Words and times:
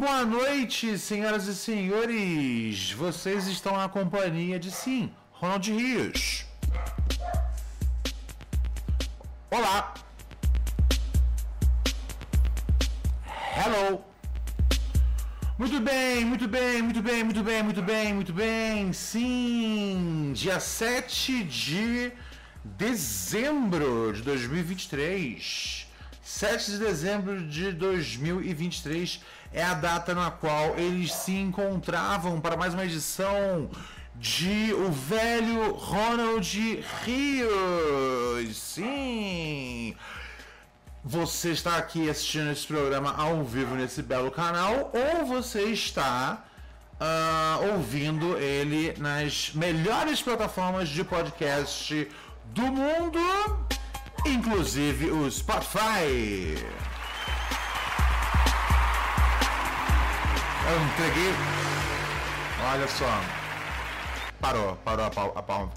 Boa 0.00 0.24
noite, 0.24 0.96
senhoras 0.96 1.46
e 1.46 1.54
senhores. 1.54 2.90
Vocês 2.92 3.46
estão 3.46 3.76
na 3.76 3.86
companhia 3.86 4.58
de 4.58 4.70
sim, 4.70 5.12
Ronald 5.30 5.70
Rios. 5.70 6.46
Olá. 9.50 9.92
Hello. 13.54 14.02
Muito 15.58 15.78
bem, 15.80 16.24
muito 16.24 16.48
bem, 16.48 16.80
muito 16.80 17.02
bem, 17.02 17.22
muito 17.22 17.42
bem, 17.42 17.62
muito 17.62 17.82
bem, 17.82 18.14
muito 18.14 18.32
bem. 18.32 18.94
Sim, 18.94 20.32
dia 20.34 20.58
7 20.60 21.44
de 21.44 22.10
dezembro 22.64 24.14
de 24.14 24.22
2023. 24.22 25.90
7 26.22 26.70
de 26.70 26.78
dezembro 26.78 27.46
de 27.46 27.72
2023 27.72 29.20
é 29.52 29.62
a 29.62 29.74
data 29.74 30.14
na 30.14 30.30
qual 30.30 30.78
eles 30.78 31.12
se 31.12 31.32
encontravam 31.32 32.40
para 32.40 32.56
mais 32.56 32.74
uma 32.74 32.84
edição 32.84 33.70
de 34.14 34.72
O 34.74 34.90
Velho 34.90 35.72
Ronald 35.72 36.84
Rios. 37.04 38.56
Sim! 38.56 39.94
Você 41.02 41.50
está 41.50 41.76
aqui 41.76 42.10
assistindo 42.10 42.50
esse 42.50 42.66
programa 42.66 43.14
ao 43.16 43.42
vivo 43.42 43.74
nesse 43.74 44.02
belo 44.02 44.30
canal 44.30 44.92
ou 44.92 45.24
você 45.26 45.62
está 45.64 46.44
uh, 47.00 47.72
ouvindo 47.72 48.36
ele 48.36 48.94
nas 48.98 49.52
melhores 49.54 50.20
plataformas 50.20 50.88
de 50.88 51.02
podcast 51.02 52.08
do 52.46 52.62
mundo 52.62 53.18
inclusive 54.26 55.10
o 55.10 55.30
Spotify. 55.30 56.56
Eu 60.70 60.84
entreguei. 60.84 61.32
Olha 62.72 62.86
só. 62.86 63.06
Parou, 64.40 64.76
parou 64.76 65.04
a 65.04 65.42
palma. 65.42 65.72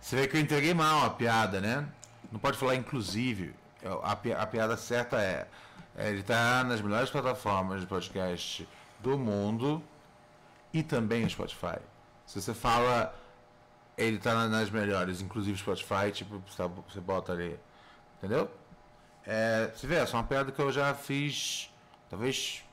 Você 0.00 0.16
vê 0.16 0.26
que 0.26 0.38
eu 0.38 0.40
entreguei 0.40 0.72
mal 0.72 1.04
a 1.04 1.10
piada, 1.10 1.60
né? 1.60 1.86
Não 2.32 2.40
pode 2.40 2.56
falar 2.56 2.74
inclusive. 2.74 3.54
A, 4.02 4.12
a 4.12 4.46
piada 4.46 4.74
certa 4.78 5.20
é, 5.20 5.46
é 5.94 6.08
ele 6.08 6.20
está 6.20 6.64
nas 6.64 6.80
melhores 6.80 7.10
plataformas 7.10 7.82
de 7.82 7.86
podcast 7.86 8.66
do 9.00 9.18
mundo 9.18 9.82
e 10.72 10.82
também 10.82 11.24
no 11.24 11.30
Spotify. 11.30 11.78
Se 12.26 12.40
você 12.40 12.54
fala 12.54 13.14
ele 13.98 14.16
está 14.16 14.48
nas 14.48 14.70
melhores, 14.70 15.20
inclusive 15.20 15.58
Spotify, 15.58 16.10
tipo, 16.10 16.42
você 16.88 17.00
bota 17.00 17.32
ali 17.32 17.58
Entendeu? 18.16 18.50
É, 19.26 19.70
você 19.74 19.86
vê, 19.86 19.96
essa 19.96 20.16
é 20.16 20.20
uma 20.20 20.24
piada 20.26 20.50
que 20.50 20.58
eu 20.58 20.72
já 20.72 20.94
fiz 20.94 21.70
talvez 22.08 22.64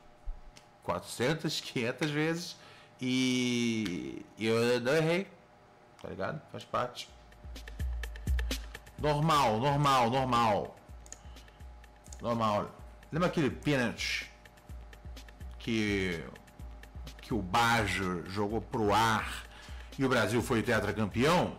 400, 0.86 1.60
500 1.62 2.10
vezes 2.12 2.56
e, 3.02 4.26
e 4.38 4.46
eu 4.46 4.80
não 4.80 4.96
errei. 4.96 5.28
Tá 6.02 6.10
ligado? 6.10 6.42
Faz 6.52 6.64
parte. 6.64 7.10
Normal, 9.00 9.60
normal, 9.60 10.10
normal. 10.10 10.76
Normal. 12.22 12.72
Lembra 13.12 13.28
aquele 13.28 13.50
pênalti 13.50 14.32
que, 15.60 16.24
que 17.22 17.34
o 17.34 17.42
Bajo 17.42 18.24
jogou 18.30 18.62
pro 18.62 18.94
ar 18.94 19.46
e 19.98 20.06
o 20.06 20.10
Brasil 20.10 20.42
foi 20.42 20.62
tetracampeão? 20.62 21.56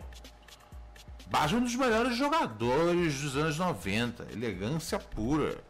Baixo 1.27 1.55
é 1.55 1.57
um 1.57 1.63
dos 1.63 1.75
melhores 1.75 2.15
jogadores 2.15 3.21
dos 3.21 3.35
anos 3.35 3.57
90. 3.57 4.27
Elegância 4.31 4.97
pura. 4.97 5.61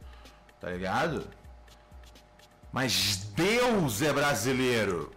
Tá 0.61 0.69
ligado? 0.69 1.27
Mas 2.79 3.31
Deus 3.35 4.03
é 4.03 4.13
brasileiro. 4.13 5.11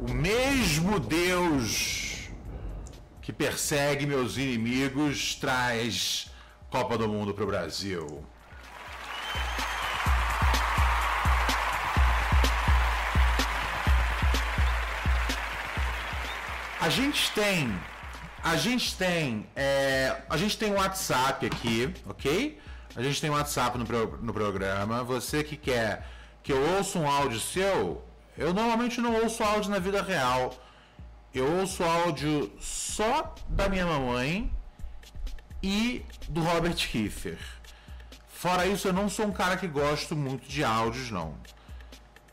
O 0.00 0.12
mesmo 0.12 1.00
Deus 1.00 2.30
que 3.20 3.32
persegue 3.32 4.06
meus 4.06 4.36
inimigos 4.36 5.34
traz 5.34 6.30
Copa 6.70 6.96
do 6.96 7.08
Mundo 7.08 7.34
pro 7.34 7.48
Brasil. 7.48 8.24
A 16.80 16.88
gente 16.88 17.32
tem. 17.32 17.76
A 18.48 18.56
gente 18.56 18.96
tem. 18.96 19.46
É, 19.54 20.22
a 20.26 20.38
gente 20.38 20.56
tem 20.56 20.72
um 20.72 20.76
WhatsApp 20.76 21.44
aqui, 21.44 21.92
ok? 22.06 22.58
A 22.96 23.02
gente 23.02 23.20
tem 23.20 23.28
um 23.28 23.34
WhatsApp 23.34 23.76
no, 23.76 23.84
pro, 23.84 24.18
no 24.22 24.32
programa. 24.32 25.04
Você 25.04 25.44
que 25.44 25.54
quer 25.54 26.06
que 26.42 26.50
eu 26.50 26.76
ouça 26.76 26.98
um 26.98 27.06
áudio 27.06 27.38
seu, 27.38 28.02
eu 28.38 28.54
normalmente 28.54 29.02
não 29.02 29.22
ouço 29.22 29.44
áudio 29.44 29.70
na 29.70 29.78
vida 29.78 30.00
real. 30.00 30.54
Eu 31.34 31.58
ouço 31.58 31.84
áudio 31.84 32.50
só 32.58 33.34
da 33.50 33.68
minha 33.68 33.84
mamãe 33.84 34.50
e 35.62 36.02
do 36.26 36.40
Robert 36.40 36.74
Kiefer. 36.74 37.38
Fora 38.28 38.66
isso, 38.66 38.88
eu 38.88 38.94
não 38.94 39.10
sou 39.10 39.26
um 39.26 39.32
cara 39.32 39.58
que 39.58 39.66
gosto 39.66 40.16
muito 40.16 40.48
de 40.48 40.64
áudios, 40.64 41.10
não. 41.10 41.34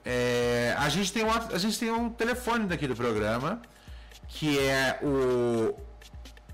É, 0.06 0.74
a, 0.78 0.88
gente 0.88 1.12
tem 1.12 1.26
um, 1.26 1.32
a 1.32 1.58
gente 1.58 1.78
tem 1.78 1.92
um 1.92 2.10
telefone 2.10 2.68
daqui 2.68 2.88
do 2.88 2.96
programa 2.96 3.62
que 4.28 4.60
é 4.60 5.00
o 5.02 5.76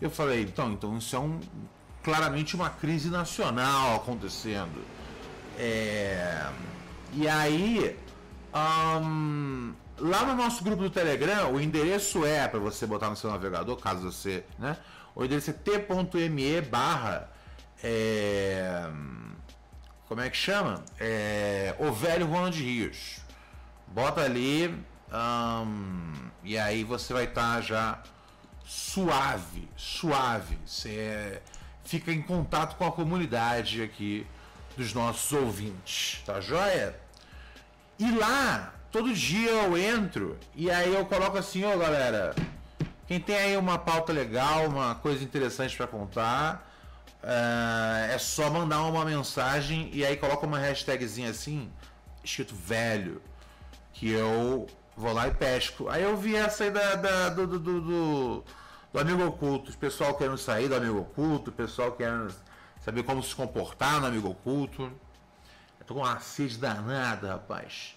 Eu 0.00 0.10
falei, 0.10 0.42
então, 0.42 0.72
então 0.72 0.98
isso 0.98 1.14
é 1.16 1.18
um 1.18 1.40
claramente 2.02 2.54
uma 2.54 2.70
crise 2.70 3.10
nacional 3.10 3.96
acontecendo. 3.96 4.84
É, 5.62 6.46
e 7.12 7.28
aí, 7.28 7.94
um, 8.54 9.74
lá 9.98 10.24
no 10.24 10.34
nosso 10.34 10.64
grupo 10.64 10.82
do 10.82 10.88
Telegram, 10.88 11.52
o 11.52 11.60
endereço 11.60 12.24
é 12.24 12.48
para 12.48 12.58
você 12.58 12.86
botar 12.86 13.10
no 13.10 13.16
seu 13.16 13.30
navegador, 13.30 13.76
caso 13.76 14.10
você, 14.10 14.42
né? 14.58 14.74
O 15.14 15.22
endereço 15.22 15.50
é 15.50 15.52
t.me 15.52 16.60
barra 16.62 17.28
é, 17.82 18.90
como 20.08 20.22
é 20.22 20.30
que 20.30 20.36
chama? 20.36 20.82
É, 20.98 21.74
o 21.78 21.92
velho 21.92 22.26
Ronald 22.26 22.58
Rios. 22.58 23.18
Bota 23.86 24.22
ali 24.22 24.68
um, 25.12 26.12
e 26.42 26.56
aí 26.56 26.84
você 26.84 27.12
vai 27.12 27.24
estar 27.24 27.56
tá 27.56 27.60
já 27.60 28.02
suave, 28.64 29.68
suave. 29.76 30.58
Você 30.64 30.90
é, 30.90 31.42
fica 31.84 32.10
em 32.12 32.22
contato 32.22 32.76
com 32.76 32.86
a 32.86 32.92
comunidade 32.92 33.82
aqui 33.82 34.26
dos 34.76 34.94
nossos 34.94 35.32
ouvintes, 35.32 36.22
tá 36.24 36.40
joia? 36.40 36.98
E 37.98 38.10
lá, 38.12 38.72
todo 38.90 39.12
dia 39.12 39.50
eu 39.50 39.76
entro 39.76 40.38
e 40.54 40.70
aí 40.70 40.94
eu 40.94 41.04
coloco 41.06 41.36
assim, 41.36 41.64
ó 41.64 41.76
galera, 41.76 42.34
quem 43.06 43.20
tem 43.20 43.36
aí 43.36 43.56
uma 43.56 43.78
pauta 43.78 44.12
legal, 44.12 44.66
uma 44.66 44.94
coisa 44.94 45.22
interessante 45.22 45.76
para 45.76 45.86
contar, 45.86 46.68
é, 47.22 48.14
é 48.14 48.18
só 48.18 48.50
mandar 48.50 48.82
uma 48.82 49.04
mensagem 49.04 49.90
e 49.92 50.04
aí 50.04 50.16
coloca 50.16 50.46
uma 50.46 50.58
hashtagzinha 50.58 51.30
assim, 51.30 51.70
escrito 52.24 52.54
velho, 52.54 53.20
que 53.92 54.10
eu 54.10 54.66
vou 54.96 55.12
lá 55.12 55.28
e 55.28 55.34
pesco. 55.34 55.88
Aí 55.88 56.02
eu 56.02 56.16
vi 56.16 56.36
essa 56.36 56.64
aí 56.64 56.70
da, 56.70 56.94
da 56.94 57.28
do, 57.28 57.46
do, 57.46 57.58
do 57.58 58.44
do 58.92 58.98
amigo 58.98 59.24
oculto, 59.24 59.70
o 59.70 59.76
pessoal 59.76 60.14
querendo 60.14 60.38
sair 60.38 60.68
do 60.68 60.74
amigo 60.74 60.98
oculto, 60.98 61.50
o 61.50 61.52
pessoal 61.52 61.92
querendo 61.92 62.34
saber 62.80 63.02
como 63.02 63.22
se 63.22 63.34
comportar 63.34 64.00
no 64.00 64.06
amigo 64.06 64.30
oculto. 64.30 64.90
Eu 65.78 65.86
tô 65.86 65.94
com 65.94 66.00
uma 66.00 66.18
sede 66.20 66.58
danada, 66.58 67.32
rapaz. 67.32 67.96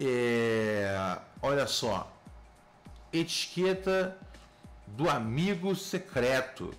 É, 0.00 1.18
olha 1.40 1.66
só. 1.66 2.10
Etiqueta 3.12 4.16
do 4.86 5.08
amigo 5.08 5.74
secreto. 5.74 6.74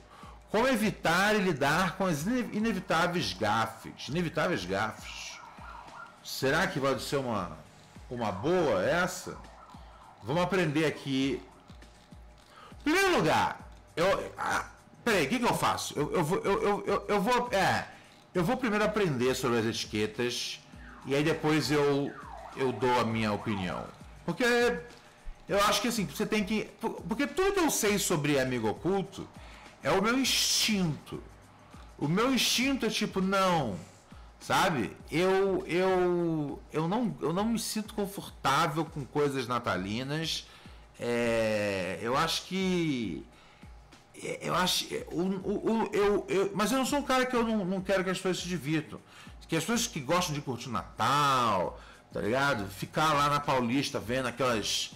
Como 0.51 0.68
evitar 0.68 1.36
e 1.36 1.39
lidar 1.39 1.97
com 1.97 2.06
as 2.06 2.25
inevitáveis 2.25 3.33
gafes? 3.33 4.07
Inevitáveis 4.07 4.65
gafes. 4.65 5.39
Será 6.24 6.65
que 6.68 6.80
vai 6.80 6.98
ser 7.00 7.18
uma, 7.18 7.57
uma 8.09 8.31
boa 8.31 8.83
essa? 8.83 9.38
Vamos 10.24 10.41
aprender 10.41 10.86
aqui. 10.86 11.41
Primeiro 12.83 13.18
lugar, 13.18 13.59
eu. 13.95 14.33
Peraí, 15.05 15.25
o 15.27 15.29
que, 15.29 15.39
que 15.39 15.45
eu 15.45 15.53
faço? 15.53 15.97
Eu, 15.97 16.11
eu, 16.11 16.23
vou, 16.23 16.39
eu, 16.39 16.83
eu, 16.85 17.05
eu, 17.07 17.21
vou. 17.21 17.49
É, 17.53 17.87
eu 18.33 18.43
vou 18.43 18.57
primeiro 18.57 18.83
aprender 18.83 19.35
sobre 19.35 19.59
as 19.59 19.65
etiquetas 19.65 20.59
e 21.05 21.15
aí 21.15 21.23
depois 21.23 21.71
eu, 21.71 22.11
eu 22.57 22.73
dou 22.73 22.99
a 22.99 23.05
minha 23.05 23.31
opinião. 23.31 23.85
Porque 24.25 24.43
eu 25.47 25.59
acho 25.65 25.81
que 25.81 25.87
assim, 25.87 26.05
você 26.05 26.25
tem 26.25 26.43
que. 26.43 26.67
Porque 27.07 27.27
tudo 27.27 27.53
que 27.53 27.59
eu 27.59 27.69
sei 27.69 27.99
sobre 27.99 28.39
amigo 28.39 28.67
oculto 28.67 29.27
é 29.83 29.91
o 29.91 30.01
meu 30.01 30.17
instinto. 30.17 31.21
O 31.97 32.07
meu 32.07 32.33
instinto 32.33 32.85
é 32.85 32.89
tipo, 32.89 33.21
não. 33.21 33.77
Sabe? 34.39 34.95
Eu 35.11 35.63
eu 35.67 36.59
eu 36.73 36.87
não 36.87 37.15
eu 37.21 37.31
não 37.31 37.45
me 37.45 37.59
sinto 37.59 37.93
confortável 37.93 38.83
com 38.85 39.05
coisas 39.05 39.47
natalinas. 39.47 40.47
É, 40.99 41.99
eu 42.01 42.17
acho 42.17 42.43
que 42.43 43.25
eu 44.41 44.56
acho 44.56 44.94
é, 44.94 45.06
o, 45.12 45.21
o, 45.21 45.89
eu, 45.94 46.25
eu, 46.27 46.51
mas 46.53 46.71
eu 46.71 46.77
não 46.77 46.85
sou 46.85 47.00
um 47.00 47.03
cara 47.03 47.25
que 47.25 47.35
eu 47.35 47.44
não, 47.44 47.65
não 47.65 47.81
quero 47.81 48.03
que 48.03 48.09
as 48.09 48.17
pessoas 48.17 48.39
se 48.39 48.47
divirtam. 48.47 49.00
Que 49.47 49.56
as 49.56 49.63
pessoas 49.63 49.88
que 49.88 50.00
gostam 50.00 50.33
de 50.33 50.41
curtir 50.41 50.69
Natal, 50.69 51.79
tá 52.12 52.19
ligado? 52.21 52.67
Ficar 52.67 53.13
lá 53.13 53.29
na 53.29 53.39
Paulista 53.39 54.00
vendo 54.00 54.27
aquelas 54.27 54.91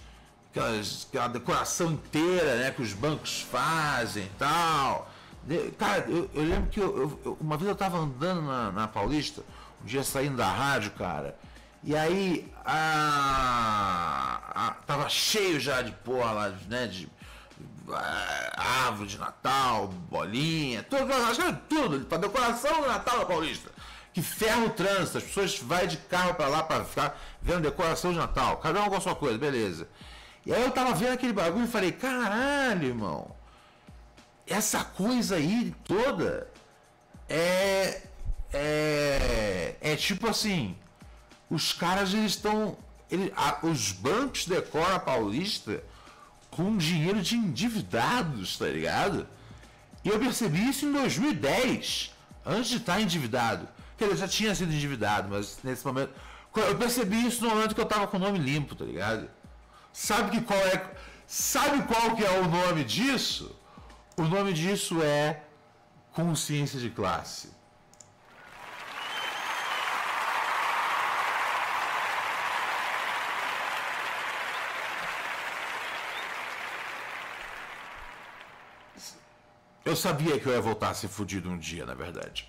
aquelas, 0.50 1.06
aquela 1.08 1.28
decoração 1.28 1.92
inteira 1.92 2.56
né, 2.56 2.70
que 2.70 2.82
os 2.82 2.92
bancos 2.92 3.42
fazem 3.42 4.24
e 4.24 4.30
tal. 4.38 5.10
Cara, 5.78 6.04
eu, 6.08 6.28
eu 6.34 6.42
lembro 6.42 6.70
que 6.70 6.80
eu, 6.80 7.18
eu, 7.24 7.38
uma 7.40 7.56
vez 7.56 7.68
eu 7.68 7.72
estava 7.72 7.98
andando 7.98 8.42
na, 8.42 8.70
na, 8.72 8.88
Paulista, 8.88 9.42
um 9.82 9.86
dia 9.86 10.04
saindo 10.04 10.36
da 10.36 10.46
rádio, 10.46 10.90
cara, 10.92 11.34
e 11.82 11.96
aí 11.96 12.46
a, 12.64 14.40
a, 14.54 14.70
tava 14.86 15.08
cheio 15.08 15.58
já 15.58 15.80
de 15.80 15.92
porra 15.92 16.32
lá, 16.32 16.48
né? 16.68 16.86
De 16.86 17.08
árvore 18.56 19.08
de 19.08 19.18
Natal, 19.18 19.88
bolinha, 19.88 20.82
tudo, 20.82 21.06
tudo, 21.68 22.04
para 22.06 22.18
decoração 22.18 22.82
do 22.82 22.88
Natal 22.88 23.26
Paulista. 23.26 23.70
Que 24.12 24.22
ferra 24.22 24.64
o 24.64 24.70
trânsito, 24.70 25.18
as 25.18 25.24
pessoas 25.24 25.58
vai 25.58 25.86
de 25.86 25.96
carro 25.96 26.34
para 26.34 26.48
lá 26.48 26.62
para 26.62 26.84
ficar 26.84 27.18
vendo 27.40 27.62
decoração 27.62 28.12
de 28.12 28.18
Natal, 28.18 28.56
cada 28.56 28.82
um 28.82 28.88
com 28.88 28.96
a 28.96 29.00
sua 29.00 29.14
coisa, 29.14 29.38
beleza. 29.38 29.88
E 30.44 30.52
aí 30.52 30.62
eu 30.62 30.70
tava 30.70 30.94
vendo 30.94 31.12
aquele 31.12 31.32
bagulho 31.32 31.64
e 31.64 31.68
falei, 31.68 31.92
caralho, 31.92 32.88
irmão, 32.88 33.30
essa 34.46 34.84
coisa 34.84 35.36
aí 35.36 35.74
toda 35.84 36.48
é. 37.28 38.02
É, 38.52 39.76
é 39.80 39.94
tipo 39.94 40.28
assim, 40.28 40.76
os 41.48 41.72
caras 41.72 42.12
eles 42.12 42.32
estão. 42.32 42.76
Ele, 43.08 43.32
os 43.62 43.92
bancos 43.92 44.46
decoram 44.46 44.96
a 44.96 44.98
Paulista 44.98 45.82
com 46.60 46.76
dinheiro 46.76 47.22
de 47.22 47.36
endividados, 47.36 48.58
tá 48.58 48.66
ligado? 48.66 49.26
E 50.04 50.10
eu 50.10 50.18
percebi 50.18 50.68
isso 50.68 50.84
em 50.84 50.92
2010, 50.92 52.14
antes 52.44 52.68
de 52.68 52.76
estar 52.76 53.00
endividado. 53.00 53.66
Quer 53.96 54.04
dizer, 54.04 54.14
eu 54.14 54.18
já 54.18 54.28
tinha 54.28 54.54
sido 54.54 54.70
endividado, 54.70 55.30
mas 55.30 55.58
nesse 55.64 55.86
momento. 55.86 56.12
Eu 56.54 56.76
percebi 56.76 57.26
isso 57.26 57.42
no 57.42 57.50
momento 57.50 57.74
que 57.74 57.80
eu 57.80 57.86
tava 57.86 58.06
com 58.06 58.18
o 58.18 58.20
nome 58.20 58.38
limpo, 58.38 58.74
tá 58.74 58.84
ligado? 58.84 59.30
Sabe 59.90 60.32
que 60.32 60.42
qual 60.42 60.58
é? 60.58 60.90
Sabe 61.26 61.82
qual 61.84 62.14
que 62.14 62.24
é 62.24 62.40
o 62.40 62.46
nome 62.46 62.84
disso? 62.84 63.56
O 64.18 64.24
nome 64.24 64.52
disso 64.52 65.02
é 65.02 65.42
consciência 66.12 66.78
de 66.78 66.90
classe. 66.90 67.48
Eu 79.90 79.96
sabia 79.96 80.38
que 80.38 80.46
eu 80.46 80.52
ia 80.52 80.60
voltar 80.60 80.90
a 80.90 80.94
ser 80.94 81.08
fudido 81.08 81.50
um 81.50 81.58
dia, 81.58 81.84
na 81.84 81.94
verdade. 81.94 82.48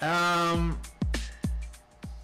Um, 0.00 0.72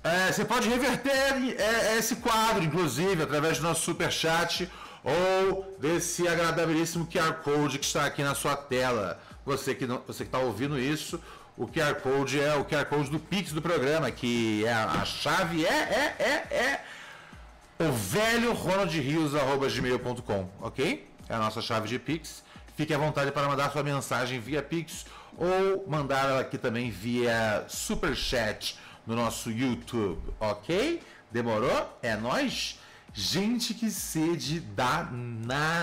é, 0.05 0.31
você 0.31 0.45
pode 0.45 0.69
reverter 0.69 1.11
é, 1.59 1.99
esse 1.99 2.15
quadro, 2.17 2.63
inclusive, 2.63 3.21
através 3.25 3.59
do 3.59 3.65
nosso 3.65 3.83
super 3.83 4.09
chat 4.13 4.71
ou 5.03 5.77
desse 5.81 6.29
agradabilíssimo 6.29 7.09
QR 7.09 7.33
Code 7.43 7.81
que 7.81 7.85
está 7.85 8.07
aqui 8.07 8.23
na 8.23 8.37
sua 8.37 8.55
tela. 8.55 9.21
Você 9.45 9.75
que 9.75 9.85
você 9.85 10.23
que 10.23 10.29
está 10.29 10.39
ouvindo 10.39 10.79
isso, 10.79 11.21
o 11.57 11.67
QR 11.67 11.97
Code 11.97 12.41
é 12.41 12.55
o 12.55 12.65
QR 12.65 12.85
Code 12.85 13.11
do 13.11 13.19
Pix 13.19 13.51
do 13.53 13.61
programa, 13.61 14.13
que 14.13 14.65
é 14.65 14.73
a, 14.73 14.85
a 14.93 15.05
chave 15.05 15.67
é, 15.67 15.69
é, 15.69 16.15
é, 16.21 16.57
é 16.57 17.85
o 17.85 17.91
velho 17.91 18.53
ronaldrios.gmail.com, 18.53 20.49
ok? 20.61 21.11
É 21.29 21.35
a 21.35 21.39
nossa 21.39 21.61
chave 21.61 21.89
de 21.89 21.99
Pix. 21.99 22.46
Fique 22.77 22.93
à 22.93 22.99
vontade 22.99 23.33
para 23.33 23.49
mandar 23.49 23.73
sua 23.73 23.83
mensagem 23.83 24.39
via 24.39 24.63
Pix 24.63 25.07
ou 25.37 25.89
mandar 25.89 26.29
ela 26.29 26.41
aqui 26.41 26.59
também 26.59 26.91
via 26.91 27.65
Super 27.69 28.15
Chat 28.15 28.79
no 29.07 29.17
nosso 29.17 29.51
YouTube, 29.51 30.21
ok? 30.39 31.03
Demorou? 31.31 31.99
É 32.03 32.15
nós. 32.17 32.79
Gente, 33.15 33.73
que 33.73 33.91
sede 33.91 34.61
danada. 34.61 35.83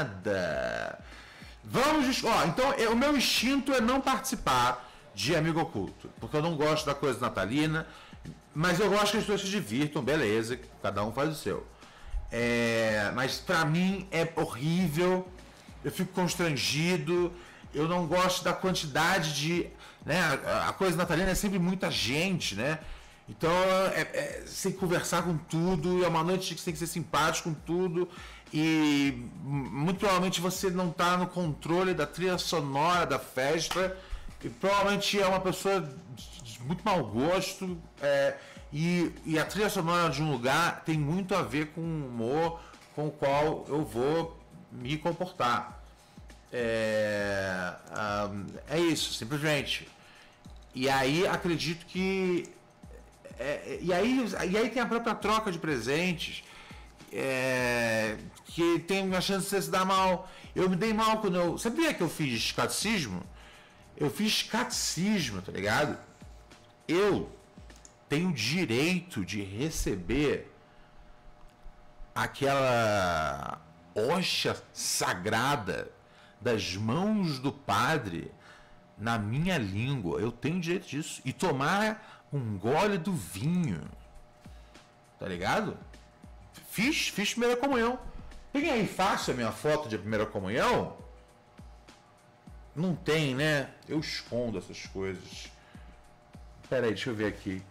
Vamos, 1.64 2.24
ó, 2.24 2.46
então 2.46 2.70
o 2.92 2.96
meu 2.96 3.18
instinto 3.18 3.74
é 3.74 3.82
não 3.82 4.00
participar 4.00 4.88
de 5.16 5.36
Amigo 5.36 5.62
Oculto, 5.62 6.12
porque 6.20 6.38
eu 6.38 6.44
não 6.44 6.56
gosto 6.56 6.86
da 6.86 6.94
coisa 6.94 7.20
natalina, 7.20 7.88
mas 8.54 8.80
eu 8.80 8.88
gosto 8.90 9.14
que 9.14 9.18
as 9.18 9.24
pessoas 9.24 9.42
se 9.42 9.48
divirtam, 9.48 10.04
beleza, 10.04 10.60
cada 10.82 11.04
um 11.04 11.12
faz 11.12 11.30
o 11.32 11.36
seu. 11.36 11.66
É, 12.32 13.12
mas 13.16 13.38
para 13.40 13.66
mim 13.66 14.08
é 14.12 14.32
horrível, 14.36 15.28
eu 15.84 15.92
fico 15.92 16.14
constrangido, 16.14 17.32
eu 17.74 17.88
não 17.88 18.06
gosto 18.06 18.44
da 18.44 18.54
quantidade 18.54 19.34
de. 19.34 19.68
Né, 20.06 20.20
a, 20.46 20.70
a 20.70 20.74
coisa 20.74 20.98
natalina 20.98 21.32
é 21.32 21.36
sempre 21.36 21.60
muita 21.60 21.90
gente, 21.90 22.56
né? 22.56 22.80
Então, 23.28 23.52
é, 23.96 24.02
é, 24.02 24.44
você 24.46 24.64
tem 24.64 24.72
que 24.74 24.80
conversar 24.80 25.24
com 25.24 25.38
tudo, 25.38 26.04
é 26.04 26.08
uma 26.08 26.24
noite 26.24 26.54
que 26.54 26.60
você 26.60 26.66
tem 26.66 26.74
que 26.74 26.80
ser 26.80 26.88
simpático 26.88 27.50
com 27.50 27.56
tudo, 27.56 28.10
e 28.54 29.28
muito 29.44 30.00
provavelmente 30.00 30.42
você 30.42 30.70
não 30.70 30.90
está 30.90 31.18
no 31.18 31.28
controle 31.28 31.94
da 31.94 32.06
trilha 32.06 32.38
sonora 32.38 33.06
da 33.06 33.20
festa, 33.20 33.98
e 34.44 34.50
provavelmente 34.50 35.20
é 35.20 35.26
uma 35.26 35.40
pessoa 35.40 35.90
de 36.44 36.62
muito 36.64 36.84
mau 36.84 37.02
gosto, 37.06 37.78
é, 38.02 38.36
e, 38.74 39.14
e 39.26 39.40
a 39.40 39.46
trilha 39.46 39.70
sonora 39.70 40.10
de 40.10 40.22
um 40.22 40.30
lugar 40.30 40.84
tem 40.84 40.98
muito 40.98 41.34
a 41.34 41.42
ver 41.42 41.68
com 41.68 41.80
o 41.80 42.08
humor 42.08 42.60
com 42.96 43.08
o 43.08 43.12
qual 43.12 43.66
eu 43.68 43.84
vou 43.84 44.43
me 44.74 44.98
comportar. 44.98 45.82
É, 46.52 47.74
é 48.70 48.80
isso, 48.80 49.14
simplesmente. 49.14 49.88
E 50.76 50.90
aí 50.90 51.28
acredito 51.28 51.86
que 51.86 52.52
é, 53.40 53.44
é, 53.44 53.80
e, 53.82 53.92
aí, 53.94 54.26
e 54.50 54.58
aí 54.58 54.70
tem 54.70 54.82
a 54.82 54.86
própria 54.86 55.16
troca 55.16 55.52
de 55.52 55.60
presentes, 55.60 56.44
é, 57.12 58.18
que 58.46 58.80
tem 58.80 59.04
uma 59.04 59.22
chance 59.22 59.44
de 59.46 59.50
você 59.50 59.62
se 59.64 59.70
dar 59.70 59.86
mal. 59.86 60.30
Eu 60.56 60.70
me 60.70 60.76
dei 60.76 60.94
mal 60.94 61.20
quando 61.20 61.36
eu. 61.36 61.58
Sabia 61.58 61.94
que 61.94 62.02
eu 62.02 62.10
fiz 62.10 62.52
catecismo? 62.52 63.22
Eu 63.98 64.10
fiz 64.10 64.44
catecismo, 64.44 65.42
tá 65.42 65.52
ligado? 65.52 65.98
Eu 66.88 67.30
tenho 68.08 68.32
direito 68.32 69.26
de 69.26 69.42
receber 69.42 70.52
aquela 72.14 73.60
hoxa 73.96 74.62
sagrada 74.74 75.92
das 76.42 76.76
mãos 76.76 77.40
do 77.40 77.52
padre 77.52 78.32
na 78.98 79.18
minha 79.18 79.58
língua. 79.58 80.20
Eu 80.20 80.32
tenho 80.32 80.60
direito 80.60 80.88
disso. 80.88 81.22
E 81.24 81.32
tomar 81.32 82.26
um 82.32 82.58
gole 82.58 82.98
do 82.98 83.14
vinho. 83.14 83.82
Tá 85.20 85.28
ligado? 85.28 85.78
Fiz, 86.70 87.10
fiz 87.10 87.32
primeira 87.32 87.56
comunhão. 87.56 88.00
Tem 88.52 88.70
aí 88.70 88.88
fácil 88.88 89.34
a 89.34 89.38
minha 89.38 89.52
foto 89.52 89.88
de 89.88 89.98
primeira 89.98 90.26
comunhão? 90.26 90.98
Não 92.76 92.96
tem, 92.96 93.36
né? 93.36 93.70
Eu 93.88 94.00
escondo 94.00 94.58
essas 94.58 94.86
coisas. 94.88 95.52
Pera 96.70 96.88
aí, 96.88 96.94
deixa 96.94 97.10
eu 97.10 97.16
ver 97.16 97.28
aqui. 97.28 97.62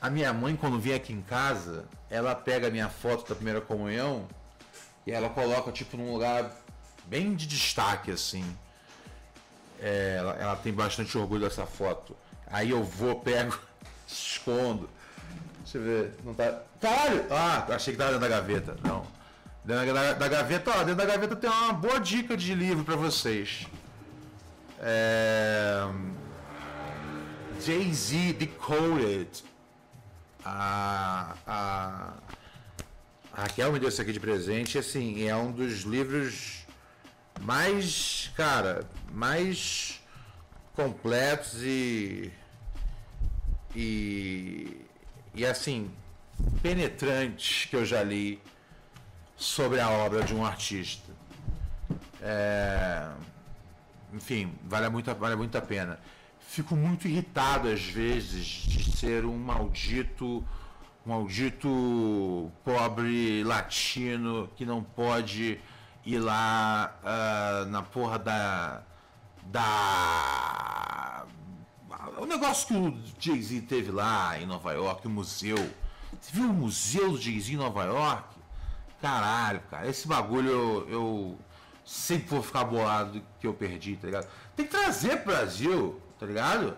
A 0.00 0.10
minha 0.10 0.32
mãe, 0.32 0.54
quando 0.54 0.78
vem 0.78 0.94
aqui 0.94 1.12
em 1.12 1.22
casa, 1.22 1.86
ela 2.10 2.34
pega 2.34 2.68
a 2.68 2.70
minha 2.70 2.88
foto 2.88 3.28
da 3.28 3.34
primeira 3.34 3.60
comunhão 3.60 4.28
e 5.06 5.12
ela 5.12 5.28
coloca, 5.28 5.70
tipo, 5.70 5.96
num 5.96 6.12
lugar 6.12 6.50
bem 7.04 7.34
de 7.34 7.46
destaque, 7.46 8.10
assim. 8.10 8.44
É, 9.80 10.16
ela, 10.18 10.32
ela 10.34 10.56
tem 10.56 10.72
bastante 10.72 11.16
orgulho 11.16 11.42
dessa 11.42 11.64
foto. 11.64 12.16
Aí 12.48 12.70
eu 12.70 12.82
vou, 12.82 13.20
pego, 13.20 13.58
escondo. 14.06 14.88
Deixa 15.60 15.78
eu 15.78 15.82
ver. 15.82 16.14
Não 16.24 16.34
tá. 16.34 16.60
Caralho! 16.80 17.26
Ah, 17.30 17.66
achei 17.70 17.92
que 17.92 17.98
tava 17.98 18.12
dentro 18.12 18.28
da 18.28 18.36
gaveta. 18.36 18.76
Não. 18.82 19.06
Dentro 19.64 19.92
da, 19.92 20.12
da 20.12 20.28
gaveta, 20.28 20.70
ó, 20.70 20.78
dentro 20.78 20.94
da 20.94 21.04
gaveta 21.04 21.34
tem 21.34 21.50
uma 21.50 21.72
boa 21.72 21.98
dica 21.98 22.36
de 22.36 22.54
livro 22.54 22.84
para 22.84 22.96
vocês. 22.96 23.66
É... 24.80 25.88
Jay-Z 27.60 28.34
Decoded. 28.34 29.44
A, 30.44 31.34
a, 31.44 32.12
a 33.36 33.42
Raquel 33.42 33.70
me 33.70 33.78
deu 33.78 33.90
isso 33.90 34.00
aqui 34.00 34.12
de 34.12 34.18
presente. 34.18 34.78
Assim, 34.78 35.28
é 35.28 35.36
um 35.36 35.52
dos 35.52 35.82
livros 35.82 36.66
mais, 37.42 38.32
cara, 38.34 38.88
mais 39.12 40.00
completos 40.74 41.62
e. 41.62 42.32
E. 43.74 44.80
E 45.34 45.44
assim, 45.44 45.90
penetrantes 46.62 47.66
que 47.66 47.76
eu 47.76 47.84
já 47.84 48.02
li 48.02 48.40
sobre 49.36 49.80
a 49.80 49.90
obra 49.90 50.22
de 50.22 50.34
um 50.34 50.42
artista. 50.42 51.12
É, 52.22 53.10
enfim, 54.14 54.54
vale 54.64 54.88
muito, 54.88 55.14
vale 55.14 55.36
muito 55.36 55.58
a 55.58 55.60
pena. 55.60 56.00
Fico 56.40 56.74
muito 56.74 57.06
irritado 57.06 57.68
às 57.68 57.84
vezes 57.84 58.46
de 58.46 58.96
ser 58.96 59.26
um 59.26 59.36
maldito, 59.36 60.42
um 61.06 61.10
maldito 61.10 62.50
pobre 62.64 63.44
latino 63.44 64.50
que 64.56 64.66
não 64.66 64.82
pode 64.82 65.60
ir 66.04 66.18
lá 66.18 66.98
uh, 67.02 67.66
na 67.70 67.82
porra 67.82 68.18
da. 68.18 68.82
da. 69.44 71.24
O 72.18 72.26
negócio 72.26 72.66
que 72.66 72.74
o 72.74 72.98
Jay-Z 73.18 73.60
teve 73.62 73.92
lá 73.92 74.38
em 74.40 74.46
Nova 74.46 74.72
York, 74.72 75.06
o 75.06 75.10
museu. 75.10 75.56
Você 76.20 76.32
viu 76.32 76.50
o 76.50 76.52
museu 76.52 77.12
do 77.12 77.20
Jay-Z 77.20 77.52
em 77.52 77.56
Nova 77.56 77.84
York? 77.84 78.36
Caralho, 79.00 79.60
cara, 79.70 79.86
esse 79.86 80.08
bagulho 80.08 80.50
eu, 80.50 80.88
eu 80.88 81.38
sempre 81.84 82.28
vou 82.28 82.42
ficar 82.42 82.64
bolado 82.64 83.22
que 83.38 83.46
eu 83.46 83.54
perdi, 83.54 83.96
tá 83.96 84.06
ligado? 84.06 84.26
Tem 84.56 84.66
que 84.66 84.72
trazer 84.72 85.18
pro 85.22 85.34
Brasil, 85.34 86.00
tá 86.18 86.26
ligado? 86.26 86.76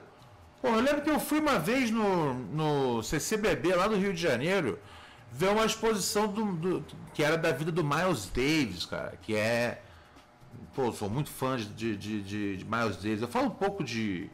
Pô, 0.60 0.68
eu 0.68 0.80
lembro 0.80 1.02
que 1.02 1.10
eu 1.10 1.20
fui 1.20 1.38
uma 1.38 1.56
vez 1.58 1.88
no, 1.90 2.34
no 2.34 3.02
CCBB 3.02 3.76
lá 3.76 3.86
do 3.86 3.96
Rio 3.96 4.12
de 4.12 4.20
Janeiro 4.20 4.78
ver 5.30 5.50
uma 5.50 5.64
exposição 5.64 6.26
do, 6.26 6.52
do, 6.52 6.84
que 7.14 7.22
era 7.22 7.38
da 7.38 7.52
vida 7.52 7.70
do 7.70 7.84
Miles 7.84 8.26
Davis, 8.26 8.84
cara, 8.84 9.16
que 9.22 9.36
é. 9.36 9.80
Pô, 10.74 10.92
sou 10.92 11.08
muito 11.08 11.30
fã 11.30 11.56
de, 11.56 11.96
de, 11.96 12.22
de, 12.22 12.56
de 12.56 12.64
Miles 12.64 12.96
Davis. 12.96 13.22
Eu 13.22 13.28
falo 13.28 13.46
um 13.46 13.50
pouco 13.50 13.84
de, 13.84 14.28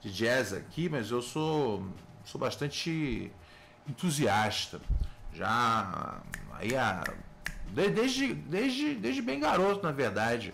de 0.00 0.12
jazz 0.12 0.52
aqui, 0.52 0.88
mas 0.90 1.10
eu 1.10 1.22
sou, 1.22 1.86
sou 2.24 2.38
bastante 2.38 3.32
entusiasta. 3.88 4.78
Já 5.32 6.20
aí 6.52 6.76
a, 6.76 7.02
desde, 7.70 8.34
desde, 8.34 8.94
desde 8.94 9.22
bem 9.22 9.40
garoto, 9.40 9.82
na 9.82 9.92
verdade. 9.92 10.52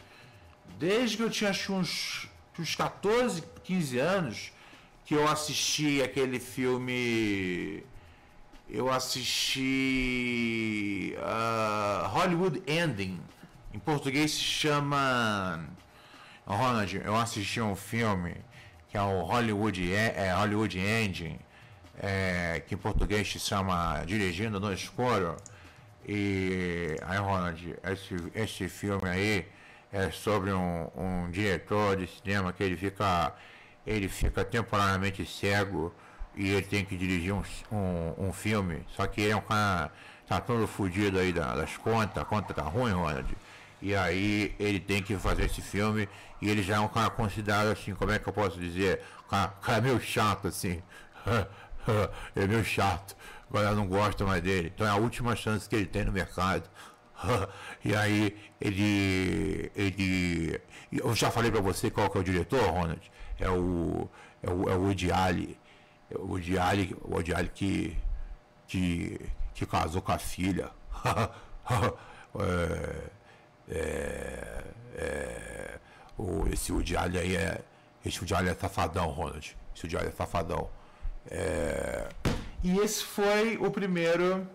Desde 0.79 1.17
que 1.17 1.23
eu 1.25 1.31
tinha 1.31 1.51
acho, 1.51 1.73
uns, 1.73 2.29
uns 2.57 2.77
14, 2.77 3.43
15 3.65 3.99
anos, 3.99 4.53
que 5.09 5.15
eu 5.15 5.27
assisti 5.27 6.03
aquele 6.03 6.39
filme. 6.39 7.83
Eu 8.69 8.93
assisti 8.93 9.65
uh, 11.17 12.07
Hollywood 12.09 12.63
Ending. 12.67 13.19
Em 13.73 13.79
português 13.79 14.33
se 14.33 14.41
chama. 14.41 15.67
Ronald, 16.47 16.95
eu 17.03 17.17
assisti 17.17 17.59
um 17.59 17.75
filme 17.75 18.37
que 18.91 18.99
é 18.99 19.03
o 19.03 19.23
Hollywood, 19.23 19.93
é, 19.95 20.33
Hollywood 20.33 20.79
Ending 20.79 21.39
é, 21.99 22.63
que 22.67 22.75
em 22.75 22.79
português 22.79 23.31
se 23.31 23.39
chama 23.39 24.03
Dirigindo 24.05 24.61
no 24.61 24.71
Escuro. 24.73 25.37
E 26.07 26.97
aí, 27.03 27.19
Ronald, 27.19 27.77
esse, 27.85 28.17
esse 28.35 28.69
filme 28.69 29.09
aí 29.09 29.47
é 29.91 30.11
sobre 30.11 30.53
um, 30.53 30.91
um 30.95 31.31
diretor 31.31 31.97
de 31.97 32.07
cinema 32.07 32.53
que 32.53 32.63
ele 32.63 32.77
fica, 32.77 33.35
ele 33.89 34.09
fica 34.09 34.45
temporariamente 34.45 35.25
cego 35.25 35.93
e 36.37 36.51
ele 36.51 36.63
tem 36.63 36.85
que 36.85 36.97
dirigir 36.97 37.33
um, 37.33 37.43
um, 37.73 38.29
um 38.29 38.33
filme. 38.33 38.85
Só 38.95 39.07
que 39.07 39.23
ele 39.23 39.33
é 39.33 39.37
um 39.37 39.41
cara, 39.41 39.91
tá 40.27 40.41
todo 40.41 40.67
fodido 40.67 41.19
aí 41.19 41.33
das 41.33 41.77
contas, 41.79 42.23
a 42.23 42.25
conta 42.25 42.53
tá 42.53 42.63
ruim, 42.63 42.93
Ronald. 42.93 43.35
E 43.81 43.95
aí 43.95 44.55
ele 44.59 44.79
tem 44.79 45.03
que 45.03 45.17
fazer 45.17 45.47
esse 45.47 45.63
filme 45.63 46.09
e 46.43 46.51
ele 46.51 46.63
já 46.63 46.77
é 46.77 46.81
um 46.81 46.89
cara 46.89 47.09
considerado 47.09 47.69
assim, 47.69 47.95
como 47.95 48.13
é 48.13 48.19
que 48.19 48.29
eu 48.29 48.33
posso 48.33 48.61
dizer? 48.61 49.03
Um 49.25 49.29
cara, 49.29 49.49
cara 49.63 49.81
meio 49.81 50.01
chato 50.01 50.49
assim. 50.49 50.83
é 52.37 52.47
meio 52.47 52.65
chato. 52.65 53.17
Agora 53.49 53.73
não 53.73 53.87
gosta 53.87 54.25
mais 54.27 54.43
dele. 54.43 54.71
Então 54.75 54.87
é 54.87 54.91
a 54.91 54.97
última 54.97 55.35
chance 55.35 55.67
que 55.67 55.75
ele 55.75 55.87
tem 55.87 56.05
no 56.05 56.13
mercado. 56.13 56.69
e 57.83 57.97
aí 57.97 58.37
ele. 58.61 59.73
ele. 59.75 60.61
Eu 60.93 61.15
já 61.15 61.31
falei 61.31 61.51
para 61.51 61.61
você 61.61 61.91
qual 61.91 62.11
que 62.11 62.19
é 62.19 62.21
o 62.21 62.25
diretor, 62.25 62.63
Ronald? 62.71 63.11
É 63.39 63.51
o. 63.51 64.09
É 64.43 64.51
o, 64.51 64.69
é 64.71 64.77
o 64.77 65.15
Allen. 65.15 65.57
É 66.11 66.17
o 66.17 66.35
Allen, 66.61 66.97
o 67.03 67.17
Allen 67.17 67.51
que, 67.55 67.97
que, 68.67 69.21
que 69.55 69.67
casou 69.67 70.03
com 70.03 70.13
a 70.13 70.19
filha. 70.19 70.71
é, 72.39 73.11
é, 73.71 74.65
é, 74.97 75.79
o, 76.17 76.47
esse 76.49 76.73
Allen 76.97 77.21
aí 77.21 77.37
é. 77.37 77.61
Esse 78.05 78.35
Allen 78.35 78.51
é 78.51 78.55
safadão, 78.55 79.09
Ronald. 79.09 79.57
Esse 79.77 79.97
Allen 79.97 80.09
é 80.09 80.13
safadão. 80.13 80.71
É... 81.31 82.09
E 82.63 82.79
esse 82.79 83.05
foi 83.05 83.57
o 83.59 83.71
primeiro. 83.71 84.49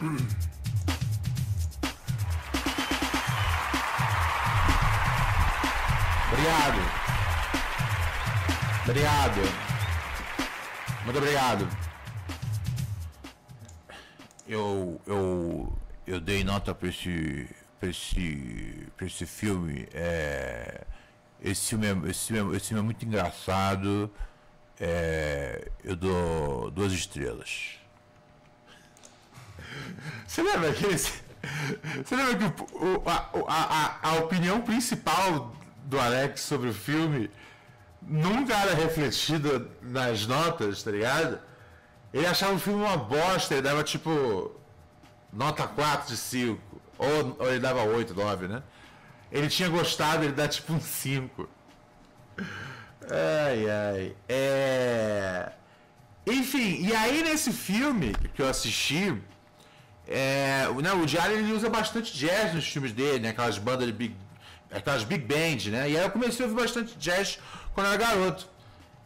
Obrigado. 6.34 7.03
Obrigado. 8.84 9.40
Muito 11.04 11.16
obrigado. 11.16 11.68
Eu, 14.46 15.00
eu, 15.06 15.78
eu 16.06 16.20
dei 16.20 16.44
nota 16.44 16.74
para 16.74 16.88
esse, 16.88 17.48
esse, 17.80 18.86
esse 19.00 19.24
filme. 19.26 19.88
É, 19.94 20.84
esse, 21.42 21.70
filme 21.70 21.86
é, 21.86 22.10
esse, 22.10 22.26
filme, 22.26 22.56
esse 22.56 22.68
filme 22.68 22.80
é 22.80 22.84
muito 22.84 23.04
engraçado 23.06 24.10
é, 24.78 25.70
eu 25.82 25.96
dou 25.96 26.70
duas 26.70 26.92
estrelas. 26.92 27.78
Você 30.26 30.42
lembra 30.44 30.72
Você 30.72 32.16
lembra 32.16 32.50
que 32.50 32.62
o, 32.74 33.02
a, 33.06 33.30
a, 33.48 34.10
a 34.10 34.14
opinião 34.16 34.60
principal 34.60 35.54
do 35.84 35.98
Alex 35.98 36.42
sobre 36.42 36.68
o 36.68 36.74
filme 36.74 37.30
nunca 38.06 38.54
era 38.54 38.74
refletida 38.74 39.66
nas 39.82 40.26
notas, 40.26 40.82
tá 40.82 40.90
ligado? 40.90 41.38
Ele 42.12 42.26
achava 42.26 42.54
o 42.54 42.58
filme 42.58 42.82
uma 42.82 42.96
bosta, 42.96 43.54
ele 43.54 43.62
dava 43.62 43.82
tipo 43.82 44.54
nota 45.32 45.66
4 45.66 46.08
de 46.08 46.16
5. 46.16 46.80
Ou, 46.96 47.36
ou 47.38 47.50
ele 47.50 47.58
dava 47.58 47.82
8, 47.82 48.14
9, 48.14 48.48
né? 48.48 48.62
Ele 49.32 49.48
tinha 49.48 49.68
gostado, 49.68 50.24
ele 50.24 50.32
dá 50.32 50.46
tipo 50.46 50.72
um 50.72 50.80
5. 50.80 51.48
Ai, 53.10 53.68
ai. 53.68 54.16
É... 54.28 55.52
Enfim, 56.26 56.86
e 56.86 56.94
aí 56.94 57.22
nesse 57.22 57.52
filme 57.52 58.14
que 58.34 58.40
eu 58.40 58.48
assisti, 58.48 59.20
é, 60.06 60.66
né, 60.82 60.92
o 60.92 61.04
Diário 61.04 61.36
ele 61.36 61.52
usa 61.52 61.68
bastante 61.68 62.16
jazz 62.16 62.54
nos 62.54 62.66
filmes 62.66 62.92
dele, 62.92 63.18
né, 63.18 63.28
aquelas 63.30 63.58
bandas 63.58 63.86
de 63.86 63.92
big, 63.92 64.16
aquelas 64.70 65.04
big 65.04 65.24
band, 65.24 65.70
né? 65.70 65.90
E 65.90 65.98
aí 65.98 66.02
eu 66.04 66.10
comecei 66.10 66.44
a 66.44 66.48
ouvir 66.48 66.62
bastante 66.62 66.96
jazz 66.96 67.38
quando 67.74 67.88
era 67.88 67.96
garoto. 67.96 68.48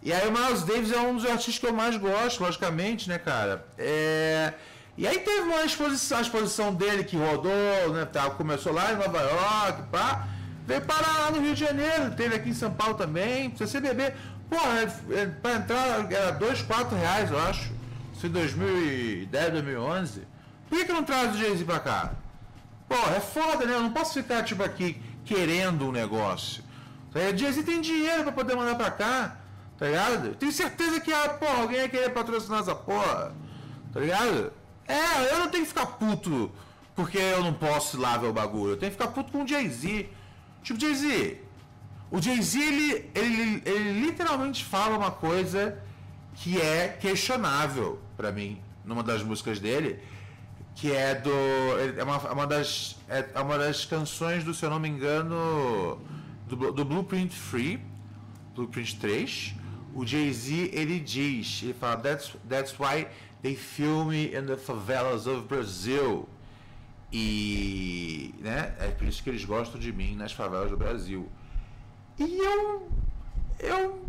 E 0.03 0.13
aí 0.13 0.29
o 0.29 0.33
Miles 0.33 0.63
Davis 0.63 0.93
é 0.93 1.01
um 1.01 1.17
dos 1.17 1.25
artistas 1.25 1.59
que 1.59 1.67
eu 1.67 1.73
mais 1.73 1.97
gosto, 1.97 2.43
logicamente, 2.43 3.09
né, 3.09 3.19
cara? 3.19 3.67
É... 3.77 4.53
E 4.97 5.07
aí 5.07 5.19
teve 5.21 5.43
uma 5.43 5.65
exposição, 5.65 6.19
a 6.19 6.21
exposição 6.21 6.75
dele 6.75 7.05
que 7.05 7.17
rodou, 7.17 7.93
né? 7.93 8.05
Tá, 8.05 8.29
começou 8.31 8.73
lá 8.73 8.93
em 8.93 8.97
Nova 8.97 9.21
York, 9.21 9.83
pá. 9.91 10.29
Veio 10.67 10.83
parar 10.83 11.19
lá 11.19 11.31
no 11.31 11.41
Rio 11.41 11.55
de 11.55 11.61
Janeiro, 11.61 12.11
teve 12.17 12.35
aqui 12.35 12.51
em 12.51 12.55
São 12.55 12.71
Paulo 12.71 12.95
também. 12.95 13.49
Você 13.57 13.81
beber, 13.81 14.15
porra, 14.51 14.81
é, 14.81 15.21
é, 15.21 15.27
pra 15.27 15.55
entrar 15.55 16.13
era 16.13 16.31
dois, 16.33 16.63
quatro 16.63 16.97
reais, 16.97 17.31
eu 17.31 17.39
acho. 17.39 17.73
Isso 18.13 18.27
em 18.27 18.31
2010, 18.31 19.53
2011. 19.53 20.23
Por 20.69 20.79
que, 20.79 20.85
que 20.85 20.93
não 20.93 21.05
traz 21.05 21.35
o 21.35 21.39
Jay-Z 21.39 21.65
pra 21.65 21.81
cá? 21.81 22.13
Porra, 22.89 23.17
é 23.17 23.21
foda, 23.21 23.65
né? 23.65 23.75
Eu 23.75 23.83
não 23.83 23.93
posso 23.93 24.15
ficar, 24.15 24.43
tipo, 24.43 24.63
aqui 24.63 25.01
querendo 25.25 25.87
um 25.87 25.93
negócio. 25.93 26.65
O 27.33 27.37
Jay-Z 27.37 27.63
tem 27.63 27.81
dinheiro 27.81 28.23
pra 28.25 28.33
poder 28.33 28.55
mandar 28.55 28.75
pra 28.77 28.91
cá, 28.91 29.37
tá 29.79 29.87
ligado? 29.87 30.35
Tenho 30.37 30.53
certeza 30.53 31.01
que, 31.01 31.13
ah, 31.13 31.29
porra, 31.31 31.63
alguém 31.63 31.79
ia 31.79 31.89
querer 31.89 32.11
patrocinar 32.11 32.61
essa 32.61 32.75
porra, 32.75 33.35
tá 33.93 34.01
ligado? 34.01 34.53
É, 34.87 35.33
eu 35.33 35.39
não 35.39 35.49
tenho 35.49 35.65
que 35.65 35.69
ficar 35.69 35.87
puto 35.87 36.51
porque 36.95 37.19
eu 37.19 37.45
não 37.45 37.53
posso 37.53 37.97
ir 37.97 38.01
lá 38.01 38.17
ver 38.17 38.27
o 38.27 38.33
bagulho. 38.33 38.73
Eu 38.73 38.77
tenho 38.77 38.91
que 38.91 38.99
ficar 38.99 39.13
puto 39.13 39.31
com 39.31 39.45
o 39.45 39.47
Jay-Z. 39.47 40.09
Tipo, 40.63 40.81
Jay-Z. 40.81 41.41
O 42.11 42.21
Jay-Z, 42.21 42.59
ele, 42.59 43.11
ele, 43.15 43.63
ele 43.65 44.01
literalmente 44.01 44.65
fala 44.65 44.97
uma 44.97 45.11
coisa 45.11 45.79
que 46.35 46.61
é 46.61 46.89
questionável 46.89 48.01
para 48.17 48.33
mim. 48.33 48.61
numa 48.85 49.03
das 49.03 49.23
músicas 49.23 49.61
dele, 49.61 50.01
que 50.75 50.91
é 50.91 51.15
do. 51.15 51.31
É 51.97 52.03
uma, 52.03 52.17
é 52.17 52.33
uma, 52.33 52.47
das, 52.47 52.97
é 53.09 53.41
uma 53.41 53.59
das 53.59 53.85
canções 53.85 54.43
do, 54.43 54.55
se 54.55 54.65
eu 54.65 54.71
não 54.71 54.81
me 54.81 54.89
engano, 54.89 56.01
do, 56.49 56.73
do 56.73 56.85
Blueprint 56.85 57.35
Free, 57.35 57.81
Blueprint 58.55 58.99
3. 58.99 59.55
O 59.95 60.07
Jay-Z 60.07 60.71
ele 60.73 61.01
diz, 61.01 61.63
ele 61.63 61.75
fala, 61.75 61.97
that's, 61.97 62.37
that's 62.49 62.79
why 62.79 63.07
they 63.43 63.55
film 63.55 64.09
me 64.09 64.35
in 64.35 64.47
the 64.47 64.57
favelas 64.57 65.27
of 65.27 65.47
Brazil. 65.47 66.29
E 67.13 68.35
né, 68.41 68.75
é 68.79 68.89
por 68.89 69.07
isso 69.07 69.23
que 69.23 69.31
eles 69.31 69.45
gostam 69.45 69.81
de 69.81 69.93
mim 69.93 70.15
nas 70.15 70.33
favelas 70.33 70.71
do 70.71 70.77
Brasil. 70.77 71.29
E 72.19 72.39
eu. 72.39 72.91
Eu. 73.59 74.05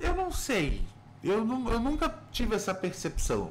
Eu 0.00 0.14
não 0.14 0.30
sei. 0.30 0.82
Eu, 1.24 1.44
não, 1.44 1.68
eu 1.70 1.80
nunca 1.80 2.14
tive 2.30 2.54
essa 2.54 2.74
percepção 2.74 3.50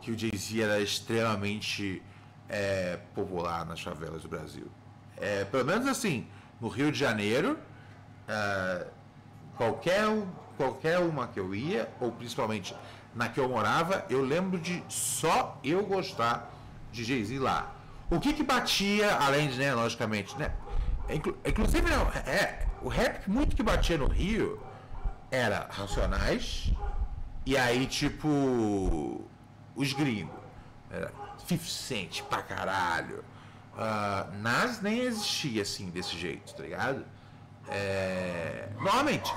que 0.00 0.10
o 0.10 0.18
Jay-Z 0.18 0.60
era 0.60 0.80
extremamente 0.80 2.02
é, 2.48 2.98
popular 3.14 3.64
nas 3.64 3.80
favelas 3.80 4.22
do 4.22 4.28
Brasil. 4.28 4.66
É, 5.16 5.44
pelo 5.44 5.64
menos 5.64 5.86
assim, 5.86 6.26
no 6.60 6.68
Rio 6.68 6.90
de 6.90 6.98
Janeiro, 6.98 7.58
é, 8.28 8.86
qualquer, 9.56 10.06
qualquer 10.56 10.98
uma 10.98 11.26
que 11.28 11.40
eu 11.40 11.54
ia, 11.54 11.88
ou 12.00 12.12
principalmente 12.12 12.74
na 13.14 13.28
que 13.28 13.40
eu 13.40 13.48
morava, 13.48 14.04
eu 14.10 14.22
lembro 14.22 14.58
de 14.58 14.82
só 14.88 15.58
eu 15.64 15.84
gostar 15.84 16.50
de 16.92 17.04
Jay-Z 17.04 17.38
lá. 17.38 17.74
O 18.10 18.20
que 18.20 18.32
que 18.32 18.42
batia, 18.42 19.16
além 19.16 19.48
de, 19.48 19.58
né, 19.58 19.74
logicamente, 19.74 20.36
né? 20.36 20.52
Inclu 21.08 21.36
inclusive, 21.44 21.88
não, 21.88 22.08
é, 22.10 22.66
o 22.82 22.88
rap 22.88 23.28
muito 23.28 23.56
que 23.56 23.62
batia 23.62 23.96
no 23.96 24.06
Rio 24.06 24.60
era 25.30 25.68
Racionais, 25.70 26.72
e 27.46 27.56
aí, 27.56 27.86
tipo, 27.86 29.24
os 29.76 29.92
gringos. 29.92 30.34
Era 30.90 31.12
50 31.46 31.64
Cent 31.64 32.22
pra 32.24 32.42
caralho. 32.42 33.24
Uh, 33.76 34.40
Nas 34.40 34.80
nem 34.80 35.00
existia 35.00 35.60
assim, 35.62 35.90
desse 35.90 36.16
jeito, 36.16 36.54
tá 36.54 36.62
ligado? 36.62 37.04
É... 37.68 38.68
Normalmente, 38.78 39.30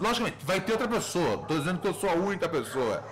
logicamente, 0.00 0.44
vai 0.44 0.60
ter 0.60 0.72
outra 0.72 0.86
pessoa. 0.86 1.38
Tô 1.38 1.58
dizendo 1.58 1.80
que 1.80 1.88
eu 1.88 1.94
sou 1.94 2.08
a 2.08 2.14
única 2.14 2.48
pessoa. 2.48 3.02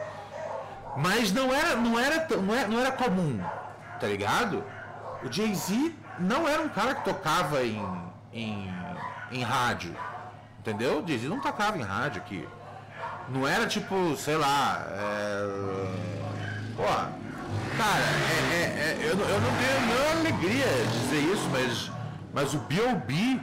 Mas 0.97 1.33
não 1.33 1.53
era, 1.53 1.77
não 1.77 1.99
era, 1.99 2.27
não 2.37 2.55
era, 2.55 2.69
não 2.69 2.81
era 2.81 2.93
comum, 2.93 3.41
tá 4.01 4.07
ligado? 4.07 4.65
O 5.23 5.33
Jay-Z 5.33 5.95
não 6.19 6.47
era 6.47 6.63
um 6.63 6.69
cara 6.69 6.95
que 6.95 7.05
tocava 7.05 7.65
em, 7.65 7.83
em, 8.33 8.73
em 9.33 9.43
rádio. 9.43 9.97
Entendeu? 10.61 11.03
O 11.03 11.07
Jay-Z 11.07 11.29
não 11.29 11.41
tocava 11.41 11.79
em 11.79 11.83
rádio 11.83 12.21
aqui. 12.21 12.49
Não 13.29 13.47
era 13.47 13.67
tipo, 13.67 14.17
sei 14.17 14.37
lá. 14.37 14.87
É... 14.91 15.43
Pô, 16.77 16.85
cara, 17.79 18.03
é, 18.03 18.57
é, 18.57 18.65
é, 18.83 18.99
eu, 19.05 19.17
eu 19.17 19.41
não 19.41 19.51
tenho 19.57 19.87
nenhuma 19.87 20.21
alegria 20.21 20.67
de 20.67 20.99
dizer 21.01 21.21
isso, 21.33 21.49
mas, 21.51 21.91
mas 22.35 22.55
o 22.55 22.59
B.O.B. 22.59 23.41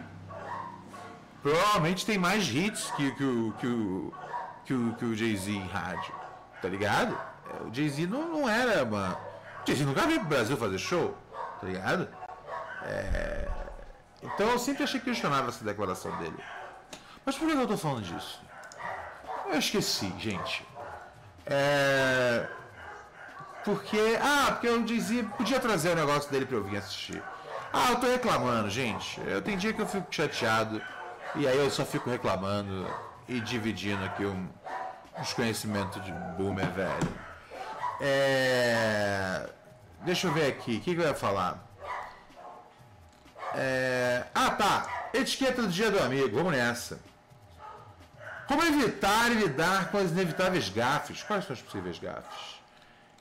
provavelmente 1.42 2.06
tem 2.06 2.18
mais 2.18 2.46
hits 2.50 2.92
que, 2.92 3.12
que, 3.12 3.24
o, 3.24 3.54
que, 3.54 3.68
o, 3.68 4.14
que, 4.66 4.74
o, 4.74 4.94
que 4.96 5.06
o 5.06 5.16
Jay-Z 5.16 5.52
em 5.52 5.66
rádio. 5.68 6.14
Tá 6.62 6.68
ligado? 6.68 7.18
O 7.66 7.74
Jay-Z 7.74 8.08
não, 8.08 8.28
não 8.28 8.50
era 8.50 8.84
uma. 8.84 9.14
O 9.64 9.68
Jay-Z 9.68 9.86
nunca 9.86 10.06
veio 10.06 10.20
pro 10.20 10.30
Brasil 10.30 10.58
fazer 10.58 10.80
show, 10.80 11.18
tá 11.62 11.68
ligado? 11.68 12.10
É... 12.84 13.48
Então 14.22 14.50
eu 14.50 14.60
sempre 14.60 14.84
achei 14.84 15.00
questionável 15.00 15.48
essa 15.48 15.64
declaração 15.64 16.16
dele. 16.18 16.38
Mas 17.26 17.38
por 17.38 17.48
que 17.48 17.54
eu 17.54 17.68
tô 17.68 17.78
falando 17.78 18.04
disso? 18.04 18.42
Eu 19.48 19.60
esqueci, 19.60 20.14
gente. 20.20 20.66
É... 21.46 22.48
Porque. 23.66 24.18
Ah, 24.22 24.52
porque 24.52 24.68
eu 24.68 24.84
dizia. 24.84 25.24
Podia 25.24 25.60
trazer 25.60 25.90
o 25.90 25.96
negócio 25.96 26.32
dele 26.32 26.46
pra 26.46 26.58
eu 26.58 26.64
vir 26.64 26.78
assistir. 26.78 27.22
Ah, 27.74 27.92
eu 27.92 28.00
tô 28.00 28.08
reclamando, 28.08 28.70
gente. 28.70 29.20
Eu 29.22 29.42
tem 29.42 29.58
dia 29.58 29.74
que 29.74 29.82
eu 29.82 29.88
fico 29.88 30.08
chateado. 30.10 30.82
E 31.34 31.46
aí 31.48 31.58
eu 31.58 31.70
só 31.70 31.84
fico 31.84 32.10
reclamando 32.10 32.88
e 33.28 33.42
dividindo 33.42 34.06
aqui 34.06 34.26
um, 34.26 34.48
uns 35.20 35.34
conhecimentos 35.34 36.02
de 36.06 36.12
boomer 36.38 36.72
velho. 36.72 37.26
É... 38.00 39.50
Deixa 40.04 40.28
eu 40.28 40.32
ver 40.32 40.48
aqui. 40.48 40.78
O 40.78 40.82
que, 40.82 40.96
que 40.96 41.02
eu 41.02 41.08
ia 41.08 41.16
falar? 41.16 41.68
É... 43.56 44.26
Ah, 44.34 44.52
tá. 44.52 45.10
Etiqueta 45.14 45.64
do 45.64 45.68
dia 45.68 45.90
do 45.90 46.00
amigo. 46.00 46.38
Vamos 46.38 46.54
nessa. 46.54 47.00
Como 48.48 48.64
evitar 48.64 49.32
e 49.32 49.36
lidar 49.36 49.90
com 49.90 49.98
as 49.98 50.12
inevitáveis 50.12 50.70
gafes? 50.70 51.24
Quais 51.24 51.46
são 51.46 51.54
as 51.54 51.62
possíveis 51.62 51.98
gafes? 51.98 52.56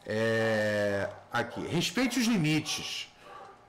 É, 0.06 1.08
aqui, 1.32 1.60
respeite 1.66 2.18
os 2.18 2.26
limites. 2.26 3.12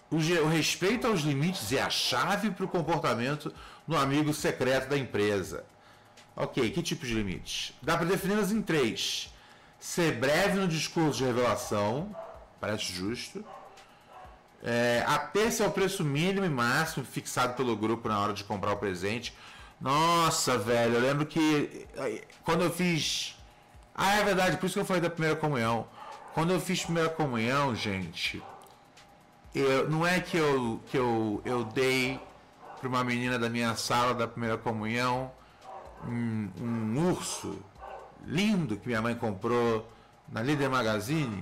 O, 0.09 0.17
o 0.17 0.47
respeito 0.47 1.07
aos 1.07 1.21
limites 1.21 1.71
é 1.71 1.81
a 1.81 1.89
chave 1.89 2.51
para 2.51 2.65
o 2.65 2.67
comportamento 2.67 3.53
no 3.87 3.97
amigo 3.97 4.33
secreto 4.33 4.89
da 4.89 4.97
empresa. 4.97 5.65
Ok, 6.35 6.69
que 6.71 6.81
tipo 6.81 7.05
de 7.05 7.13
limites? 7.13 7.73
Dá 7.81 7.97
para 7.97 8.05
defini-las 8.05 8.51
em 8.51 8.61
três: 8.61 9.33
ser 9.79 10.13
breve 10.19 10.59
no 10.59 10.67
discurso 10.67 11.19
de 11.19 11.25
revelação, 11.25 12.15
parece 12.59 12.93
justo. 12.93 13.43
É, 14.63 15.03
ater-se 15.07 15.63
ao 15.63 15.71
preço 15.71 16.03
mínimo 16.03 16.45
e 16.45 16.49
máximo 16.49 17.05
fixado 17.05 17.53
pelo 17.53 17.77
grupo 17.77 18.09
na 18.09 18.19
hora 18.19 18.33
de 18.33 18.43
comprar 18.43 18.73
o 18.73 18.77
presente 18.77 19.33
nossa, 19.79 20.57
velho, 20.57 20.95
eu 20.95 21.01
lembro 21.01 21.25
que 21.25 21.85
quando 22.43 22.63
eu 22.63 22.71
fiz. 22.71 23.37
Ah, 23.93 24.15
é 24.15 24.23
verdade, 24.23 24.57
por 24.57 24.65
isso 24.65 24.75
que 24.75 24.79
eu 24.79 24.85
falei 24.85 25.01
da 25.01 25.09
primeira 25.09 25.35
comunhão. 25.35 25.87
Quando 26.35 26.51
eu 26.51 26.59
fiz 26.59 26.83
primeira 26.83 27.07
comunhão, 27.07 27.73
gente, 27.73 28.43
eu, 29.55 29.89
não 29.89 30.05
é 30.05 30.19
que 30.19 30.35
eu, 30.35 30.81
que 30.91 30.97
eu, 30.97 31.41
eu 31.45 31.63
dei 31.63 32.19
para 32.77 32.89
uma 32.89 33.05
menina 33.05 33.39
da 33.39 33.49
minha 33.49 33.73
sala 33.77 34.13
da 34.13 34.27
primeira 34.27 34.57
comunhão 34.57 35.31
um, 36.05 36.49
um 36.59 37.09
urso 37.09 37.57
lindo 38.25 38.75
que 38.75 38.85
minha 38.85 39.01
mãe 39.01 39.15
comprou 39.15 39.89
na 40.27 40.41
Líder 40.41 40.67
Magazine 40.69 41.41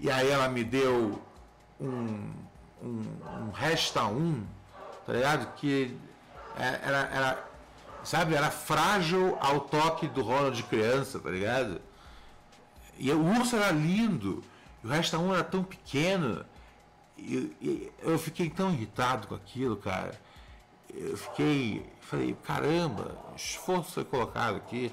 e 0.00 0.10
aí 0.10 0.28
ela 0.28 0.48
me 0.48 0.64
deu 0.64 1.22
um, 1.80 2.32
um, 2.82 3.04
um 3.22 3.50
Resta 3.54 4.06
1, 4.06 4.44
tá 5.06 5.12
ligado? 5.12 5.54
Que 5.54 5.96
é, 6.58 6.80
era, 6.82 6.98
era, 7.12 7.44
sabe, 8.02 8.34
era 8.34 8.50
frágil 8.50 9.38
ao 9.40 9.60
toque 9.60 10.08
do 10.08 10.22
rolo 10.22 10.50
de 10.50 10.64
criança, 10.64 11.20
tá 11.20 11.30
ligado? 11.30 11.80
E 12.98 13.10
o 13.12 13.24
urso 13.24 13.56
era 13.56 13.70
lindo, 13.70 14.42
o 14.82 14.88
resto 14.88 15.16
um 15.18 15.32
era 15.32 15.44
tão 15.44 15.62
pequeno. 15.62 16.44
E, 17.18 17.52
e, 17.60 17.92
eu 18.02 18.18
fiquei 18.18 18.48
tão 18.50 18.72
irritado 18.72 19.28
com 19.28 19.34
aquilo, 19.34 19.76
cara. 19.76 20.18
Eu 20.92 21.16
fiquei, 21.16 21.90
falei, 22.00 22.34
caramba, 22.42 23.16
esforço 23.36 23.92
foi 23.92 24.04
colocado 24.04 24.56
aqui 24.56 24.92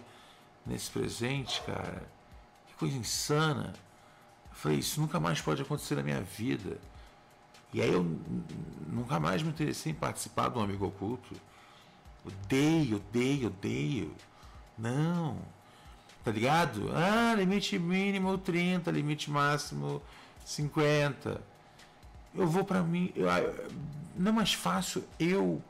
nesse 0.66 0.90
presente, 0.90 1.62
cara. 1.62 2.04
Que 2.68 2.74
coisa 2.76 2.98
insana. 2.98 3.74
Eu 4.50 4.56
falei, 4.56 4.80
isso 4.80 5.00
nunca 5.00 5.20
mais 5.20 5.42
pode 5.42 5.62
acontecer 5.62 5.96
na 5.96 6.04
minha 6.04 6.22
vida. 6.22 6.80
E 7.74 7.82
aí 7.82 7.92
eu 7.92 8.04
nunca 8.88 9.20
mais 9.20 9.42
me 9.42 9.50
interessei 9.50 9.92
em 9.92 9.96
participar 9.96 10.50
de 10.50 10.60
um 10.60 10.62
amigo 10.62 10.86
oculto. 10.86 11.36
Odeio, 12.26 12.98
odeio, 12.98 13.48
odeio. 13.48 14.16
Não. 14.78 15.38
Tá 16.24 16.32
ligado? 16.32 16.90
Ah, 16.96 17.36
limite 17.36 17.78
mínimo 17.78 18.38
30, 18.38 18.90
limite 18.92 19.30
máximo 19.30 20.02
50. 20.46 21.42
Eu 22.34 22.48
vou 22.48 22.64
para 22.64 22.82
mim. 22.82 23.12
Eu, 23.16 23.28
não 24.16 24.30
é 24.30 24.34
mais 24.34 24.54
fácil 24.54 25.04
eu 25.20 25.62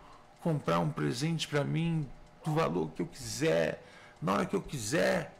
comprar 0.42 0.80
um 0.80 0.92
presente 0.92 1.48
para 1.48 1.64
mim 1.64 2.08
do 2.46 2.54
valor 2.54 2.92
que 2.92 3.02
eu 3.02 3.08
quiser, 3.08 3.84
na 4.22 4.34
hora 4.34 4.46
que 4.46 4.56
eu 4.56 4.62
quiser. 4.62 5.36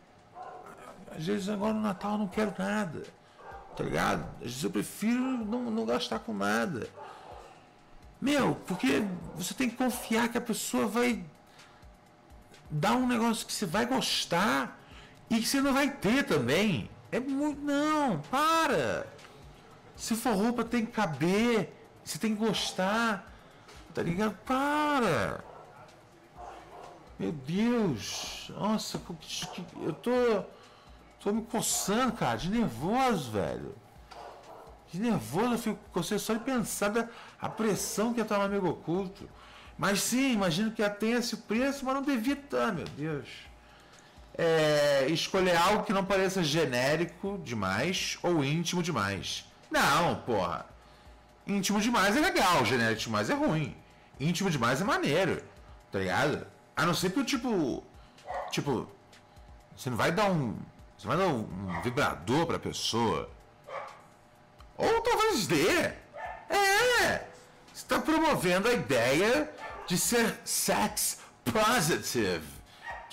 Às 1.16 1.28
vezes 1.28 1.48
agora 1.48 1.74
no 1.74 1.82
Natal 1.82 2.14
eu 2.14 2.18
não 2.18 2.28
quero 2.28 2.54
nada. 2.58 3.04
Tá 3.78 3.84
ligado? 3.84 4.26
Às 4.38 4.46
vezes 4.46 4.64
eu 4.64 4.72
prefiro 4.72 5.22
não, 5.22 5.70
não 5.70 5.86
gastar 5.86 6.20
com 6.20 6.34
nada. 6.34 6.88
Meu, 8.20 8.56
porque 8.68 9.04
você 9.36 9.54
tem 9.54 9.70
que 9.70 9.76
confiar 9.76 10.30
que 10.30 10.38
a 10.38 10.42
pessoa 10.42 10.88
vai 10.88 11.24
dar 12.70 12.96
um 12.96 13.06
negócio 13.06 13.46
que 13.46 13.54
você 13.54 13.66
vai 13.66 13.86
gostar 13.86 14.80
e 15.34 15.42
que 15.42 15.48
você 15.48 15.60
não 15.60 15.74
vai 15.74 15.90
ter 15.90 16.24
também. 16.24 16.88
É 17.12 17.20
muito. 17.20 17.60
Não, 17.60 18.20
para! 18.30 19.08
Se 19.96 20.16
for 20.16 20.36
roupa, 20.36 20.64
tem 20.64 20.86
que 20.86 20.92
caber. 20.92 21.74
Você 22.04 22.20
tem 22.20 22.36
que 22.36 22.46
gostar. 22.46 23.34
Tá 23.96 24.04
ligado? 24.04 24.38
Para! 24.46 25.44
Meu 27.18 27.32
Deus! 27.32 28.52
Nossa, 28.56 29.02
eu 29.82 29.94
tô. 29.94 30.12
tô 31.20 31.32
me 31.32 31.42
coçando, 31.44 32.14
cara, 32.14 32.38
de 32.38 32.52
nervoso, 32.52 33.32
velho. 33.32 33.76
De 34.92 35.00
nervoso 35.00 35.54
eu 35.54 35.58
fico 35.58 35.80
você 35.94 36.20
só 36.20 36.34
de 36.34 36.42
pensar 36.42 36.90
da 36.90 37.10
a 37.42 37.50
pressão 37.50 38.14
que 38.14 38.20
ia 38.20 38.24
estar 38.24 38.38
no 38.38 38.44
amigo 38.44 38.70
oculto. 38.70 39.28
Mas 39.80 40.02
sim, 40.02 40.34
imagino 40.34 40.72
que 40.72 40.88
tenha 40.92 41.18
esse 41.18 41.38
preço, 41.38 41.84
mas 41.86 41.96
não 41.96 42.04
devia 42.04 42.36
estar, 42.36 42.72
meu 42.72 42.86
Deus. 42.86 43.53
É, 44.38 45.08
escolher 45.10 45.56
algo 45.56 45.84
que 45.84 45.94
não 45.94 46.04
pareça 46.04 46.44
genérico 46.44 47.40
demais 47.44 48.18
ou 48.24 48.44
íntimo 48.44 48.82
demais. 48.82 49.46
Não, 49.70 50.16
porra. 50.16 50.66
Íntimo 51.46 51.80
demais 51.80 52.16
é 52.16 52.20
legal, 52.20 52.66
genérico 52.66 53.02
demais 53.02 53.30
é 53.30 53.34
ruim. 53.34 53.76
Íntimo 54.20 54.50
demais 54.50 54.82
é 54.82 54.84
maneiro, 54.84 55.44
tá 55.92 56.00
ligado? 56.00 56.48
A 56.76 56.86
não 56.86 56.94
ser 56.94 57.12
que 57.12 57.20
o 57.20 57.24
tipo. 57.24 57.84
Tipo, 58.52 58.88
você 59.76 59.90
não 59.90 59.98
vai 59.98 60.12
dar 60.12 60.32
um. 60.32 60.56
Você 60.98 61.08
vai 61.08 61.18
dar 61.18 61.28
um 61.28 61.82
vibrador 61.82 62.46
pra 62.46 62.58
pessoa. 62.60 63.30
Ou 64.78 65.02
talvez 65.02 65.48
dê. 65.48 65.92
É! 66.50 67.28
Você 67.74 67.82
está 67.82 68.00
promovendo 68.00 68.68
a 68.68 68.74
ideia 68.74 69.52
de 69.88 69.98
ser 69.98 70.40
sex 70.46 71.20
positive. 71.44 72.53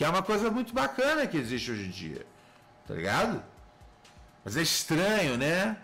Que 0.01 0.05
é 0.05 0.09
uma 0.09 0.23
coisa 0.23 0.51
muito 0.51 0.73
bacana 0.73 1.27
que 1.27 1.37
existe 1.37 1.71
hoje 1.71 1.85
em 1.85 1.91
dia. 1.91 2.25
Tá 2.89 2.95
ligado? 2.95 3.45
Mas 4.43 4.57
é 4.57 4.63
estranho, 4.63 5.37
né? 5.37 5.77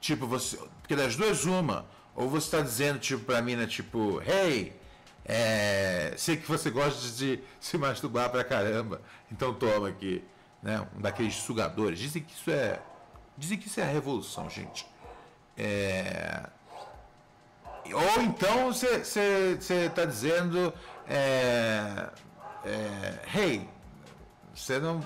Tipo, 0.00 0.28
você. 0.28 0.56
Porque 0.80 0.94
das 0.94 1.16
duas, 1.16 1.44
uma. 1.44 1.84
Ou 2.14 2.28
você 2.28 2.46
está 2.46 2.60
dizendo, 2.60 3.00
tipo, 3.00 3.24
pra 3.24 3.42
mina, 3.42 3.66
tipo, 3.66 4.22
hey, 4.22 4.80
é, 5.24 6.14
sei 6.16 6.36
que 6.36 6.46
você 6.46 6.70
gosta 6.70 7.00
de 7.16 7.42
se 7.58 7.76
masturbar 7.76 8.30
pra 8.30 8.44
caramba. 8.44 9.02
Então 9.32 9.52
toma 9.52 9.88
aqui. 9.88 10.22
Né? 10.62 10.80
Um 10.96 11.00
daqueles 11.00 11.34
sugadores. 11.34 11.98
Dizem 11.98 12.22
que 12.22 12.32
isso 12.32 12.48
é. 12.48 12.80
Dizem 13.36 13.58
que 13.58 13.66
isso 13.66 13.80
é 13.80 13.82
a 13.82 13.86
revolução, 13.86 14.48
gente. 14.48 14.86
É, 15.58 16.48
ou 17.92 18.22
então 18.22 18.72
você 18.72 19.58
está 19.58 20.04
dizendo, 20.04 20.72
é, 21.08 22.08
é, 22.64 23.18
hey, 23.34 23.68
você 24.54 24.78
não, 24.78 25.04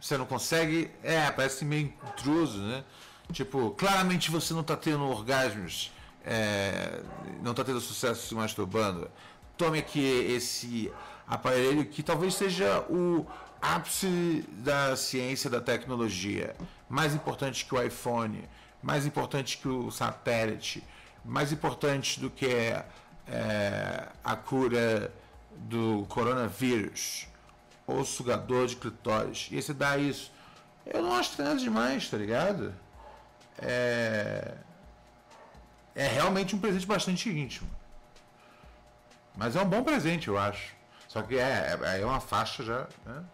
você 0.00 0.16
não 0.16 0.26
consegue, 0.26 0.90
é, 1.02 1.30
parece 1.30 1.64
meio 1.64 1.92
intruso, 2.08 2.58
né? 2.58 2.84
Tipo, 3.32 3.70
claramente 3.70 4.30
você 4.30 4.52
não 4.52 4.60
está 4.60 4.76
tendo 4.76 5.04
orgasmos, 5.04 5.92
é, 6.24 7.00
não 7.42 7.52
está 7.52 7.64
tendo 7.64 7.80
sucesso 7.80 8.26
se 8.26 8.34
masturbando. 8.34 9.10
Tome 9.56 9.78
aqui 9.78 10.00
esse 10.00 10.92
aparelho 11.26 11.84
que 11.86 12.02
talvez 12.02 12.34
seja 12.34 12.80
o 12.90 13.26
ápice 13.60 14.44
da 14.48 14.96
ciência 14.96 15.48
da 15.48 15.60
tecnologia, 15.60 16.54
mais 16.88 17.14
importante 17.14 17.64
que 17.64 17.74
o 17.74 17.82
iPhone 17.82 18.48
mais 18.82 19.06
importante 19.06 19.58
que 19.58 19.68
o 19.68 19.90
satélite, 19.90 20.82
mais 21.24 21.52
importante 21.52 22.18
do 22.18 22.28
que 22.28 22.46
é, 22.46 24.08
a 24.24 24.34
cura 24.36 25.12
do 25.56 26.06
coronavírus, 26.08 27.26
ou 27.86 28.04
sugador 28.04 28.66
de 28.66 28.76
clitóris. 28.76 29.48
E 29.50 29.60
você 29.60 29.72
dá 29.72 29.96
isso. 29.96 30.32
Eu 30.86 31.02
não 31.02 31.14
acho 31.14 31.36
que 31.36 31.42
nada 31.42 31.56
demais, 31.56 32.08
tá 32.08 32.16
ligado? 32.16 32.74
É, 33.58 34.54
é 35.94 36.06
realmente 36.08 36.56
um 36.56 36.58
presente 36.58 36.86
bastante 36.86 37.28
íntimo. 37.30 37.70
Mas 39.36 39.56
é 39.56 39.62
um 39.62 39.68
bom 39.68 39.82
presente, 39.82 40.28
eu 40.28 40.38
acho. 40.38 40.74
Só 41.08 41.22
que 41.22 41.38
é, 41.38 41.78
é, 41.82 42.00
é 42.00 42.04
uma 42.04 42.20
faixa 42.20 42.62
já. 42.62 42.86
Né? 43.04 43.24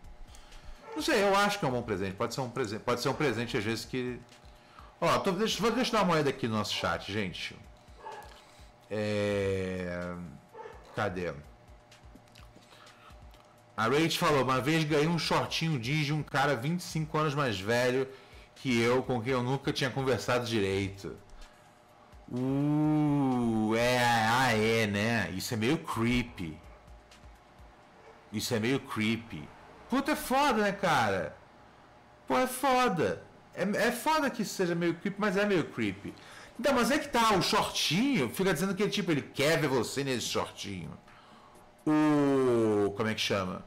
Não 0.95 1.03
sei, 1.03 1.23
eu 1.23 1.35
acho 1.37 1.59
que 1.59 1.65
é 1.65 1.69
um 1.69 1.73
bom 1.73 1.83
presente. 1.83 2.15
Pode 2.15 2.35
ser 2.35 2.41
um 2.41 2.51
presente, 2.51 2.81
pode 2.81 3.01
ser 3.01 3.09
um 3.09 3.15
presente 3.15 3.57
às 3.57 3.65
vezes 3.65 3.85
que 3.85 4.21
Ó, 5.01 5.19
tô, 5.21 5.31
deixa, 5.31 5.61
vou 5.61 5.71
deixar 5.71 5.99
uma 5.99 6.07
moeda 6.07 6.31
aqui 6.31 6.49
no 6.49 6.57
nosso 6.57 6.75
chat, 6.75 7.13
gente. 7.13 7.57
É... 8.91 10.15
Cadê? 10.97 11.33
A 13.79 13.85
Rach 13.85 14.19
falou, 14.19 14.43
uma 14.43 14.61
vez 14.61 14.83
ganhei 14.83 15.07
um 15.07 15.21
shortinho 15.21 15.79
jeans 15.79 16.07
de 16.07 16.13
um 16.13 16.21
cara 16.21 16.57
25 16.57 17.17
anos 17.17 17.33
mais 17.33 17.61
velho 17.61 18.09
que 18.57 18.77
eu, 18.77 19.05
com 19.05 19.23
quem 19.23 19.33
eu 19.33 19.41
nunca 19.41 19.73
tinha 19.73 19.89
conversado 19.89 20.45
direito. 20.45 21.17
Uh, 22.29 23.77
é, 23.77 24.01
ah, 24.29 24.53
é, 24.53 24.85
né? 24.89 25.31
Isso 25.31 25.55
é 25.55 25.57
meio 25.57 25.79
creepy. 25.79 26.59
Isso 28.33 28.53
é 28.53 28.59
meio 28.59 28.81
creepy. 28.81 29.49
Puta, 29.89 30.11
é 30.11 30.17
foda, 30.17 30.61
né, 30.61 30.73
cara? 30.73 31.37
Pô, 32.27 32.37
é 32.37 32.49
foda. 32.49 33.23
É, 33.55 33.63
é 33.63 33.93
foda 33.93 34.29
que 34.29 34.45
seja 34.45 34.75
meio 34.75 34.95
creepy, 34.95 35.21
mas 35.21 35.37
é 35.37 35.47
meio 35.47 35.63
creepy. 35.63 36.13
Então, 36.59 36.75
mas 36.75 36.91
é 36.91 36.99
que 36.99 37.07
tá, 37.07 37.33
o 37.35 37.43
shortinho 37.43 38.29
fica 38.29 38.53
dizendo 38.53 38.75
que 38.75 38.89
tipo, 38.89 39.13
ele 39.13 39.23
quer 39.23 39.57
ver 39.61 39.69
você 39.69 40.03
nesse 40.03 40.27
shortinho. 40.27 40.91
O. 41.89 42.91
Como 42.93 43.09
é 43.09 43.15
que 43.15 43.21
chama? 43.21 43.65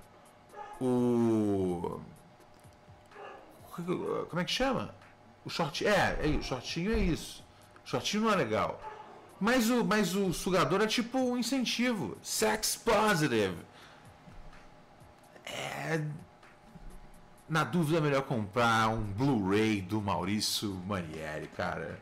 O. 0.79 1.99
Como 4.29 4.39
é 4.39 4.43
que 4.43 4.51
chama? 4.51 4.93
O 5.45 5.49
shortinho. 5.49 5.89
É, 5.89 6.19
é 6.23 6.27
o 6.27 6.43
shortinho 6.43 6.93
é 6.93 6.99
isso. 6.99 7.43
O 7.86 7.89
shortinho 7.89 8.23
não 8.23 8.34
é 8.34 8.36
legal. 8.36 8.79
Mas 9.39 9.69
o, 9.69 9.84
mas 9.84 10.15
o 10.15 10.31
sugador 10.34 10.81
é 10.81 10.88
tipo 10.88 11.17
um 11.17 11.38
incentivo. 11.38 12.17
Sex 12.21 12.75
positive. 12.75 13.57
É 15.45 16.01
na 17.51 17.65
dúvida, 17.65 17.97
é 17.97 18.01
melhor 18.01 18.21
comprar 18.21 18.88
um 18.88 19.01
Blu-ray 19.01 19.81
do 19.81 20.01
Maurício 20.01 20.73
Manieri, 20.88 21.47
cara. 21.47 21.99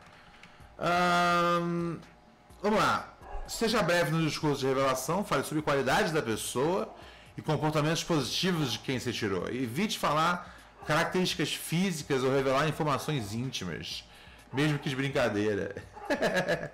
vamos 2.62 2.78
lá. 2.78 3.12
Seja 3.50 3.82
breve 3.82 4.12
no 4.12 4.24
discurso 4.24 4.60
de 4.60 4.66
revelação, 4.68 5.24
fale 5.24 5.42
sobre 5.42 5.60
qualidade 5.60 6.12
da 6.12 6.22
pessoa 6.22 6.88
e 7.36 7.42
comportamentos 7.42 8.04
positivos 8.04 8.72
de 8.72 8.78
quem 8.78 9.00
se 9.00 9.12
tirou. 9.12 9.48
Evite 9.48 9.98
falar 9.98 10.54
características 10.86 11.52
físicas 11.52 12.22
ou 12.22 12.32
revelar 12.32 12.68
informações 12.68 13.34
íntimas, 13.34 14.04
mesmo 14.52 14.78
que 14.78 14.88
de 14.88 14.94
brincadeira. 14.94 15.74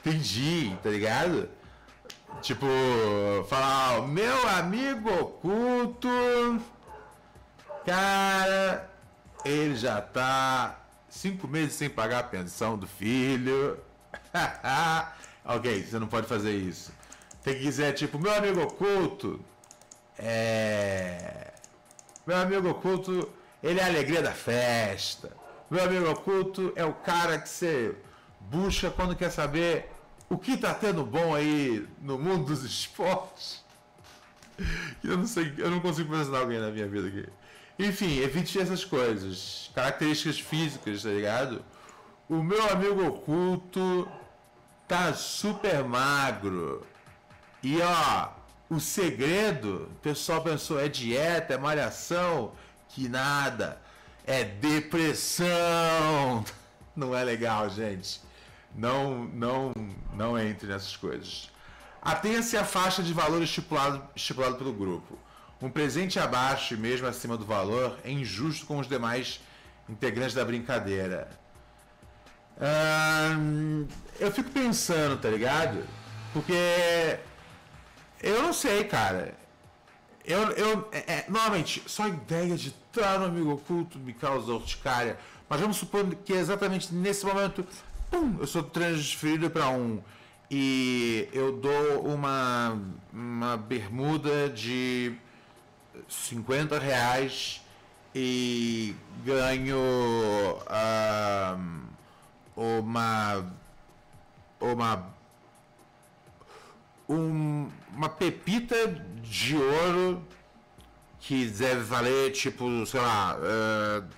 Entendi, 0.00 0.74
tá 0.82 0.88
ligado? 0.88 1.48
Tipo, 2.40 2.66
falar, 3.48 4.00
meu 4.08 4.48
amigo 4.48 5.10
oculto 5.10 6.08
Cara, 7.84 8.90
ele 9.44 9.76
já 9.76 10.00
tá 10.00 10.80
cinco 11.06 11.46
meses 11.46 11.74
sem 11.74 11.90
pagar 11.90 12.20
a 12.20 12.24
pensão 12.24 12.78
do 12.78 12.86
filho. 12.86 13.78
ok, 15.44 15.82
você 15.82 15.98
não 15.98 16.06
pode 16.06 16.26
fazer 16.26 16.52
isso. 16.52 16.92
Tem 17.42 17.54
que 17.54 17.60
dizer, 17.60 17.92
tipo, 17.94 18.18
meu 18.18 18.32
amigo 18.32 18.62
oculto. 18.62 19.40
É. 20.18 21.52
Meu 22.26 22.36
amigo 22.38 22.68
oculto, 22.70 23.28
ele 23.62 23.80
é 23.80 23.82
a 23.82 23.86
alegria 23.86 24.22
da 24.22 24.32
festa. 24.32 25.30
Meu 25.70 25.84
amigo 25.84 26.08
oculto 26.10 26.72
é 26.74 26.84
o 26.84 26.94
cara 26.94 27.38
que 27.38 27.48
você 27.48 27.94
busca 28.40 28.90
quando 28.90 29.14
quer 29.16 29.30
saber 29.30 29.90
o 30.28 30.38
que 30.38 30.56
tá 30.56 30.72
tendo 30.72 31.04
bom 31.04 31.34
aí 31.34 31.86
no 32.00 32.18
mundo 32.18 32.46
dos 32.46 32.64
esportes. 32.64 33.62
Eu 35.02 35.18
não 35.18 35.26
sei, 35.26 35.52
eu 35.58 35.68
não 35.68 35.80
consigo 35.80 36.10
pensar 36.10 36.38
alguém 36.38 36.60
na 36.60 36.70
minha 36.70 36.86
vida 36.86 37.08
aqui. 37.08 37.28
Enfim, 37.78 38.20
evite 38.20 38.58
essas 38.58 38.84
coisas. 38.84 39.70
Características 39.74 40.38
físicas, 40.38 41.02
tá 41.02 41.08
ligado? 41.08 41.64
O 42.28 42.36
meu 42.42 42.62
amigo 42.70 43.04
oculto 43.04 44.08
tá 44.86 45.12
super 45.14 45.84
magro. 45.84 46.86
E 47.62 47.80
ó, 47.80 48.28
o 48.68 48.80
segredo, 48.80 49.88
o 49.90 50.00
pessoal 50.00 50.42
pensou, 50.42 50.80
é 50.80 50.88
dieta, 50.88 51.54
é 51.54 51.58
malhação, 51.58 52.52
que 52.88 53.08
nada. 53.08 53.80
É 54.26 54.44
depressão. 54.44 56.44
Não 56.96 57.14
é 57.14 57.22
legal, 57.24 57.68
gente. 57.68 58.20
Não, 58.74 59.24
não, 59.26 59.72
não 60.12 60.38
entre 60.38 60.66
nessas 60.66 60.96
coisas. 60.96 61.50
Atenha-se 62.02 62.56
à 62.56 62.64
faixa 62.64 63.02
de 63.02 63.12
valor 63.12 63.42
estipulado, 63.42 64.02
estipulado 64.16 64.56
pelo 64.56 64.72
grupo. 64.72 65.18
Um 65.62 65.70
presente 65.70 66.18
abaixo 66.18 66.74
e 66.74 66.76
mesmo 66.76 67.06
acima 67.06 67.36
do 67.36 67.44
valor 67.44 67.98
é 68.04 68.10
injusto 68.10 68.66
com 68.66 68.78
os 68.78 68.88
demais 68.88 69.40
integrantes 69.88 70.34
da 70.34 70.44
brincadeira. 70.44 71.30
Eu 74.18 74.30
fico 74.32 74.50
pensando, 74.50 75.20
tá 75.20 75.28
ligado? 75.28 75.84
Porque 76.32 77.18
eu 78.22 78.42
não 78.42 78.52
sei, 78.52 78.84
cara. 78.84 79.34
Eu, 80.24 80.40
eu 80.52 80.88
é, 80.90 80.98
é, 81.12 81.24
normalmente, 81.28 81.82
só 81.86 82.04
a 82.04 82.08
ideia 82.08 82.56
de 82.56 82.68
estar 82.68 83.18
no 83.18 83.26
amigo 83.26 83.52
oculto 83.52 83.98
me 83.98 84.14
causa 84.14 84.52
urticária. 84.52 85.18
Mas 85.48 85.60
vamos 85.60 85.76
supor 85.76 86.06
que 86.24 86.32
exatamente 86.32 86.94
nesse 86.94 87.26
momento, 87.26 87.66
pum, 88.10 88.36
eu 88.40 88.46
sou 88.46 88.62
transferido 88.62 89.50
para 89.50 89.68
um 89.68 90.00
e 90.50 91.28
eu 91.32 91.52
dou 91.52 92.02
uma, 92.06 92.80
uma 93.12 93.56
bermuda 93.56 94.48
de 94.48 95.14
50 96.08 96.78
reais 96.78 97.60
e 98.14 98.94
ganho 99.24 99.78
uma 102.56 103.44
uma 104.60 105.14
um, 107.08 107.68
uma 107.94 108.08
pepita 108.08 108.86
de 109.22 109.56
ouro 109.56 110.26
que 111.20 111.46
deve 111.46 111.82
valer 111.82 112.32
tipo, 112.32 112.84
sei 112.86 113.00
lá, 113.00 113.36
uh, 113.36 114.08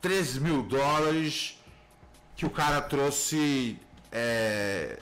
13 0.00 0.40
mil 0.40 0.62
dólares 0.62 1.58
que 2.36 2.44
o 2.44 2.50
cara 2.50 2.80
trouxe. 2.80 3.78
É, 4.10 4.98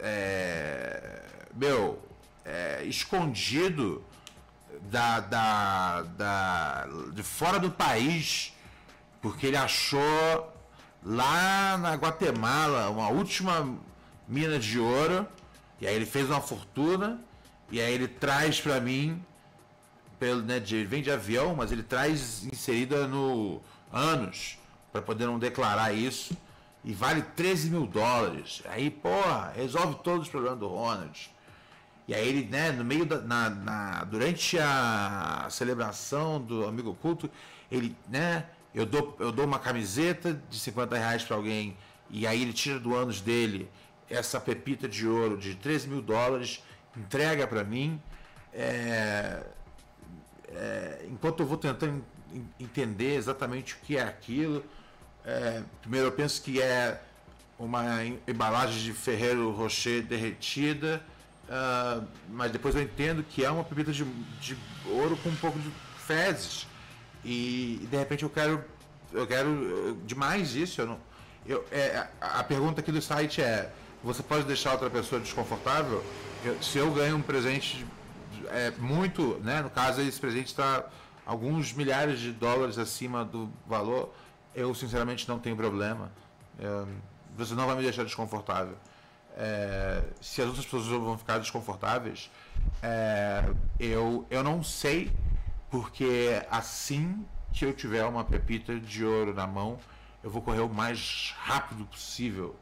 é, 0.00 1.22
meu, 1.54 2.02
é, 2.44 2.82
escondido 2.84 4.02
da, 4.82 5.20
da, 5.20 6.02
da, 6.02 6.88
de 7.12 7.22
fora 7.22 7.58
do 7.58 7.70
país, 7.70 8.52
porque 9.20 9.46
ele 9.46 9.56
achou 9.56 10.49
lá 11.04 11.78
na 11.78 11.94
Guatemala 11.94 12.90
uma 12.90 13.08
última 13.08 13.78
mina 14.28 14.58
de 14.58 14.78
ouro, 14.78 15.26
e 15.80 15.86
aí 15.86 15.94
ele 15.94 16.06
fez 16.06 16.28
uma 16.28 16.40
fortuna, 16.40 17.20
e 17.70 17.80
aí 17.80 17.92
ele 17.92 18.06
traz 18.08 18.60
para 18.60 18.80
mim, 18.80 19.22
pelo, 20.18 20.42
né, 20.42 20.60
de, 20.60 20.84
vem 20.84 21.02
de 21.02 21.10
avião, 21.10 21.54
mas 21.54 21.72
ele 21.72 21.82
traz 21.82 22.44
inserida 22.44 23.06
no 23.06 23.60
anos, 23.92 24.58
para 24.92 25.00
poder 25.00 25.26
não 25.26 25.38
declarar 25.38 25.92
isso, 25.92 26.36
e 26.84 26.92
vale 26.92 27.22
13 27.22 27.70
mil 27.70 27.86
dólares. 27.86 28.62
Aí, 28.68 28.90
porra, 28.90 29.52
resolve 29.54 29.96
todos 30.02 30.22
os 30.22 30.28
problemas 30.28 30.58
do 30.58 30.68
Ronald. 30.68 31.30
E 32.08 32.14
aí 32.14 32.28
ele, 32.28 32.44
né, 32.46 32.72
no 32.72 32.84
meio 32.84 33.06
da. 33.06 33.20
Na, 33.20 33.50
na, 33.50 34.04
durante 34.04 34.58
a 34.58 35.46
celebração 35.50 36.40
do 36.40 36.66
Amigo 36.66 36.92
Culto, 36.94 37.30
ele, 37.70 37.94
né, 38.08 38.46
eu 38.74 38.86
dou, 38.86 39.16
eu 39.18 39.32
dou 39.32 39.44
uma 39.44 39.58
camiseta 39.58 40.40
de 40.48 40.58
50 40.58 40.96
reais 40.96 41.22
para 41.22 41.36
alguém, 41.36 41.76
e 42.08 42.26
aí 42.26 42.42
ele 42.42 42.52
tira 42.52 42.78
do 42.78 42.94
ânus 42.94 43.20
dele 43.20 43.68
essa 44.08 44.40
pepita 44.40 44.88
de 44.88 45.06
ouro 45.06 45.36
de 45.36 45.54
13 45.54 45.88
mil 45.88 46.02
dólares, 46.02 46.62
entrega 46.96 47.46
para 47.46 47.62
mim. 47.62 48.00
É, 48.52 49.42
é, 50.48 51.06
enquanto 51.08 51.40
eu 51.40 51.46
vou 51.46 51.56
tentando 51.56 52.04
entender 52.58 53.14
exatamente 53.14 53.74
o 53.74 53.76
que 53.78 53.96
é 53.96 54.02
aquilo, 54.02 54.64
é, 55.24 55.62
primeiro 55.80 56.08
eu 56.08 56.12
penso 56.12 56.42
que 56.42 56.60
é 56.60 57.00
uma 57.58 58.04
embalagem 58.26 58.82
de 58.82 58.92
Ferreiro 58.92 59.50
Rocher 59.52 60.02
derretida 60.02 61.02
Uh, 61.50 62.06
mas 62.28 62.52
depois 62.52 62.76
eu 62.76 62.82
entendo 62.82 63.24
que 63.24 63.44
é 63.44 63.50
uma 63.50 63.64
pepita 63.64 63.90
de, 63.90 64.04
de 64.40 64.56
ouro 64.86 65.16
com 65.16 65.28
um 65.28 65.36
pouco 65.36 65.58
de 65.58 65.68
fezes. 66.06 66.64
E, 67.24 67.86
de 67.90 67.96
repente 67.96 68.22
eu 68.22 68.30
quero. 68.30 68.64
Eu 69.12 69.26
quero 69.26 69.98
demais 70.06 70.54
isso. 70.54 70.80
Eu 70.80 70.86
não, 70.86 70.98
eu, 71.46 71.64
é, 71.72 72.06
a 72.20 72.42
pergunta 72.44 72.80
aqui 72.80 72.92
do 72.92 73.02
site 73.02 73.42
é: 73.42 73.70
você 74.02 74.22
pode 74.22 74.44
deixar 74.44 74.72
outra 74.72 74.90
pessoa 74.90 75.20
desconfortável? 75.20 76.04
Eu, 76.44 76.62
se 76.62 76.78
eu 76.78 76.90
ganho 76.92 77.16
um 77.16 77.22
presente 77.22 77.86
é, 78.48 78.70
muito, 78.78 79.38
né? 79.42 79.60
No 79.62 79.70
caso, 79.70 80.00
esse 80.00 80.20
presente 80.20 80.46
está 80.46 80.84
alguns 81.26 81.72
milhares 81.72 82.20
de 82.20 82.32
dólares 82.32 82.78
acima 82.78 83.24
do 83.24 83.50
valor, 83.66 84.12
eu 84.54 84.74
sinceramente 84.74 85.28
não 85.28 85.38
tenho 85.38 85.56
problema. 85.56 86.10
Eu, 86.58 86.88
você 87.36 87.54
não 87.54 87.66
vai 87.66 87.76
me 87.76 87.82
deixar 87.82 88.04
desconfortável 88.04 88.76
é, 89.36 90.02
se 90.20 90.40
as 90.40 90.48
outras 90.48 90.64
pessoas 90.64 90.86
vão 90.86 91.16
ficar 91.16 91.38
desconfortáveis, 91.38 92.30
é, 92.82 93.44
eu, 93.78 94.26
eu 94.30 94.42
não 94.42 94.62
sei, 94.62 95.10
porque 95.70 96.44
assim 96.50 97.24
que 97.52 97.64
eu 97.64 97.72
tiver 97.72 98.04
uma 98.04 98.24
pepita 98.24 98.78
de 98.78 99.04
ouro 99.04 99.32
na 99.32 99.46
mão, 99.46 99.78
eu 100.22 100.30
vou 100.30 100.42
correr 100.42 100.60
o 100.60 100.68
mais 100.68 101.34
rápido 101.38 101.84
possível 101.86 102.56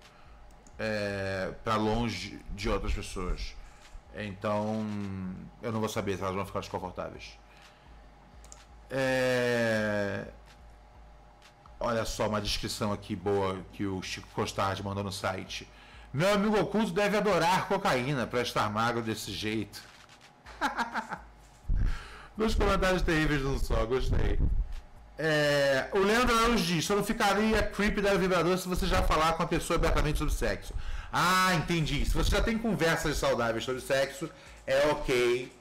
é, 0.79 1.53
para 1.64 1.77
longe 1.77 2.40
de 2.53 2.68
outras 2.68 2.92
pessoas. 2.94 3.57
Então, 4.14 4.85
eu 5.62 5.73
não 5.73 5.81
vou 5.81 5.88
saber 5.88 6.16
se 6.16 6.23
elas 6.23 6.35
vão 6.35 6.47
ficar 6.47 6.61
desconfortáveis. 6.61 7.38
É... 8.90 10.27
Olha 11.81 12.05
só 12.05 12.29
uma 12.29 12.40
descrição 12.40 12.92
aqui 12.92 13.14
boa 13.14 13.61
que 13.73 13.87
o 13.87 14.03
Chico 14.03 14.29
Costardi 14.35 14.83
mandou 14.83 15.05
no 15.05 15.12
site. 15.12 15.68
Meu 16.12 16.33
amigo 16.33 16.59
oculto 16.59 16.90
deve 16.90 17.16
adorar 17.16 17.68
cocaína 17.68 18.27
para 18.27 18.40
estar 18.40 18.68
magro 18.71 19.03
desse 19.03 19.31
jeito. 19.31 19.81
Dois 22.38 22.55
comentários 22.55 23.03
terríveis 23.03 23.42
num 23.42 23.59
só, 23.59 23.85
gostei. 23.85 24.38
É, 25.18 25.88
o 25.92 25.98
Leandro 25.98 26.38
Araújo 26.38 26.64
diz: 26.64 26.85
só 26.85 26.94
não 26.94 27.03
ficaria 27.03 27.61
creepy 27.64 28.01
dar 28.01 28.14
o 28.14 28.18
vibrador 28.20 28.57
se 28.57 28.68
você 28.68 28.87
já 28.87 29.03
falar 29.03 29.33
com 29.33 29.42
a 29.42 29.46
pessoa 29.46 29.77
abertamente 29.77 30.18
sobre 30.18 30.33
sexo. 30.33 30.72
Ah, 31.12 31.53
entendi. 31.57 32.07
Se 32.07 32.14
você 32.14 32.31
já 32.31 32.40
tem 32.40 32.57
conversas 32.57 33.16
saudáveis 33.16 33.64
sobre 33.64 33.81
sexo, 33.81 34.31
é 34.64 34.87
ok 34.87 35.53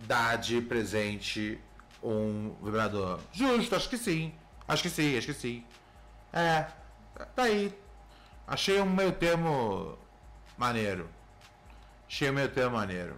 dar 0.00 0.36
de 0.36 0.60
presente 0.60 1.60
um 2.02 2.56
vibrador. 2.60 3.20
Justo, 3.32 3.76
acho 3.76 3.88
que 3.88 3.96
sim. 3.96 4.34
Acho 4.66 4.82
que 4.82 4.90
sim, 4.90 5.16
acho 5.16 5.28
que 5.28 5.34
sim. 5.34 5.64
É, 6.32 6.66
tá 7.36 7.44
aí. 7.44 7.72
Achei 8.48 8.80
um 8.80 8.90
meio 8.90 9.12
termo 9.12 9.96
maneiro. 10.58 11.08
Achei 12.08 12.28
um 12.30 12.32
meio 12.32 12.48
termo 12.48 12.76
maneiro. 12.76 13.14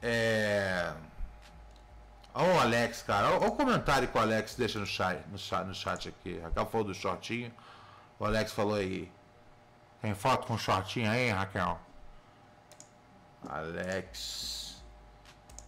É. 0.00 0.94
Olha 2.34 2.54
o 2.54 2.60
Alex, 2.60 3.02
cara. 3.02 3.28
Olha 3.30 3.48
o 3.48 3.52
comentário 3.52 4.08
que 4.08 4.16
o 4.16 4.20
Alex 4.20 4.54
deixa 4.54 4.78
no 4.78 4.86
chat, 4.86 5.22
no 5.30 5.38
chat, 5.38 5.66
no 5.66 5.74
chat 5.74 6.08
aqui. 6.08 6.38
Raquel 6.38 6.66
falou 6.66 6.86
do 6.86 6.94
shortinho. 6.94 7.52
O 8.18 8.24
Alex 8.24 8.52
falou 8.52 8.74
aí. 8.74 9.10
Tem 10.00 10.14
foto 10.14 10.46
com 10.46 10.56
shortinho 10.56 11.10
aí, 11.10 11.30
Raquel? 11.30 11.78
Alex. 13.48 14.82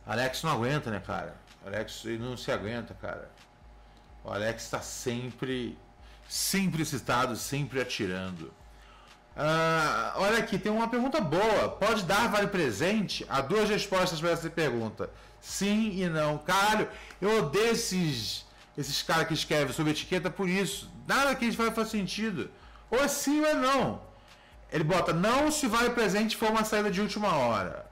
Alex 0.06 0.42
não 0.42 0.52
aguenta, 0.52 0.90
né, 0.90 1.00
cara? 1.00 1.36
Alex 1.66 2.04
não 2.18 2.36
se 2.36 2.50
aguenta, 2.50 2.94
cara. 2.94 3.30
O 4.22 4.30
Alex 4.30 4.68
tá 4.70 4.80
sempre 4.80 5.78
sempre 6.28 6.84
citado, 6.84 7.36
sempre 7.36 7.80
atirando. 7.80 8.52
Ah, 9.36 10.14
olha 10.16 10.38
aqui, 10.38 10.58
tem 10.58 10.70
uma 10.70 10.88
pergunta 10.88 11.20
boa. 11.20 11.68
Pode 11.68 12.04
dar 12.04 12.28
vale 12.28 12.46
presente? 12.46 13.26
Há 13.28 13.40
duas 13.40 13.68
respostas 13.68 14.20
para 14.20 14.30
essa 14.30 14.48
pergunta: 14.48 15.10
sim 15.44 16.02
e 16.02 16.08
não. 16.08 16.38
Caralho, 16.38 16.88
eu 17.20 17.38
odeio 17.38 17.72
esses, 17.72 18.44
esses 18.76 19.02
caras 19.02 19.28
que 19.28 19.34
escrevem 19.34 19.72
sobre 19.72 19.92
etiqueta 19.92 20.30
por 20.30 20.48
isso. 20.48 20.90
Nada 21.06 21.34
que 21.34 21.44
eles 21.44 21.54
faz 21.54 21.74
faz 21.74 21.88
sentido. 21.88 22.50
Ou 22.90 22.98
é 23.02 23.08
sim 23.08 23.40
ou 23.40 23.46
é 23.46 23.54
não. 23.54 24.02
Ele 24.72 24.84
bota 24.84 25.12
não 25.12 25.50
se 25.50 25.66
vale 25.66 25.90
presente 25.90 26.36
for 26.36 26.50
uma 26.50 26.64
saída 26.64 26.90
de 26.90 27.00
última 27.00 27.28
hora. 27.34 27.86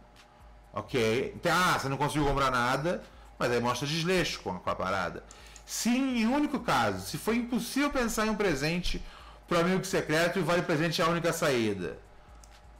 Ok? 0.72 1.32
Então, 1.36 1.52
ah, 1.54 1.78
você 1.78 1.88
não 1.88 1.96
conseguiu 1.96 2.26
comprar 2.26 2.50
nada, 2.50 3.02
mas 3.38 3.52
aí 3.52 3.60
mostra 3.60 3.86
desleixo 3.86 4.40
com 4.40 4.50
a 4.50 4.74
parada. 4.74 5.22
Sim, 5.66 6.18
em 6.18 6.26
único 6.26 6.60
caso, 6.60 7.06
se 7.06 7.18
for 7.18 7.34
impossível 7.34 7.90
pensar 7.90 8.26
em 8.26 8.30
um 8.30 8.34
presente 8.34 9.02
para 9.46 9.60
amigo 9.60 9.84
secreto 9.84 10.38
e 10.38 10.42
vale 10.42 10.62
presente 10.62 11.00
é 11.00 11.04
a 11.04 11.08
única 11.08 11.32
saída. 11.32 11.98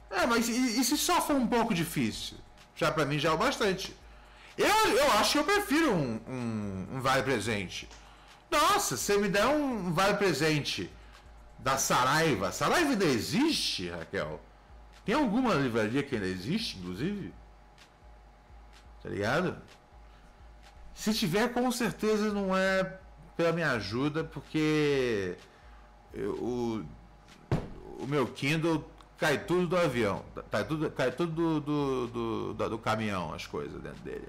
É, 0.09 0.25
mas 0.25 0.47
e, 0.49 0.79
e 0.79 0.83
se 0.83 0.97
só 0.97 1.21
for 1.21 1.35
um 1.35 1.47
pouco 1.47 1.73
difícil? 1.73 2.37
Já 2.75 2.91
para 2.91 3.05
mim 3.05 3.19
já 3.19 3.29
é 3.29 3.31
o 3.31 3.37
bastante. 3.37 3.95
Eu, 4.57 4.67
eu 4.67 5.11
acho 5.13 5.33
que 5.33 5.37
eu 5.39 5.43
prefiro 5.43 5.91
um, 5.91 6.19
um, 6.27 6.87
um 6.93 7.01
vale 7.01 7.23
presente. 7.23 7.89
Nossa, 8.51 8.95
você 8.95 9.17
me 9.17 9.27
der 9.27 9.47
um 9.47 9.91
vale 9.93 10.15
presente 10.17 10.91
da 11.57 11.77
Saraiva. 11.77 12.51
Saraiva 12.51 12.91
ainda 12.91 13.05
existe, 13.05 13.89
Raquel? 13.89 14.39
Tem 15.05 15.15
alguma 15.15 15.55
livraria 15.55 16.03
que 16.03 16.15
ainda 16.15 16.27
existe, 16.27 16.77
inclusive? 16.77 17.33
Tá 19.01 19.09
ligado? 19.09 19.57
Se 20.93 21.13
tiver, 21.13 21.51
com 21.51 21.69
certeza 21.71 22.31
não 22.31 22.55
é 22.55 22.99
pela 23.35 23.51
minha 23.51 23.71
ajuda, 23.71 24.23
porque 24.23 25.35
eu, 26.13 26.33
o, 26.35 26.85
o 27.99 28.07
meu 28.07 28.27
Kindle 28.27 28.87
cai 29.17 29.43
tudo 29.43 29.67
do 29.67 29.77
avião, 29.77 30.23
cai 30.51 30.63
tudo, 30.63 30.91
cai 30.91 31.11
tudo 31.11 31.59
do, 31.59 32.07
do, 32.07 32.53
do, 32.53 32.69
do 32.69 32.77
caminhão, 32.77 33.33
as 33.33 33.47
coisas 33.47 33.81
dentro 33.81 34.01
dele. 34.03 34.27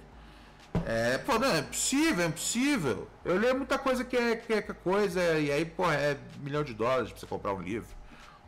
É, 0.86 1.18
pô, 1.18 1.38
não, 1.38 1.54
é 1.54 1.62
possível, 1.62 2.24
é 2.24 2.28
impossível. 2.28 3.08
Eu 3.24 3.38
leio 3.38 3.56
muita 3.56 3.78
coisa 3.78 4.04
que 4.04 4.16
é, 4.16 4.36
que 4.36 4.52
é 4.52 4.62
coisa, 4.62 5.20
e 5.38 5.50
aí, 5.50 5.64
pô, 5.64 5.90
é 5.90 6.16
milhão 6.40 6.62
de 6.62 6.74
dólares 6.74 7.10
pra 7.10 7.20
você 7.20 7.26
comprar 7.26 7.54
um 7.54 7.62
livro. 7.62 7.88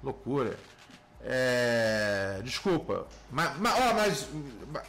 Loucura. 0.02 0.58
É, 1.22 2.40
desculpa. 2.44 3.06
Mas, 3.30 3.56
mas, 3.58 3.74
ó, 3.74 3.94
mas, 3.94 4.28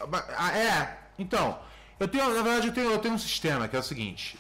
mas, 0.09 0.25
ah, 0.37 0.57
é, 0.57 0.97
então, 1.17 1.59
eu 1.99 2.07
tenho, 2.07 2.27
na 2.27 2.41
verdade, 2.43 2.67
eu 2.67 2.73
tenho, 2.73 2.91
eu 2.91 2.99
tenho 2.99 3.15
um 3.15 3.19
sistema 3.19 3.67
que 3.67 3.75
é 3.75 3.79
o 3.79 3.83
seguinte: 3.83 4.37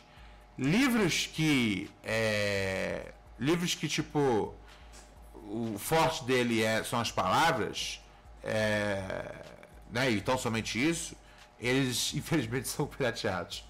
livros 0.57 1.27
que. 1.27 1.89
É, 2.03 3.13
livros 3.39 3.73
que, 3.75 3.87
tipo. 3.87 4.53
O 5.49 5.77
forte 5.79 6.25
dele 6.25 6.61
é, 6.61 6.83
são 6.83 6.99
as 6.99 7.09
palavras, 7.09 8.01
é, 8.43 9.31
né, 9.89 10.11
e 10.11 10.19
tão 10.19 10.37
somente 10.37 10.77
isso, 10.77 11.15
eles, 11.59 12.13
infelizmente, 12.15 12.67
são 12.67 12.85
pirateados. 12.85 13.63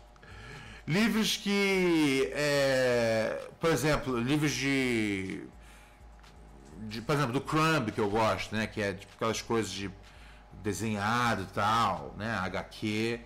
Livros 0.88 1.36
que. 1.38 2.32
É, 2.34 3.50
por 3.60 3.72
exemplo, 3.72 4.18
livros 4.18 4.52
de, 4.52 5.44
de. 6.88 7.02
Por 7.02 7.16
exemplo, 7.16 7.34
do 7.34 7.42
Crumb, 7.42 7.92
que 7.92 8.00
eu 8.00 8.10
gosto, 8.10 8.56
né? 8.56 8.68
Que 8.68 8.82
é 8.82 8.94
tipo, 8.94 9.14
aquelas 9.16 9.42
coisas 9.42 9.70
de 9.72 9.92
desenhado 10.64 11.44
e 11.44 11.48
tal, 11.48 12.16
né? 12.18 12.38
HQ 12.38 13.20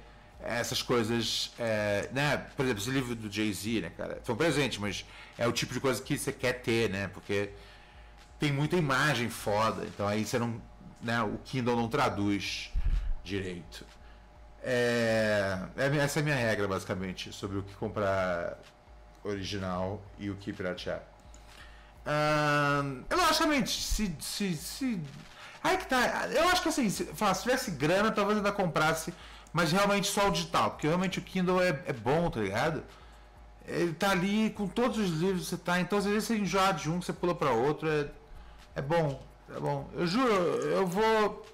essas 0.43 0.82
coisas, 0.82 1.52
é, 1.60 2.10
né? 2.12 2.38
Por 2.56 2.65
exemplo, 2.65 2.82
esse 2.82 2.89
livro 2.89 3.15
do 3.15 3.32
Jay-Z, 3.32 3.82
né, 3.82 3.91
cara? 3.95 4.19
Foi 4.24 4.34
um 4.34 4.38
presente, 4.38 4.80
mas 4.80 5.06
é 5.38 5.47
o 5.47 5.52
tipo 5.52 5.74
de 5.74 5.80
coisa 5.80 6.02
que 6.02 6.17
você 6.17 6.32
quer 6.32 6.54
ter, 6.62 6.89
né? 6.89 7.08
Porque 7.08 7.52
tem 8.39 8.52
muita 8.52 8.76
imagem 8.76 9.30
foda, 9.30 9.86
então 9.86 10.08
aí 10.08 10.26
você 10.26 10.39
não, 10.39 10.62
né? 11.02 11.21
O 11.21 11.38
Kindle 11.45 11.76
não 11.76 11.88
traduz 11.88 12.71
direito. 13.24 13.86
É, 14.63 15.58
é 15.78 15.97
essa 15.97 16.19
é 16.19 16.21
a 16.21 16.24
minha 16.24 16.36
regra, 16.36 16.67
basicamente, 16.67 17.34
sobre 17.34 17.58
o 17.58 17.63
que 17.63 17.74
comprar 17.76 18.58
original 19.24 20.02
e 20.19 20.30
o 20.30 20.36
que 20.36 20.54
piratear. 20.54 21.02
Uh, 22.06 23.04
logicamente, 23.15 23.82
se, 23.82 24.15
se, 24.19 24.56
se. 24.56 25.02
Aí 25.63 25.78
que 25.78 25.86
tá. 25.86 26.28
Eu 26.32 26.50
acho 26.50 26.62
que 26.62 26.69
assim, 26.69 26.89
se, 26.89 27.06
se 27.06 27.41
tivesse 27.41 27.71
grana, 27.71 28.12
talvez 28.12 28.38
ainda 28.38 28.52
comprasse, 28.52 29.13
mas 29.54 29.71
realmente 29.71 30.08
só 30.08 30.28
o 30.28 30.32
digital, 30.32 30.71
porque 30.71 30.88
realmente 30.88 31.19
o 31.19 31.21
Kindle 31.21 31.62
é, 31.62 31.80
é 31.86 31.93
bom, 31.93 32.30
tá 32.30 32.39
ligado? 32.39 32.84
Ele 33.67 33.93
tá 33.93 34.12
ali 34.12 34.50
com 34.52 34.67
todos 34.67 34.97
os 34.97 35.10
livros 35.12 35.43
que 35.43 35.50
você 35.50 35.58
tá, 35.58 35.80
então 35.80 36.00
às 36.00 36.06
vezes 36.06 36.24
você 36.24 36.38
enjoa 36.38 36.71
de 36.71 36.89
um, 36.89 37.00
você 37.02 37.13
pula 37.13 37.36
para 37.36 37.52
outro, 37.52 37.88
é, 37.88 38.10
é 38.76 38.82
bom, 38.82 39.21
é 39.56 39.60
bom. 39.60 39.88
Eu 39.93 40.08
juro, 40.08 40.34
eu 40.34 40.88
vou. 40.88 41.45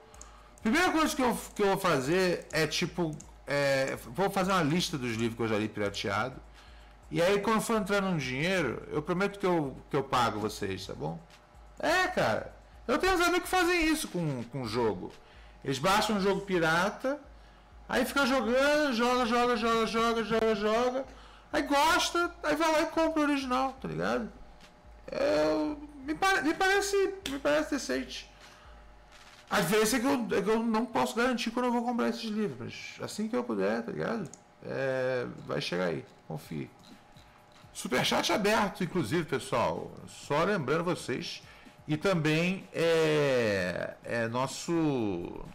Primeira 0.61 0.91
coisa 0.91 1.15
que 1.15 1.21
eu, 1.21 1.37
que 1.55 1.61
eu 1.61 1.67
vou 1.67 1.77
fazer 1.77 2.45
é 2.51 2.67
tipo. 2.67 3.15
É, 3.45 3.97
vou 4.07 4.29
fazer 4.29 4.51
uma 4.51 4.63
lista 4.63 4.97
dos 4.97 5.15
livros 5.15 5.35
que 5.35 5.41
eu 5.43 5.47
já 5.47 5.57
li 5.57 5.69
pirateado 5.69 6.41
e 7.09 7.21
aí 7.21 7.39
quando 7.39 7.61
for 7.61 7.77
entrando 7.77 8.07
um 8.07 8.17
dinheiro, 8.17 8.83
eu 8.91 9.01
prometo 9.01 9.39
que 9.39 9.45
eu, 9.45 9.75
que 9.89 9.95
eu 9.95 10.03
pago 10.03 10.39
vocês, 10.39 10.85
tá 10.85 10.93
bom? 10.93 11.17
É, 11.79 12.07
cara. 12.07 12.53
Eu 12.85 12.97
tenho 12.97 13.13
uns 13.13 13.21
amigos 13.21 13.43
que 13.43 13.49
fazem 13.49 13.85
isso 13.85 14.07
com, 14.09 14.43
com 14.45 14.63
o 14.63 14.67
jogo. 14.67 15.11
Eles 15.63 15.79
baixam 15.79 16.17
um 16.17 16.19
jogo 16.19 16.41
pirata, 16.41 17.19
aí 17.87 18.05
fica 18.05 18.25
jogando, 18.25 18.93
joga, 18.93 19.25
joga, 19.25 19.55
joga, 19.55 19.87
joga, 19.87 20.23
joga, 20.23 20.55
joga. 20.55 21.05
Aí 21.51 21.61
gosta, 21.63 22.31
aí 22.43 22.55
vai 22.55 22.71
lá 22.71 22.81
e 22.81 22.85
compra 22.87 23.21
o 23.21 23.23
original, 23.23 23.73
tá 23.81 23.87
ligado? 23.87 24.29
É, 25.09 25.75
me, 26.05 26.13
me, 26.43 26.53
parece, 26.53 27.13
me 27.29 27.39
parece 27.39 27.71
decente. 27.71 28.26
Às 29.49 29.65
vezes 29.65 29.93
é 29.93 29.99
que, 29.99 30.05
eu, 30.05 30.37
é 30.37 30.41
que 30.41 30.49
eu 30.49 30.61
não 30.61 30.85
posso 30.85 31.15
garantir 31.15 31.51
quando 31.51 31.67
eu 31.67 31.71
vou 31.71 31.83
comprar 31.83 32.09
esses 32.09 32.25
livros, 32.25 32.95
assim 33.01 33.27
que 33.27 33.35
eu 33.35 33.43
puder, 33.43 33.81
tá 33.81 33.91
ligado? 33.91 34.29
É, 34.65 35.25
vai 35.45 35.61
chegar 35.61 35.85
aí, 35.85 36.03
confie. 36.27 36.69
Superchat 37.73 38.33
aberto, 38.33 38.83
inclusive, 38.83 39.23
pessoal. 39.23 39.91
Só 40.07 40.43
lembrando 40.43 40.83
vocês. 40.83 41.43
E 41.87 41.95
também 41.95 42.67
é, 42.73 43.93
é 44.03 44.27
nosso. 44.27 45.45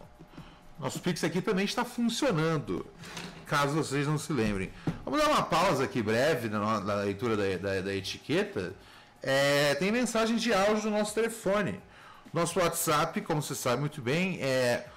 Nosso 0.79 0.99
Pix 1.01 1.23
aqui 1.23 1.41
também 1.41 1.65
está 1.65 1.83
funcionando. 1.85 2.87
Caso 3.45 3.75
vocês 3.75 4.07
não 4.07 4.17
se 4.17 4.31
lembrem. 4.31 4.71
Vamos 5.03 5.19
dar 5.19 5.29
uma 5.29 5.43
pausa 5.43 5.83
aqui 5.83 6.01
breve 6.01 6.47
na, 6.47 6.79
na 6.79 6.95
leitura 6.95 7.35
da, 7.35 7.57
da, 7.57 7.81
da 7.81 7.93
etiqueta. 7.93 8.73
É, 9.21 9.75
tem 9.75 9.91
mensagem 9.91 10.37
de 10.37 10.53
áudio 10.53 10.89
no 10.89 10.97
nosso 10.97 11.13
telefone. 11.13 11.79
Nosso 12.33 12.59
WhatsApp, 12.59 13.21
como 13.21 13.41
você 13.43 13.53
sabe 13.53 13.79
muito 13.81 14.01
bem, 14.01 14.41
é 14.41 14.87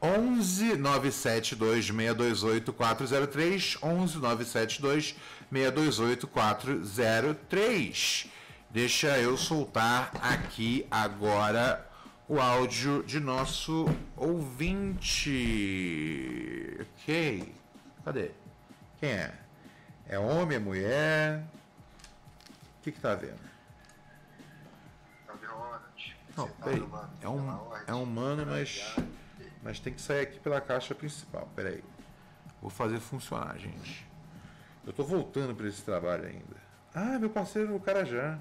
11 0.00 0.76
972 0.76 1.86
628 1.86 2.72
403 2.72 3.78
11 3.82 4.18
972 4.18 5.16
628 5.50 6.28
403. 6.28 8.26
Deixa 8.70 9.18
eu 9.18 9.36
soltar 9.36 10.12
aqui 10.22 10.86
agora 10.88 11.84
o 12.28 12.40
áudio 12.40 13.02
de 13.02 13.18
nosso 13.18 13.86
ouvinte. 14.16 15.28
Ok. 17.02 17.52
Cadê? 18.04 18.30
Quem 19.00 19.10
é? 19.10 19.34
É 20.08 20.16
homem, 20.16 20.58
é 20.58 20.60
mulher? 20.60 21.42
O 22.78 22.82
que, 22.84 22.92
que 22.92 23.00
tá 23.00 23.16
vendo? 23.16 23.43
Não, 26.36 26.48
peraí. 26.48 26.84
É 27.20 27.28
um, 27.28 27.60
é 27.86 27.94
um 27.94 28.02
humano, 28.02 28.44
mas. 28.46 28.96
Mas 29.62 29.80
tem 29.80 29.94
que 29.94 30.00
sair 30.00 30.20
aqui 30.20 30.38
pela 30.40 30.60
caixa 30.60 30.94
principal. 30.94 31.48
Pera 31.54 31.70
aí. 31.70 31.82
Vou 32.60 32.70
fazer 32.70 33.00
funcionar, 33.00 33.56
gente. 33.58 34.06
Eu 34.86 34.92
tô 34.92 35.02
voltando 35.04 35.54
para 35.54 35.66
esse 35.66 35.82
trabalho 35.82 36.26
ainda. 36.26 36.56
Ah, 36.94 37.18
meu 37.18 37.30
parceiro, 37.30 37.74
o 37.74 37.80
Carajá. 37.80 38.38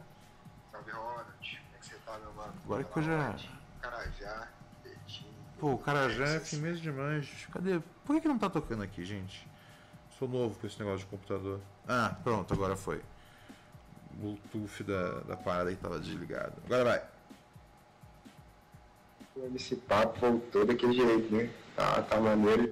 Salve, 0.72 0.92
Ronald. 0.92 1.26
Como 1.40 1.76
é 1.76 1.80
que 1.80 1.86
você 1.86 1.96
tá, 2.06 2.18
meu 2.18 2.34
mano? 2.34 2.54
Agora 2.66 2.84
que 2.84 3.00
eu 3.00 3.04
já... 3.04 3.36
Carajá, 3.82 4.48
Betinho... 4.84 5.34
Pô, 5.60 5.72
o 5.72 5.78
Carajá 5.78 6.26
é 6.26 6.40
firmeza 6.40 6.80
demais. 6.80 7.48
Cadê? 7.52 7.80
Por 8.06 8.16
que, 8.16 8.22
que 8.22 8.28
não 8.28 8.38
tá 8.38 8.50
tocando 8.50 8.84
aqui, 8.84 9.06
gente? 9.06 9.48
Sou 10.20 10.28
novo 10.28 10.60
com 10.60 10.68
esse 10.68 10.78
negócio 10.80 11.00
de 11.00 11.06
computador. 11.06 11.60
Ah, 11.88 12.16
pronto, 12.24 12.54
agora 12.54 12.76
foi. 12.76 13.02
O 14.12 14.38
Bluetooth 14.52 14.84
da, 14.84 15.20
da 15.22 15.38
parada 15.38 15.70
aí 15.70 15.76
tava 15.76 16.00
desligado. 16.00 16.54
Agora 16.66 16.84
vai. 16.84 17.13
Esse 19.56 19.76
papo 19.76 20.20
voltou 20.20 20.64
daquele 20.64 20.94
jeito, 20.94 21.34
né? 21.34 21.50
Tá, 21.76 22.04
tá 22.04 22.18
maneiro. 22.18 22.72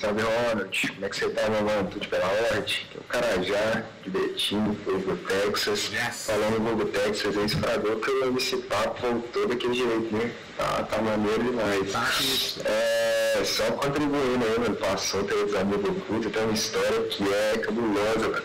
Salve 0.00 0.22
Ronald, 0.22 0.88
como 0.88 1.04
é 1.04 1.08
que 1.08 1.16
você 1.16 1.28
tá, 1.28 1.48
meu 1.48 1.62
mano? 1.62 1.88
Tudo 1.88 2.08
pela 2.08 2.26
ordem? 2.26 2.62
Que 2.62 2.96
é 2.96 3.00
o 3.00 3.04
Carajá, 3.04 3.84
de 4.02 4.10
Betinho, 4.10 4.76
Fogo 4.84 5.16
Texas. 5.28 5.90
Yes. 5.92 6.26
Falando 6.26 6.56
em 6.56 6.68
Fogo 6.68 6.84
Texas, 6.86 7.36
é 7.36 7.44
esfrador 7.44 7.96
que 8.00 8.10
esse 8.38 8.56
papo 8.56 9.00
voltou 9.00 9.46
daquele 9.46 9.74
jeito, 9.74 10.16
né? 10.16 10.32
Tá, 10.56 10.82
tá 10.84 11.02
maneiro 11.02 11.44
demais. 11.44 11.92
Tá 11.92 12.70
é, 12.70 13.42
só 13.44 13.70
contribuindo 13.72 14.44
aí, 14.44 14.58
mano, 14.58 14.76
passou 14.76 15.22
televisão 15.24 15.64
do 15.66 16.00
culto, 16.06 16.30
tem 16.30 16.42
uma 16.42 16.54
história 16.54 17.02
que 17.04 17.22
é 17.32 17.58
cabulosa, 17.58 18.28
mano. 18.28 18.44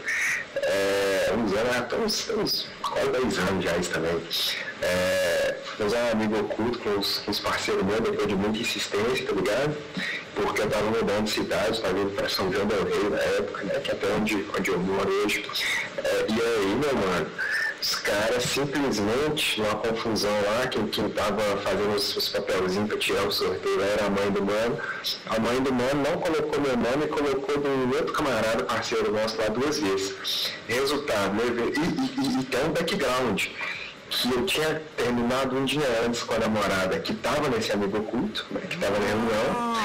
É, 0.56 1.34
uns 1.36 1.54
anos, 1.54 1.76
até 1.78 1.96
uns, 1.96 2.30
uns 2.32 2.68
quase 2.82 3.10
10 3.12 3.40
anos 3.40 3.64
já 3.64 3.78
isso 3.78 3.92
também. 3.92 4.22
É, 4.82 5.49
fazer 5.80 5.96
um 5.96 6.12
amigo 6.12 6.40
oculto 6.40 6.78
com 6.80 7.00
os, 7.00 7.20
com 7.20 7.32
os 7.32 7.40
parceiros 7.40 7.84
meus, 7.84 8.02
depois 8.02 8.28
de 8.28 8.36
muita 8.36 8.60
insistência, 8.60 9.26
tá 9.26 9.32
ligado? 9.32 9.78
Porque 10.36 10.62
eu 10.62 10.70
tava 10.70 10.92
mudando 10.92 11.24
de 11.24 11.32
cidade, 11.32 11.72
estava 11.72 11.98
indo 11.98 12.12
para 12.12 12.28
São 12.28 12.52
João 12.52 12.66
del 12.66 12.84
Rei 12.84 13.10
na 13.10 13.18
época, 13.18 13.64
né? 13.64 13.80
Que 13.80 13.92
é 13.92 13.94
até 13.94 14.08
onde, 14.14 14.46
onde 14.58 14.70
eu 14.70 14.80
moro 14.80 15.10
hoje. 15.24 15.46
É, 15.98 16.26
e 16.30 16.42
aí, 16.42 16.76
meu 16.76 16.96
mano, 16.96 17.28
os 17.82 17.96
caras 17.96 18.44
simplesmente, 18.44 19.62
numa 19.62 19.76
confusão 19.76 20.32
lá, 20.42 20.68
quem, 20.68 20.86
quem 20.88 21.10
tava 21.10 21.42
fazendo 21.64 21.96
os, 21.96 22.16
os 22.18 22.28
papelzinhos 22.28 22.90
para 22.90 22.98
tirar 22.98 23.24
o 23.24 23.32
sorteio 23.32 23.82
era 23.82 24.06
a 24.06 24.10
mãe 24.10 24.30
do 24.32 24.44
mano. 24.44 24.78
A 25.28 25.40
mãe 25.40 25.62
do 25.62 25.72
mano 25.72 26.04
não 26.04 26.20
colocou 26.20 26.60
meu 26.60 26.76
nome 26.76 27.06
e 27.06 27.08
colocou 27.08 27.58
do 27.58 27.96
outro 27.96 28.12
camarada, 28.12 28.66
parceiro 28.66 29.14
nosso 29.14 29.38
lá 29.38 29.48
duas 29.48 29.80
vezes. 29.80 30.52
Resultado, 30.68 31.36
né? 31.36 31.44
e, 31.48 32.38
e, 32.38 32.42
e 32.42 32.44
tem 32.44 32.66
um 32.66 32.74
background 32.74 33.48
que 34.10 34.34
eu 34.34 34.46
tinha 34.46 34.82
terminado 34.98 35.56
um 35.56 35.66
dia 35.66 35.88
antes 36.06 36.24
com 36.24 36.34
a 36.34 36.40
namorada 36.40 37.00
que 37.00 37.12
estava 37.12 37.48
nesse 37.50 37.72
amigo 37.72 38.00
oculto, 38.00 38.46
né, 38.52 38.62
que 38.68 38.76
estava 38.76 38.98
na 39.00 39.06
reunião. 39.06 39.80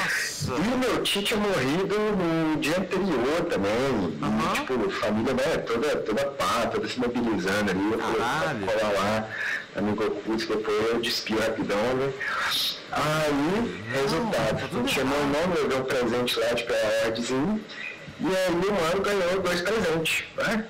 E 0.47 0.75
o 0.75 0.79
meu 0.79 1.03
tio 1.03 1.23
tinha 1.23 1.39
morrido 1.39 1.97
no 1.99 2.57
dia 2.59 2.79
anterior 2.79 3.45
também. 3.49 3.73
Uhum. 3.73 4.53
E, 4.53 4.55
tipo, 4.55 4.91
família 4.91 5.35
né, 5.35 5.59
toda, 5.59 5.97
toda 5.97 6.25
pá, 6.27 6.67
toda 6.67 6.89
se 6.89 6.99
mobilizando 6.99 7.71
ali. 7.71 7.93
Eu 7.93 7.99
falei, 7.99 8.67
colar 8.67 8.93
lá, 8.93 9.29
amigo 9.77 10.05
oculto, 10.05 10.47
depois 10.47 10.91
eu 10.91 11.01
despio 11.01 11.39
rapidão, 11.39 11.95
né? 11.95 12.13
Aí, 12.91 13.33
Não, 13.33 14.01
resultado, 14.01 14.69
tá 14.69 14.83
tinha 14.87 15.05
meu 15.05 15.19
nome, 15.19 15.57
eu 15.57 15.69
dei 15.69 15.79
um 15.79 15.85
presente 15.85 16.39
lá, 16.39 16.55
tipo, 16.55 16.73
a 16.73 17.07
ordem, 17.07 17.61
e 18.21 18.27
aí 18.27 18.53
o 18.53 18.73
mano 18.73 19.03
ganhou 19.03 19.43
dois 19.43 19.61
presentes, 19.61 20.25
né? 20.37 20.65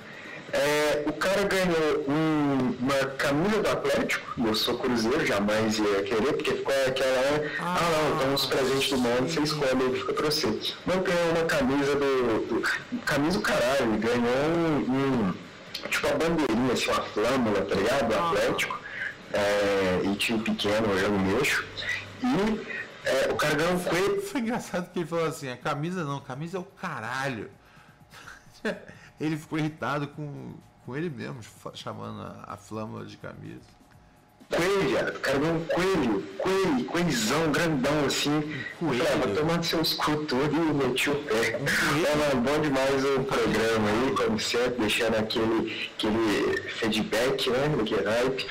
É, 0.55 1.03
o 1.09 1.13
cara 1.15 1.43
ganhou 1.43 2.05
um, 2.09 2.77
uma 2.79 3.07
camisa 3.17 3.61
do 3.61 3.69
Atlético, 3.69 4.41
e 4.41 4.47
eu 4.47 4.55
sou 4.55 4.79
cruzeiro, 4.79 5.27
jamais 5.27 5.81
ia 5.81 6.05
querer, 6.05 6.33
porque 6.33 6.53
ficou 6.53 6.73
aquela, 6.87 7.51
ah, 7.59 7.77
ah 7.77 7.91
não, 7.91 8.17
então 8.17 8.35
os 8.35 8.47
presentes 8.47 8.91
do 8.91 8.99
mundo 8.99 9.29
você 9.29 9.41
escolhe 9.41 9.93
e 9.93 9.99
fica 9.99 10.13
pra 10.13 10.27
você. 10.27 10.47
Mas 10.87 10.97
ganhou 11.03 11.31
uma 11.33 11.45
camisa 11.47 11.97
do, 11.97 12.47
do 12.47 13.01
camisa 13.01 13.39
do 13.39 13.43
caralho, 13.43 13.83
ele 13.83 13.99
ganhou 13.99 14.47
um, 14.47 15.33
um, 15.33 15.35
tipo 15.91 16.07
uma 16.07 16.17
bandeirinha, 16.19 16.73
assim, 16.73 16.89
uma 16.89 17.03
flâmula, 17.03 17.65
tá 17.65 17.75
ligado, 17.75 18.09
do 18.09 18.15
ah. 18.15 18.31
Atlético, 18.31 18.79
é, 19.33 20.03
e 20.05 20.15
time 20.15 20.39
pequeno, 20.39 20.97
jogando 20.97 21.35
mexo, 21.35 21.65
e 22.23 22.61
é, 23.05 23.29
o 23.29 23.35
cara 23.35 23.57
ganhou 23.57 23.73
um 23.73 23.81
coelho. 23.81 24.23
Foi 24.23 24.41
engraçado 24.41 24.89
que 24.93 25.01
ele 25.01 25.07
falou 25.07 25.27
assim, 25.27 25.51
a 25.51 25.57
camisa 25.57 26.05
não, 26.05 26.19
a 26.19 26.23
camisa 26.23 26.59
é 26.59 26.61
o 26.61 26.65
caralho. 26.65 27.51
ele 29.21 29.37
ficou 29.37 29.59
irritado 29.59 30.09
com, 30.09 30.55
com 30.85 30.97
ele 30.97 31.11
mesmo, 31.11 31.41
chamando 31.75 32.23
a, 32.23 32.55
a 32.55 32.57
flâmula 32.57 33.05
de 33.05 33.17
camisa. 33.17 33.85
Coelho. 34.51 35.09
O 35.09 35.21
cara 35.21 35.39
ganhou 35.39 35.57
um 35.57 35.65
coelho, 35.65 36.23
coelho, 36.39 36.85
coelhozão, 36.85 37.51
grandão 37.51 38.05
assim. 38.07 38.55
Coelho. 38.79 39.03
Eu 39.03 39.07
falei, 39.07 39.35
tomando 39.35 39.65
seus 39.65 39.95
cu 39.95 40.17
tudo 40.25 40.55
e 40.55 40.75
meti 40.75 41.11
o 41.11 41.15
pé. 41.25 41.59
Um 42.35 42.41
bom 42.41 42.61
demais 42.61 43.05
o 43.05 43.25
programa 43.25 43.89
aí, 43.89 44.15
como 44.15 44.39
sempre, 44.39 44.81
deixando 44.81 45.17
aquele, 45.17 45.91
aquele 45.97 46.61
feedback, 46.69 47.51
né, 47.51 47.69
do 47.69 48.05
hype. 48.05 48.47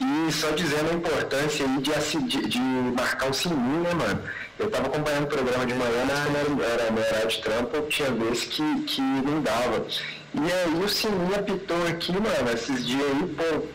E 0.00 0.32
só 0.32 0.50
dizendo 0.50 0.90
a 0.90 0.94
importância 0.94 1.64
aí 1.64 1.80
de, 1.80 2.22
de, 2.24 2.48
de 2.48 2.58
marcar 2.58 3.30
o 3.30 3.34
sininho, 3.34 3.82
né, 3.82 3.94
mano? 3.94 4.22
Eu 4.58 4.70
tava 4.70 4.86
acompanhando 4.86 5.24
o 5.24 5.26
programa 5.26 5.66
de 5.66 5.74
manhã, 5.74 6.04
mas 6.06 6.20
como 6.24 6.62
era, 6.62 6.82
era 6.82 6.90
meu 6.90 7.04
horário 7.04 7.28
de 7.28 7.42
trampo, 7.42 7.82
tinha 7.88 8.10
vezes 8.10 8.44
que, 8.44 8.82
que 8.84 9.00
não 9.00 9.42
dava. 9.42 9.86
E 10.34 10.52
aí 10.52 10.82
o 10.82 10.88
sininho 10.88 11.34
apitou 11.34 11.86
aqui, 11.86 12.12
mano, 12.12 12.50
esses 12.52 12.86
dias 12.86 13.04
aí, 13.04 13.26
pô, 13.36 13.66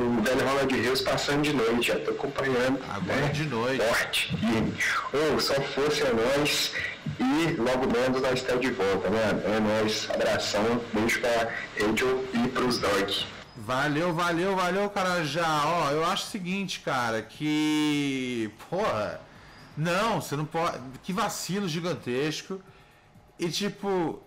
o 0.00 0.22
velho 0.22 0.46
Ronald 0.46 0.74
Rios 0.74 1.02
passando 1.02 1.42
de 1.42 1.52
noite, 1.52 1.88
já 1.88 1.98
tô 1.98 2.12
acompanhando. 2.12 2.78
Agora 2.88 3.20
né? 3.20 3.28
de 3.28 3.44
noite. 3.44 3.84
Forte, 3.84 4.36
firme. 4.38 4.74
Ou 5.12 5.38
só 5.38 5.54
fosse 5.54 6.02
a 6.02 6.12
nós 6.14 6.72
e 7.20 7.54
logo 7.60 7.86
menos 7.92 8.22
nós 8.22 8.40
estamos 8.40 8.62
de 8.62 8.70
volta, 8.70 9.10
né? 9.10 9.42
É 9.44 9.60
nóis, 9.60 10.08
abração, 10.10 10.80
beijo 10.94 11.20
pra 11.20 11.48
Angel 11.80 12.24
e 12.32 12.48
pros 12.48 12.78
dog. 12.78 13.26
Valeu, 13.56 14.14
valeu, 14.14 14.56
valeu, 14.56 14.88
cara. 14.90 15.24
Já, 15.24 15.64
ó, 15.66 15.90
eu 15.90 16.04
acho 16.04 16.26
o 16.26 16.30
seguinte, 16.30 16.80
cara, 16.80 17.20
que. 17.22 18.50
Porra. 18.70 19.20
Não, 19.76 20.20
você 20.20 20.36
não 20.36 20.44
pode. 20.44 20.78
Que 21.02 21.12
vacilo 21.12 21.68
gigantesco. 21.68 22.60
E 23.38 23.48
tipo. 23.50 24.22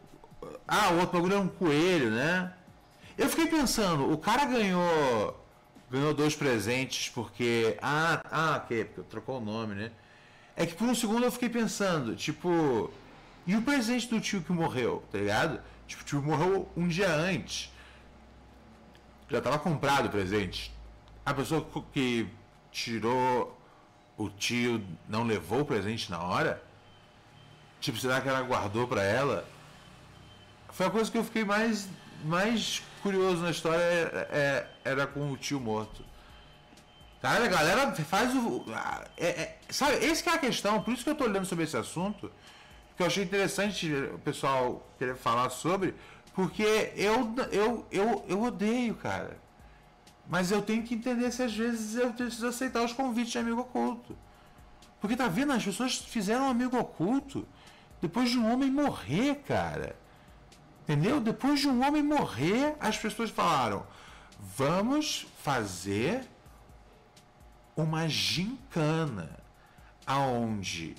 Ah, 0.67 0.89
o 0.91 0.99
outro 0.99 1.17
bagulho 1.17 1.35
é 1.35 1.39
um 1.39 1.47
coelho, 1.47 2.11
né? 2.11 2.53
Eu 3.17 3.29
fiquei 3.29 3.47
pensando, 3.47 4.11
o 4.11 4.17
cara 4.17 4.45
ganhou 4.45 5.41
ganhou 5.89 6.13
dois 6.13 6.35
presentes 6.35 7.09
porque 7.09 7.77
ah, 7.81 8.21
ah, 8.29 8.61
ok, 8.63 8.85
porque 8.85 9.01
trocou 9.09 9.39
o 9.39 9.43
nome, 9.43 9.75
né? 9.75 9.91
É 10.55 10.65
que 10.65 10.73
por 10.73 10.87
um 10.87 10.95
segundo 10.95 11.23
eu 11.23 11.31
fiquei 11.31 11.49
pensando, 11.49 12.15
tipo, 12.15 12.91
e 13.45 13.55
o 13.55 13.61
presente 13.61 14.07
do 14.07 14.19
tio 14.19 14.41
que 14.41 14.51
morreu, 14.51 15.03
tá 15.11 15.17
ligado? 15.17 15.61
Tipo, 15.87 16.01
o 16.01 16.05
tio 16.05 16.21
morreu 16.21 16.69
um 16.75 16.87
dia 16.87 17.13
antes. 17.13 17.71
Já 19.29 19.41
tava 19.41 19.59
comprado 19.59 20.07
o 20.07 20.09
presente. 20.09 20.73
A 21.25 21.33
pessoa 21.33 21.65
que 21.91 22.27
tirou 22.71 23.57
o 24.17 24.29
tio 24.29 24.83
não 25.07 25.23
levou 25.23 25.61
o 25.61 25.65
presente 25.65 26.09
na 26.09 26.21
hora? 26.21 26.61
Tipo, 27.79 27.97
será 27.97 28.21
que 28.21 28.27
ela 28.27 28.41
guardou 28.41 28.87
para 28.87 29.03
ela? 29.03 29.47
Foi 30.69 30.85
a 30.85 30.89
coisa 30.89 31.11
que 31.11 31.17
eu 31.17 31.23
fiquei 31.23 31.43
mais 31.43 31.87
mais 32.23 32.81
curioso 33.01 33.41
na 33.43 33.51
história 33.51 33.81
é, 33.81 34.27
é, 34.31 34.67
era 34.83 35.05
com 35.05 35.31
o 35.31 35.37
tio 35.37 35.59
morto. 35.59 36.03
Cara, 37.21 37.45
a 37.45 37.47
galera 37.47 37.91
faz 37.95 38.33
o. 38.35 38.65
É, 39.17 39.27
é, 39.27 39.57
sabe, 39.69 40.03
esse 40.05 40.23
que 40.23 40.29
é 40.29 40.33
a 40.33 40.37
questão, 40.37 40.81
por 40.81 40.93
isso 40.93 41.03
que 41.03 41.09
eu 41.09 41.13
estou 41.13 41.27
olhando 41.27 41.45
sobre 41.45 41.63
esse 41.63 41.77
assunto, 41.77 42.31
que 42.95 43.03
eu 43.03 43.07
achei 43.07 43.23
interessante 43.23 43.91
o 44.13 44.19
pessoal 44.19 44.87
querer 44.97 45.15
falar 45.15 45.49
sobre, 45.49 45.95
porque 46.33 46.91
eu, 46.95 47.33
eu, 47.51 47.85
eu, 47.91 48.25
eu 48.27 48.43
odeio, 48.43 48.95
cara. 48.95 49.37
Mas 50.27 50.51
eu 50.51 50.61
tenho 50.61 50.83
que 50.83 50.95
entender 50.95 51.31
se 51.31 51.43
às 51.43 51.55
vezes 51.55 51.95
eu 51.95 52.11
preciso 52.11 52.47
aceitar 52.47 52.83
os 52.83 52.93
convites 52.93 53.31
de 53.31 53.37
amigo 53.37 53.61
oculto. 53.61 54.17
Porque 54.99 55.15
tá 55.15 55.27
vendo, 55.27 55.51
as 55.53 55.63
pessoas 55.63 55.97
fizeram 55.97 56.45
um 56.45 56.49
amigo 56.49 56.77
oculto 56.77 57.47
depois 58.01 58.29
de 58.29 58.37
um 58.37 58.51
homem 58.51 58.71
morrer, 58.71 59.35
cara. 59.47 59.95
Entendeu? 60.83 61.19
Depois 61.19 61.59
de 61.59 61.67
um 61.67 61.85
homem 61.85 62.03
morrer, 62.03 62.75
as 62.79 62.97
pessoas 62.97 63.29
falaram: 63.29 63.85
vamos 64.39 65.27
fazer 65.43 66.25
uma 67.75 68.07
gincana 68.07 69.29
aonde 70.05 70.95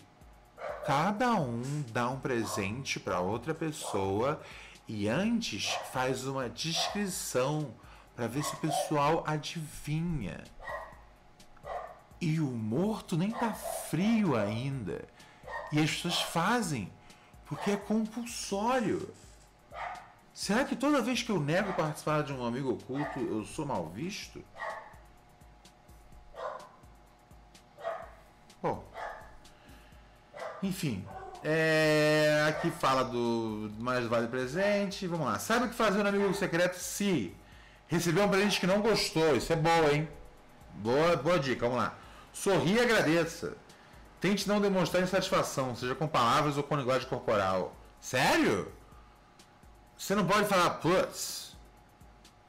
cada 0.84 1.34
um 1.34 1.84
dá 1.92 2.08
um 2.08 2.18
presente 2.18 3.00
para 3.00 3.20
outra 3.20 3.54
pessoa 3.54 4.40
e 4.86 5.08
antes 5.08 5.68
faz 5.92 6.26
uma 6.26 6.48
descrição 6.48 7.74
para 8.16 8.26
ver 8.26 8.42
se 8.42 8.54
o 8.54 8.56
pessoal 8.56 9.22
adivinha. 9.26 10.42
E 12.18 12.40
o 12.40 12.46
morto 12.46 13.14
nem 13.14 13.30
tá 13.30 13.52
frio 13.52 14.34
ainda. 14.34 15.04
E 15.70 15.78
as 15.78 15.90
pessoas 15.90 16.22
fazem 16.22 16.90
porque 17.44 17.72
é 17.72 17.76
compulsório. 17.76 19.14
Será 20.32 20.64
que 20.64 20.74
toda 20.74 21.02
vez 21.02 21.22
que 21.22 21.30
eu 21.30 21.38
nego 21.38 21.74
participar 21.74 22.22
de 22.22 22.32
um 22.32 22.44
amigo 22.44 22.72
oculto 22.72 23.20
eu 23.20 23.44
sou 23.44 23.66
mal 23.66 23.86
visto? 23.88 24.42
Bom, 28.62 28.82
enfim, 30.62 31.06
é, 31.44 32.46
aqui 32.48 32.70
fala 32.70 33.04
do 33.04 33.70
mais 33.78 34.06
vale 34.06 34.26
presente. 34.26 35.06
Vamos 35.06 35.26
lá. 35.26 35.38
Sabe 35.38 35.66
o 35.66 35.68
que 35.68 35.74
fazer 35.74 36.02
no 36.02 36.08
amigo 36.08 36.32
secreto 36.34 36.74
se 36.76 37.34
receber 37.88 38.22
um 38.22 38.28
presente 38.28 38.60
que 38.60 38.66
não 38.66 38.80
gostou? 38.80 39.36
Isso 39.36 39.52
é 39.52 39.56
bom, 39.56 39.88
hein? 39.90 40.08
Boa, 40.74 41.16
boa 41.16 41.38
dica. 41.38 41.66
Vamos 41.66 41.82
lá. 41.82 41.94
Sorri 42.32 42.74
e 42.74 42.80
agradeça. 42.80 43.56
Tente 44.20 44.48
não 44.48 44.60
demonstrar 44.60 45.02
insatisfação, 45.02 45.74
seja 45.74 45.94
com 45.94 46.06
palavras 46.06 46.56
ou 46.56 46.62
com 46.62 46.76
linguagem 46.76 47.08
corporal. 47.08 47.76
Sério? 48.00 48.72
Você 49.96 50.14
não 50.14 50.26
pode 50.26 50.48
falar 50.48 50.70
putz. 50.70 51.56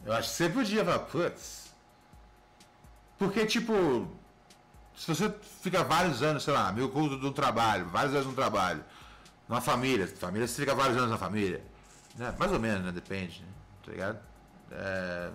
Eu 0.05 0.13
acho 0.13 0.29
que 0.29 0.35
você 0.35 0.49
podia 0.49 0.83
falar 0.83 0.99
putz. 0.99 1.73
Porque, 3.17 3.45
tipo, 3.45 4.07
se 4.95 5.07
você 5.07 5.33
fica 5.61 5.83
vários 5.83 6.21
anos, 6.21 6.43
sei 6.43 6.53
lá, 6.53 6.71
meu 6.71 6.89
culto 6.89 7.17
do 7.17 7.31
trabalho, 7.31 7.85
vários 7.88 8.13
anos 8.13 8.27
no 8.27 8.33
trabalho, 8.33 8.83
numa 9.47 9.61
família, 9.61 10.07
família 10.07 10.47
você 10.47 10.61
fica 10.61 10.75
vários 10.75 10.97
anos 10.97 11.09
na 11.09 11.17
família. 11.17 11.63
Né? 12.15 12.33
Mais 12.38 12.51
ou 12.51 12.59
menos, 12.59 12.83
né? 12.83 12.91
Depende, 12.91 13.41
né? 13.41 13.47
Tá 13.85 13.91
ligado? 13.91 14.19
É, 14.72 15.30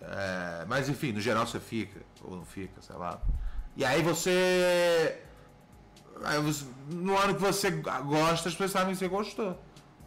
é, 0.00 0.64
mas 0.66 0.88
enfim, 0.88 1.12
no 1.12 1.20
geral 1.20 1.46
você 1.46 1.60
fica, 1.60 2.00
ou 2.22 2.36
não 2.36 2.44
fica, 2.44 2.80
sei 2.80 2.96
lá. 2.96 3.20
E 3.76 3.84
aí 3.84 4.02
você. 4.02 5.22
Aí 6.24 6.40
você 6.40 6.64
no 6.90 7.16
ano 7.16 7.34
que 7.34 7.40
você 7.40 7.70
gosta, 7.70 8.48
as 8.48 8.54
pessoas 8.54 8.70
sabem 8.70 8.92
que 8.92 8.98
você 8.98 9.08
gostou. 9.08 9.60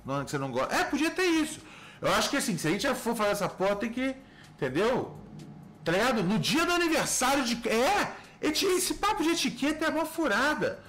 Não, 0.05 0.25
que 0.25 0.31
você 0.31 0.37
não 0.37 0.51
gosta. 0.51 0.73
É, 0.75 0.83
podia 0.83 1.11
ter 1.11 1.23
isso. 1.23 1.61
Eu 2.01 2.11
acho 2.13 2.29
que 2.29 2.37
assim, 2.37 2.57
se 2.57 2.67
a 2.67 2.71
gente 2.71 2.87
for 2.95 3.15
fazer 3.15 3.31
essa 3.31 3.49
porra, 3.49 3.75
tem 3.75 3.91
que. 3.91 4.15
Entendeu? 4.55 5.15
Tá 5.83 5.91
ligado? 5.91 6.23
No 6.23 6.39
dia 6.39 6.65
do 6.65 6.71
aniversário 6.71 7.43
de. 7.43 7.67
É! 7.67 8.13
Esse 8.41 8.95
papo 8.95 9.21
de 9.21 9.29
etiqueta 9.29 9.85
é 9.85 9.89
uma 9.89 10.05
furada. 10.05 10.79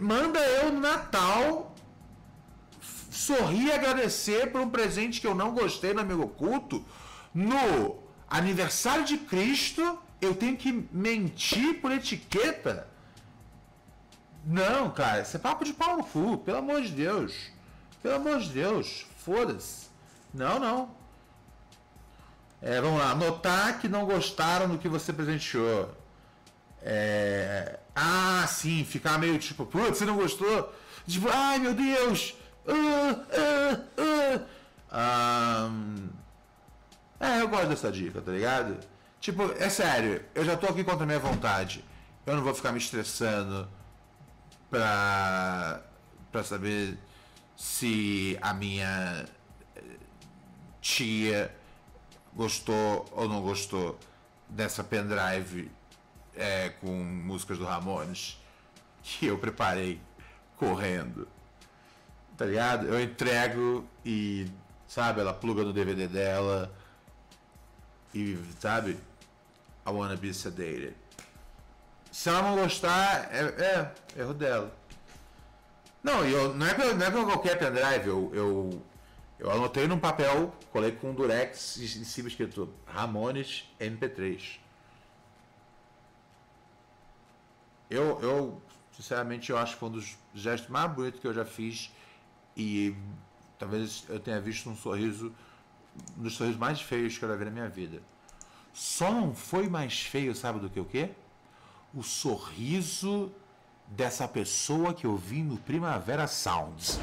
Manda 0.00 0.38
eu 0.40 0.72
no 0.72 0.80
Natal 0.80 1.73
sorrir 3.14 3.66
e 3.66 3.72
agradecer 3.72 4.50
por 4.50 4.60
um 4.60 4.68
presente 4.68 5.20
que 5.20 5.26
eu 5.26 5.34
não 5.34 5.52
gostei 5.52 5.94
no 5.94 6.00
amigo 6.00 6.24
oculto. 6.24 6.84
No 7.32 7.98
aniversário 8.28 9.04
de 9.04 9.18
Cristo, 9.18 9.98
eu 10.20 10.34
tenho 10.34 10.56
que 10.56 10.72
mentir 10.90 11.80
por 11.80 11.92
etiqueta? 11.92 12.88
Não, 14.44 14.90
cara, 14.90 15.22
isso 15.22 15.36
é 15.36 15.40
papo 15.40 15.64
de 15.64 15.72
pau 15.72 15.96
no 15.96 16.04
cu, 16.04 16.38
pelo 16.38 16.58
amor 16.58 16.82
de 16.82 16.90
Deus. 16.90 17.34
Pelo 18.02 18.16
amor 18.16 18.40
de 18.40 18.50
Deus, 18.50 19.06
foda-se. 19.18 19.86
Não, 20.32 20.58
não. 20.58 20.90
É, 22.60 22.80
vamos 22.80 22.98
lá, 22.98 23.14
notar 23.14 23.78
que 23.78 23.88
não 23.88 24.04
gostaram 24.04 24.68
do 24.68 24.78
que 24.78 24.88
você 24.88 25.12
presenteou. 25.12 25.94
É... 26.82 27.78
Ah, 27.94 28.44
sim, 28.48 28.84
ficar 28.84 29.18
meio 29.18 29.38
tipo, 29.38 29.64
putz, 29.64 29.98
você 29.98 30.04
não 30.04 30.16
gostou? 30.16 30.74
Tipo, 31.06 31.28
ai 31.30 31.58
meu 31.58 31.74
Deus! 31.74 32.34
Uh, 32.66 32.72
uh, 32.72 33.76
uh. 34.00 34.54
Um... 34.96 36.08
É, 37.20 37.40
eu 37.40 37.48
gosto 37.48 37.68
dessa 37.68 37.90
dica, 37.90 38.20
tá 38.20 38.30
ligado? 38.30 38.78
Tipo, 39.20 39.50
é 39.52 39.70
sério, 39.70 40.22
eu 40.34 40.44
já 40.44 40.56
tô 40.56 40.66
aqui 40.66 40.84
contra 40.84 41.04
a 41.04 41.06
minha 41.06 41.18
vontade. 41.18 41.84
Eu 42.26 42.36
não 42.36 42.42
vou 42.42 42.54
ficar 42.54 42.72
me 42.72 42.78
estressando 42.78 43.68
pra, 44.70 45.82
pra 46.30 46.44
saber 46.44 46.98
se 47.56 48.38
a 48.42 48.52
minha 48.52 49.24
eh, 49.76 49.82
tia 50.80 51.54
gostou 52.34 53.06
ou 53.12 53.28
não 53.28 53.40
gostou 53.40 53.98
dessa 54.48 54.84
pendrive 54.84 55.70
é, 56.36 56.70
com 56.80 56.90
músicas 56.92 57.58
do 57.58 57.64
Ramones 57.64 58.40
que 59.02 59.26
eu 59.26 59.38
preparei 59.38 60.00
correndo. 60.56 61.28
Tá 62.36 62.44
ligado? 62.46 62.86
Eu 62.86 63.00
entrego 63.00 63.86
e, 64.04 64.46
sabe, 64.86 65.20
ela 65.20 65.32
pluga 65.32 65.62
no 65.62 65.72
DVD 65.72 66.08
dela 66.08 66.72
e, 68.12 68.38
sabe, 68.58 68.98
I 69.86 69.90
wanna 69.90 70.16
be 70.16 70.32
sedated. 70.34 70.94
Se 72.10 72.28
ela 72.28 72.42
não 72.42 72.56
gostar, 72.56 73.28
é, 73.32 73.40
é 73.40 74.20
erro 74.20 74.34
dela. 74.34 74.74
Não, 76.02 76.24
eu, 76.24 76.54
não, 76.54 76.66
é, 76.66 76.94
não 76.94 77.06
é 77.06 77.10
com 77.10 77.24
qualquer 77.24 77.58
pendrive. 77.58 78.08
Eu, 78.08 78.30
eu, 78.34 78.82
Eu 79.38 79.50
anotei 79.50 79.86
num 79.86 79.98
papel, 79.98 80.54
colei 80.70 80.92
com 80.92 81.10
um 81.10 81.14
durex 81.14 81.76
em 81.76 82.04
cima 82.04 82.28
escrito 82.28 82.72
Ramones 82.86 83.68
MP3. 83.80 84.58
Eu, 87.90 88.20
eu, 88.22 88.62
sinceramente, 88.92 89.50
eu 89.50 89.58
acho 89.58 89.74
que 89.74 89.80
foi 89.80 89.88
um 89.88 89.92
dos 89.92 90.16
gestos 90.34 90.70
mais 90.70 90.90
bonitos 90.92 91.20
que 91.20 91.26
eu 91.26 91.34
já 91.34 91.44
fiz 91.44 91.90
e 92.56 92.94
talvez 93.58 94.04
eu 94.08 94.20
tenha 94.20 94.40
visto 94.40 94.68
um 94.68 94.76
sorriso, 94.76 95.32
um 96.18 96.22
dos 96.22 96.34
sorrisos 96.34 96.58
mais 96.58 96.80
feios 96.80 97.16
que 97.18 97.24
eu 97.24 97.28
já 97.28 97.36
vi 97.36 97.44
na 97.44 97.50
minha 97.50 97.68
vida. 97.68 98.02
Só 98.72 99.12
não 99.12 99.34
foi 99.34 99.68
mais 99.68 100.00
feio, 100.00 100.34
sabe 100.34 100.58
do 100.58 100.68
que 100.68 100.80
o 100.80 100.84
quê? 100.84 101.10
O 101.94 102.02
sorriso 102.02 103.30
dessa 103.86 104.26
pessoa 104.26 104.92
que 104.92 105.06
eu 105.06 105.16
vi 105.16 105.42
no 105.42 105.56
Primavera 105.58 106.26
Sounds. 106.26 106.98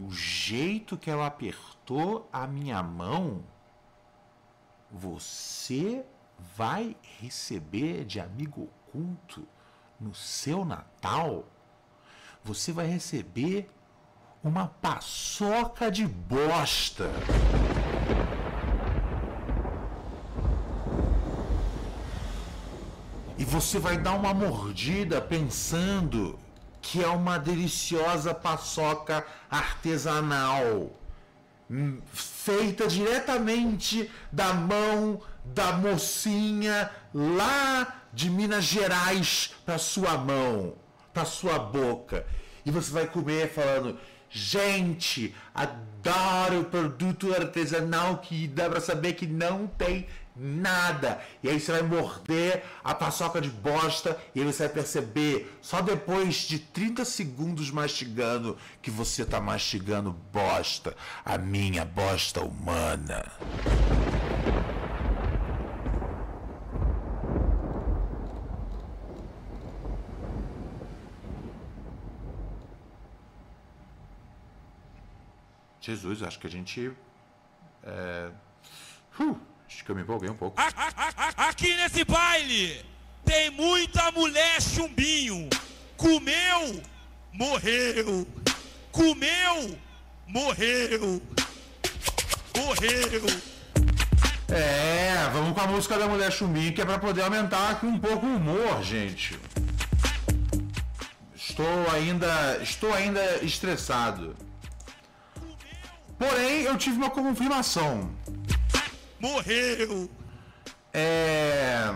O 0.00 0.10
jeito 0.10 0.96
que 0.96 1.10
ela 1.10 1.26
apertou 1.26 2.28
a 2.32 2.46
minha 2.46 2.82
mão, 2.82 3.44
você 4.90 6.04
vai 6.56 6.96
receber 7.20 8.04
de 8.04 8.18
amigo 8.18 8.68
oculto 8.88 9.46
no 10.00 10.14
seu 10.14 10.64
Natal. 10.64 11.44
Você 12.42 12.72
vai 12.72 12.86
receber 12.86 13.70
uma 14.42 14.66
paçoca 14.66 15.90
de 15.90 16.06
bosta. 16.06 17.10
E 23.36 23.44
você 23.44 23.78
vai 23.78 23.96
dar 23.96 24.14
uma 24.14 24.34
mordida 24.34 25.20
pensando 25.20 26.38
que 26.82 27.02
é 27.02 27.08
uma 27.08 27.38
deliciosa 27.38 28.34
paçoca 28.34 29.24
artesanal, 29.50 30.90
feita 32.12 32.88
diretamente 32.88 34.10
da 34.32 34.52
mão 34.52 35.20
da 35.44 35.72
mocinha 35.72 36.90
lá 37.14 38.02
de 38.12 38.28
Minas 38.28 38.64
Gerais 38.64 39.54
para 39.64 39.78
sua 39.78 40.16
mão, 40.16 40.74
para 41.12 41.24
sua 41.24 41.58
boca. 41.58 42.26
E 42.64 42.70
você 42.70 42.90
vai 42.92 43.06
comer 43.06 43.50
falando: 43.50 43.98
Gente, 44.28 45.34
adoro 45.54 46.64
produto 46.64 47.34
artesanal 47.34 48.18
que 48.18 48.46
dá 48.46 48.68
pra 48.68 48.80
saber 48.80 49.14
que 49.14 49.26
não 49.26 49.66
tem 49.66 50.06
nada. 50.40 51.20
E 51.42 51.48
aí 51.48 51.60
você 51.60 51.72
vai 51.72 51.82
morder 51.82 52.64
a 52.82 52.94
paçoca 52.94 53.40
de 53.40 53.50
bosta 53.50 54.18
e 54.34 54.42
você 54.42 54.64
vai 54.64 54.74
perceber, 54.74 55.58
só 55.60 55.82
depois 55.82 56.36
de 56.36 56.58
30 56.58 57.04
segundos 57.04 57.70
mastigando, 57.70 58.56
que 58.80 58.90
você 58.90 59.24
tá 59.24 59.40
mastigando 59.40 60.12
bosta. 60.32 60.96
A 61.24 61.36
minha 61.36 61.84
bosta 61.84 62.40
humana. 62.40 63.30
Jesus, 75.80 76.22
acho 76.22 76.38
que 76.38 76.46
a 76.46 76.50
gente. 76.50 76.92
É... 77.82 78.30
Uh, 79.18 79.49
acho 79.70 79.84
que 79.84 79.90
eu 79.90 79.94
me 79.94 80.02
empolguei 80.02 80.28
um 80.28 80.34
pouco. 80.34 80.60
Aqui 81.36 81.76
nesse 81.76 82.04
baile 82.04 82.84
tem 83.24 83.50
muita 83.50 84.10
mulher 84.10 84.60
chumbinho. 84.60 85.48
Comeu, 85.96 86.82
morreu. 87.32 88.26
Comeu, 88.90 89.78
morreu. 90.26 91.22
Morreu. 92.56 93.22
É, 94.48 95.30
vamos 95.32 95.54
com 95.54 95.60
a 95.60 95.66
música 95.68 95.96
da 95.96 96.08
mulher 96.08 96.32
chumbinho 96.32 96.72
que 96.72 96.82
é 96.82 96.84
para 96.84 96.98
poder 96.98 97.22
aumentar 97.22 97.70
aqui 97.70 97.86
um 97.86 97.98
pouco 97.98 98.26
o 98.26 98.36
humor, 98.36 98.82
gente. 98.82 99.38
Estou 101.34 101.90
ainda, 101.92 102.58
estou 102.60 102.92
ainda 102.92 103.44
estressado. 103.44 104.36
Porém, 106.18 106.62
eu 106.62 106.76
tive 106.76 106.96
uma 106.96 107.10
confirmação. 107.10 108.10
Morreu! 109.20 110.10
É. 110.92 111.94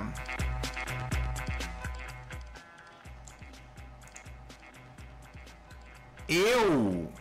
Eu. 6.28 7.12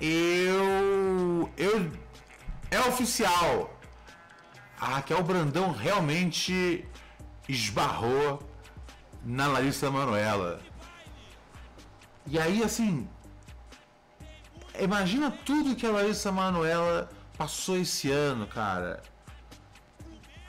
Eu. 0.00 1.52
Eu. 1.56 1.92
É 2.70 2.80
oficial. 2.80 3.78
A 4.78 4.86
Raquel 4.96 5.22
Brandão 5.22 5.72
realmente 5.72 6.86
esbarrou 7.48 8.42
na 9.24 9.46
Larissa 9.46 9.90
Manoela. 9.90 10.60
E 12.26 12.38
aí, 12.38 12.62
assim, 12.62 13.08
Imagina 14.80 15.30
tudo 15.30 15.74
que 15.74 15.86
a 15.86 15.90
Larissa 15.90 16.30
Manoela 16.30 17.10
passou 17.36 17.78
esse 17.78 18.10
ano, 18.10 18.46
cara. 18.46 19.02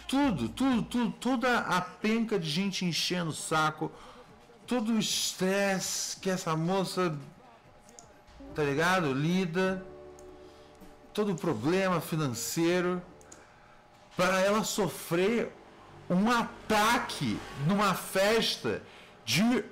Tudo, 0.07 0.47
tudo, 0.49 0.84
tudo, 0.84 1.11
toda 1.11 1.59
a 1.59 1.82
penca 1.82 2.39
de 2.39 2.49
gente 2.49 2.86
enchendo 2.86 3.32
o 3.32 3.34
saco, 3.34 3.91
todo 4.65 4.93
o 4.93 4.99
estresse 4.99 6.17
que 6.17 6.30
essa 6.30 6.55
moça, 6.55 7.17
tá 8.55 8.63
ligado? 8.63 9.13
Lida, 9.13 9.86
todo 11.13 11.34
o 11.34 11.36
problema 11.36 11.99
financeiro, 11.99 13.01
para 14.15 14.39
ela 14.39 14.63
sofrer 14.63 15.53
um 16.09 16.32
ataque 16.32 17.38
numa 17.67 17.93
festa 17.93 18.82
de 19.25 19.63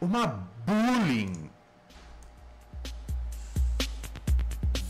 uma 0.00 0.26
bullying 0.66 1.50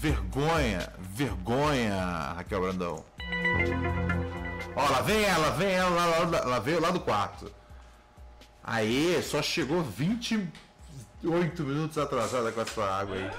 Vergonha, 0.03 0.93
vergonha, 0.99 2.33
Raquel 2.35 2.61
Brandão. 2.61 3.05
Ó, 4.75 4.89
lá 4.91 5.01
vem 5.01 5.23
ela, 5.23 5.51
vem 5.51 5.71
ela, 5.71 5.91
lá, 5.91 6.07
lá, 6.07 6.45
lá 6.45 6.59
veio 6.59 6.81
lá 6.81 6.91
do 6.91 6.99
quarto. 6.99 7.49
Aí, 8.65 9.23
só 9.23 9.41
chegou 9.41 9.81
28 9.81 11.63
minutos 11.63 11.99
atrasada 11.99 12.51
com 12.51 12.61
essa 12.63 12.83
água 12.83 13.15
aí. 13.15 13.31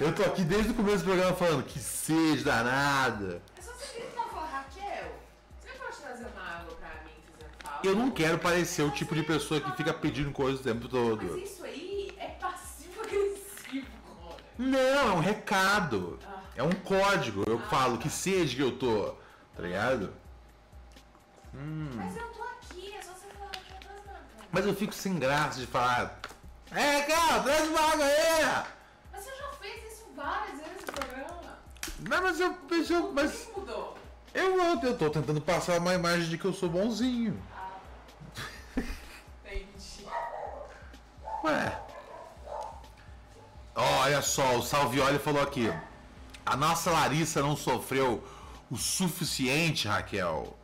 Eu 0.00 0.12
tô 0.12 0.24
aqui 0.24 0.42
desde 0.42 0.72
o 0.72 0.74
começo 0.74 1.04
do 1.04 1.04
programa 1.04 1.36
falando 1.36 1.62
que 1.62 1.78
sede 1.78 2.42
danada. 2.42 3.40
É 3.56 3.62
só 3.62 3.70
você 3.70 4.00
gritar 4.00 4.24
falar, 4.30 4.46
Raquel, 4.46 5.12
você 5.60 5.78
pode 5.78 5.96
trazer 5.98 6.26
uma 6.26 6.58
água 6.58 6.74
pra 6.74 6.88
mim, 7.04 7.46
falta? 7.62 7.86
Eu 7.86 7.94
não 7.94 8.10
quero 8.10 8.40
parecer 8.40 8.82
o 8.82 8.90
tipo 8.90 9.14
de 9.14 9.22
pessoa 9.22 9.60
que 9.60 9.70
fica 9.76 9.94
pedindo 9.94 10.32
coisas 10.32 10.58
o 10.58 10.64
tempo 10.64 10.88
todo. 10.88 11.24
Mas 11.24 11.50
isso 11.50 11.62
aí 11.62 12.12
é 12.18 12.30
passivo-agressivo, 12.30 13.86
cara. 14.12 14.42
Não, 14.58 14.78
é 14.78 15.12
um 15.12 15.20
recado. 15.20 16.18
É 16.56 16.62
um 16.62 16.70
código. 16.70 17.44
Eu 17.46 17.58
falo 17.58 17.98
que 17.98 18.08
sede 18.08 18.54
que 18.56 18.62
eu 18.62 18.78
tô. 18.78 19.14
Tá 19.56 19.62
ligado? 19.62 20.12
Mas 21.52 22.16
eu 22.16 22.26
tô 22.28 22.42
aqui, 22.42 22.94
é 22.94 23.02
só 23.02 23.12
você 23.12 23.26
falar 23.38 23.50
que 23.50 23.72
eu 23.72 23.80
tô. 23.80 24.12
Mas 24.50 24.66
eu 24.66 24.74
fico 24.74 24.92
sem 24.92 25.18
graça 25.18 25.60
de 25.60 25.66
falar. 25.66 26.20
É, 26.70 27.02
cara, 27.02 27.42
traz 27.42 27.68
uma 27.68 27.80
água 27.80 28.04
aí! 28.04 28.64
Mas 29.12 29.24
você 29.24 29.30
já 29.30 29.48
fez 29.60 29.92
isso 29.92 30.06
várias 30.16 30.58
vezes 30.58 30.84
no 30.86 30.92
programa. 30.92 31.58
Não, 32.08 32.22
mas 32.22 32.40
eu, 32.40 32.58
mas 32.68 32.90
eu, 32.90 33.12
mas 33.12 33.48
mudou? 33.56 33.96
eu, 34.32 34.60
eu, 34.60 34.80
eu 34.82 34.98
tô 34.98 35.10
tentando 35.10 35.40
passar 35.40 35.78
uma 35.78 35.94
imagem 35.94 36.28
de 36.28 36.36
que 36.36 36.44
eu 36.44 36.52
sou 36.52 36.68
bonzinho. 36.68 37.40
Entendi. 38.76 40.06
Ué. 41.44 41.83
Olha 43.74 44.22
só, 44.22 44.56
o 44.56 44.62
Salvioli 44.62 45.18
falou 45.18 45.42
aqui. 45.42 45.72
A 46.46 46.56
nossa 46.56 46.90
Larissa 46.90 47.42
não 47.42 47.56
sofreu 47.56 48.22
o 48.70 48.76
suficiente, 48.76 49.88
Raquel. 49.88 50.56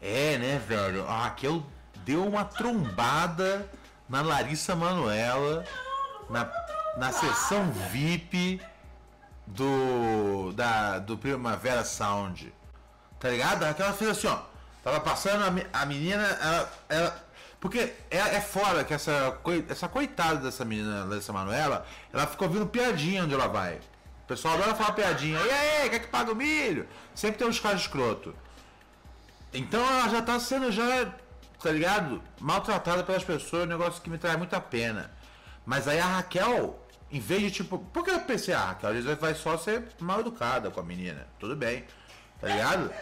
É, 0.00 0.38
né, 0.38 0.58
velho? 0.58 1.06
A 1.08 1.24
Raquel 1.24 1.62
deu 2.04 2.24
uma 2.26 2.44
trombada 2.44 3.68
na 4.08 4.22
Larissa 4.22 4.76
Manuela 4.76 5.64
na, 6.30 6.50
na 6.96 7.12
sessão 7.12 7.70
VIP 7.90 8.60
do 9.46 10.52
da 10.52 10.98
do 10.98 11.18
Primavera 11.18 11.84
Sound. 11.84 12.52
Tá 13.18 13.30
ligado? 13.30 13.64
A 13.64 13.68
Raquel 13.68 13.92
fez 13.94 14.10
assim, 14.10 14.28
ó. 14.28 14.38
Tava 14.84 15.00
passando 15.00 15.42
a, 15.42 15.80
a 15.82 15.86
menina, 15.86 16.22
ela, 16.22 16.72
ela 16.88 17.27
porque 17.60 17.92
é, 18.10 18.18
é 18.18 18.40
fora 18.40 18.84
que 18.84 18.94
essa, 18.94 19.36
essa 19.68 19.88
coitada 19.88 20.36
dessa 20.36 20.64
menina, 20.64 21.04
Larissa 21.04 21.32
Manuela, 21.32 21.84
ela 22.12 22.26
ficou 22.26 22.46
ouvindo 22.46 22.66
piadinha 22.66 23.24
onde 23.24 23.34
ela 23.34 23.48
vai. 23.48 23.80
pessoal 24.26 24.54
adora 24.54 24.74
falar 24.74 24.92
piadinha. 24.92 25.38
E 25.40 25.50
aí, 25.50 25.90
quer 25.90 25.98
que 25.98 26.06
paga 26.06 26.30
o 26.30 26.36
milho? 26.36 26.86
Sempre 27.14 27.38
tem 27.38 27.48
uns 27.48 27.58
caras 27.58 27.80
escroto. 27.80 28.34
Então 29.52 29.80
ela 29.80 30.08
já 30.08 30.22
tá 30.22 30.38
sendo 30.38 30.70
já, 30.70 31.12
tá 31.60 31.72
ligado? 31.72 32.22
Maltratada 32.38 33.02
pelas 33.02 33.24
pessoas, 33.24 33.64
um 33.64 33.66
negócio 33.66 34.00
que 34.02 34.10
me 34.10 34.18
traz 34.18 34.36
muita 34.36 34.60
pena. 34.60 35.10
Mas 35.66 35.88
aí 35.88 35.98
a 35.98 36.06
Raquel, 36.06 36.78
em 37.10 37.18
vez 37.18 37.42
de 37.42 37.50
tipo. 37.50 37.78
Por 37.78 38.04
que 38.04 38.10
eu 38.10 38.20
pensei, 38.20 38.54
ah, 38.54 38.66
Raquel, 38.66 38.90
às 38.90 39.04
vezes 39.04 39.18
vai 39.18 39.34
só 39.34 39.56
ser 39.58 39.84
mal 39.98 40.20
educada 40.20 40.70
com 40.70 40.78
a 40.78 40.84
menina. 40.84 41.26
Tudo 41.40 41.56
bem. 41.56 41.84
Tá 42.40 42.46
ligado? 42.46 42.92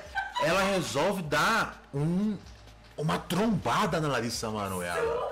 Ela 0.42 0.62
resolve 0.62 1.22
dar 1.22 1.82
um, 1.92 2.38
uma 2.96 3.18
trombada 3.18 4.00
na 4.00 4.08
Larissa 4.08 4.50
Manoela. 4.50 5.30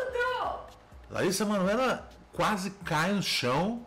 Larissa 1.11 1.45
Manoela 1.45 2.09
quase 2.33 2.71
cai 2.71 3.13
no 3.13 3.23
chão. 3.23 3.87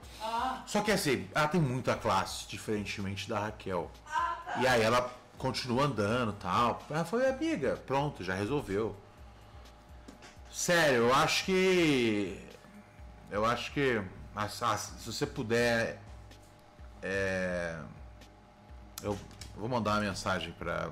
Só 0.66 0.82
que 0.82 0.92
assim, 0.92 1.28
ela 1.34 1.48
tem 1.48 1.62
muita 1.62 1.96
classe, 1.96 2.48
diferentemente 2.48 3.30
da 3.30 3.40
Raquel. 3.40 3.90
E 4.60 4.68
aí 4.68 4.82
ela 4.82 5.10
continua 5.38 5.86
andando 5.86 6.34
tal. 6.34 6.82
Ela 6.90 7.06
foi 7.06 7.28
amiga, 7.30 7.78
pronto, 7.86 8.24
já 8.24 8.34
resolveu. 8.34 8.96
Sério, 10.52 11.04
eu 11.04 11.14
acho 11.14 11.46
que. 11.46 12.44
Eu 13.30 13.46
acho 13.46 13.72
que. 13.74 14.02
ah, 14.36 14.48
Se 14.50 15.06
você 15.06 15.26
puder. 15.26 16.02
é, 17.04 17.78
eu 19.04 19.18
vou 19.56 19.70
mandar 19.70 19.92
uma 19.92 20.02
mensagem 20.02 20.52
pra 20.54 20.90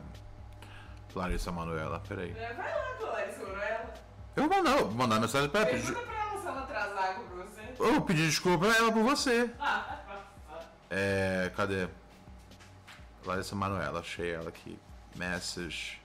Larissa 1.15 1.51
Manoela. 1.51 2.01
Peraí. 2.07 2.31
É, 2.37 2.53
Vai 2.53 2.73
lá, 2.73 2.95
Clarice 2.99 3.39
Manoela. 3.39 3.93
Eu 4.35 4.47
vou 4.49 4.57
mandar, 4.57 4.77
vou 4.77 4.91
mandar 4.91 5.19
mensagem 5.19 5.49
pra 5.49 5.61
ela. 5.61 5.69
Pergunta 5.69 5.99
pra 6.01 6.13
ela 6.19 6.41
se 6.41 6.47
ela 6.47 6.61
traz 6.63 6.91
água 6.97 7.23
pra 7.25 7.43
você. 7.45 7.61
Eu 7.79 7.93
vou 7.93 8.01
pedir 8.01 8.25
desculpa 8.27 8.65
pra 8.67 8.77
ela 8.77 8.91
por 8.91 9.03
você. 9.03 9.49
Ah, 9.59 9.99
É. 10.89 11.51
Cadê? 11.55 11.87
Larissa 13.25 13.55
Manoela, 13.55 14.01
achei 14.01 14.31
ela 14.33 14.49
aqui. 14.49 14.77
Message. 15.15 15.99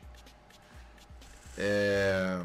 É. 1.59 2.43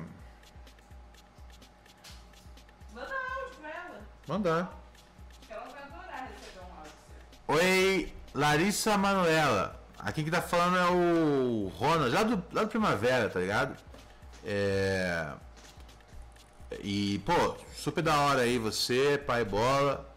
Manda 2.94 3.14
áudio 3.14 3.56
pra 3.62 3.70
ela. 3.70 4.02
Mandar. 4.28 4.62
Acho 5.32 5.48
que 5.48 5.54
ela 5.54 5.66
vai 5.68 5.84
adorar 5.84 6.30
receber 6.34 6.66
um 6.66 6.78
áudio. 6.78 6.92
Oi, 7.48 8.14
Larissa 8.34 8.98
Manoela. 8.98 9.80
Aqui 10.06 10.24
que 10.24 10.30
tá 10.30 10.42
falando 10.42 10.78
é 10.78 10.86
o 10.92 11.72
Ronald, 11.76 12.14
lá 12.14 12.22
do, 12.24 12.44
lá 12.54 12.62
do 12.64 12.70
Primavera, 12.70 13.28
tá 13.28 13.40
ligado? 13.40 13.76
É. 14.46 15.34
E, 16.84 17.20
pô, 17.26 17.58
super 17.76 18.04
da 18.04 18.16
hora 18.20 18.42
aí 18.42 18.60
você, 18.60 19.18
pai 19.26 19.44
bola. 19.44 20.08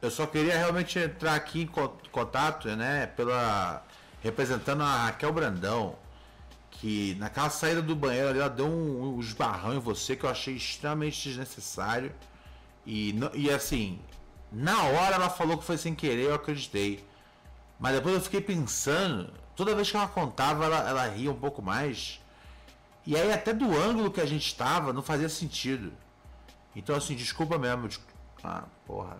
Eu 0.00 0.10
só 0.12 0.26
queria 0.26 0.56
realmente 0.56 0.96
entrar 0.98 1.34
aqui 1.34 1.62
em 1.62 1.66
co- 1.66 1.96
contato, 2.12 2.68
né, 2.76 3.06
pela. 3.16 3.84
representando 4.22 4.82
a 4.84 5.06
Raquel 5.06 5.32
Brandão. 5.32 5.96
Que 6.70 7.16
naquela 7.18 7.50
saída 7.50 7.82
do 7.82 7.96
banheiro 7.96 8.28
ali, 8.28 8.38
ela 8.38 8.50
deu 8.50 8.66
um, 8.66 9.16
um 9.16 9.20
esbarrão 9.20 9.74
em 9.74 9.78
você 9.80 10.14
que 10.14 10.24
eu 10.24 10.30
achei 10.30 10.54
extremamente 10.54 11.28
desnecessário. 11.28 12.14
E, 12.86 13.12
e 13.34 13.50
assim, 13.50 13.98
na 14.52 14.82
hora 14.84 15.16
ela 15.16 15.30
falou 15.30 15.58
que 15.58 15.64
foi 15.64 15.78
sem 15.78 15.94
querer, 15.96 16.26
eu 16.26 16.34
acreditei. 16.34 17.02
Mas 17.78 17.94
depois 17.94 18.14
eu 18.14 18.20
fiquei 18.20 18.40
pensando, 18.40 19.32
toda 19.54 19.74
vez 19.74 19.90
que 19.90 19.96
ela 19.96 20.08
contava, 20.08 20.64
ela, 20.64 20.88
ela 20.88 21.06
ria 21.08 21.30
um 21.30 21.38
pouco 21.38 21.60
mais. 21.60 22.20
E 23.06 23.16
aí 23.16 23.32
até 23.32 23.52
do 23.52 23.76
ângulo 23.76 24.10
que 24.10 24.20
a 24.20 24.26
gente 24.26 24.46
estava, 24.46 24.92
não 24.92 25.02
fazia 25.02 25.28
sentido. 25.28 25.92
Então 26.74 26.96
assim, 26.96 27.14
desculpa 27.14 27.58
mesmo. 27.58 27.88
Ah, 28.42 28.64
porra. 28.86 29.16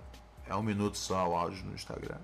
É 0.49 0.55
um 0.55 0.63
minuto 0.63 0.97
só 0.97 1.29
o 1.29 1.35
áudio 1.35 1.65
no 1.65 1.75
Instagram. 1.75 2.19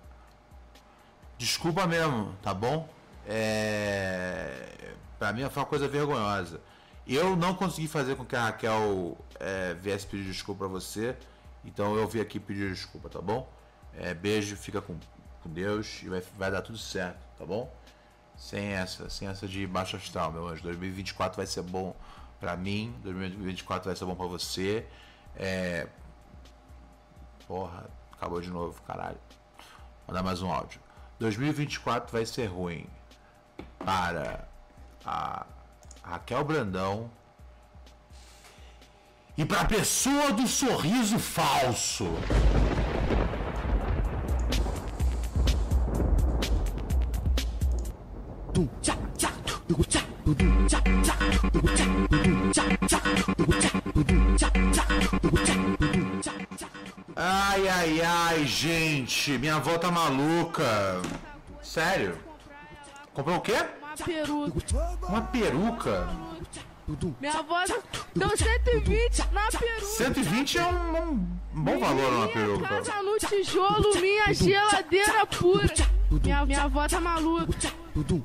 Desculpa 1.37 1.87
mesmo, 1.87 2.37
tá 2.41 2.55
bom? 2.55 2.89
É... 3.27 4.95
Pra 5.19 5.33
mim 5.33 5.49
foi 5.51 5.63
uma 5.63 5.69
coisa 5.69 5.89
vergonhosa. 5.89 6.61
Eu 7.07 7.35
não 7.37 7.55
consegui 7.55 7.89
fazer 7.89 8.17
com 8.17 8.25
que 8.25 8.37
a 8.37 8.45
Raquel 8.45 9.19
é, 9.41 9.75
viesse 9.75 10.07
pedir 10.07 10.25
desculpa 10.25 10.61
pra 10.61 10.69
você. 10.69 11.17
Então 11.65 11.97
eu 11.97 12.07
vim 12.07 12.21
aqui 12.21 12.39
pedir 12.39 12.71
desculpa, 12.71 13.09
tá 13.09 13.21
bom? 13.21 13.49
É, 13.95 14.15
beijo, 14.15 14.57
fica 14.57 14.81
com, 14.81 14.97
com 15.43 15.51
Deus 15.51 16.01
e 16.03 16.09
vai, 16.09 16.23
vai 16.37 16.51
dar 16.51 16.63
tudo 16.63 16.79
certo, 16.79 17.19
tá 17.39 17.45
bom? 17.45 17.73
Sem 18.37 18.73
essa, 18.73 19.11
sem 19.11 19.29
essa 19.29 19.47
de 19.47 19.67
baixo 19.67 19.97
astral, 19.97 20.33
meu 20.33 20.49
anjo. 20.49 20.63
2024 20.63 21.37
vai 21.37 21.47
ser 21.47 21.63
bom 21.63 21.95
pra 22.41 22.57
mim, 22.57 22.95
2024 23.03 23.87
vai 23.87 23.97
ser 23.97 24.05
bom 24.05 24.15
pra 24.15 24.27
você. 24.27 24.87
É... 25.37 25.87
Porra, 27.47 27.85
acabou 28.13 28.41
de 28.41 28.51
novo, 28.51 28.81
caralho. 28.83 29.19
Vou 30.07 30.15
dar 30.15 30.23
mais 30.23 30.43
um 30.43 30.53
áudio. 30.53 30.81
2024 31.19 32.11
vai 32.11 32.27
ser 32.27 32.47
ruim 32.47 32.87
para 33.85 34.49
a 35.05 35.47
Raquel 36.03 36.45
Brandão 36.45 37.11
e 39.37 39.45
para 39.45 39.63
a 39.63 39.65
pessoa 39.65 40.33
do 40.33 40.47
sorriso 40.47 41.19
falso. 41.19 42.07
Ai, 57.63 57.69
ai, 57.69 58.01
ai, 58.01 58.45
gente, 58.45 59.39
minha 59.39 59.55
avó 59.55 59.79
tá 59.79 59.89
maluca. 59.89 61.01
Sério? 61.63 62.19
Comprou 63.15 63.37
o 63.37 63.41
quê? 63.41 63.55
Uma 63.55 63.97
peruca. 64.05 64.99
Uma 65.09 65.23
peruca. 65.23 66.09
Minha 67.21 67.39
avó 67.39 67.63
deu 68.17 68.37
120 68.37 69.19
na 69.31 69.47
peruca. 69.47 69.87
120 69.87 70.59
é 70.59 70.65
um, 70.65 70.97
um 71.55 71.63
bom 71.63 71.79
valor 71.79 72.11
numa 72.11 72.27
Minha 72.27 72.35
peruca. 72.35 72.69
casa 72.69 73.01
no 73.01 73.17
tijolo, 73.19 74.01
minha 74.01 74.35
geladeira 74.35 75.25
pura. 75.27 75.73
Minha, 76.21 76.45
minha 76.45 76.63
avó 76.65 76.87
tá 76.87 77.01
maluca. 77.01 77.73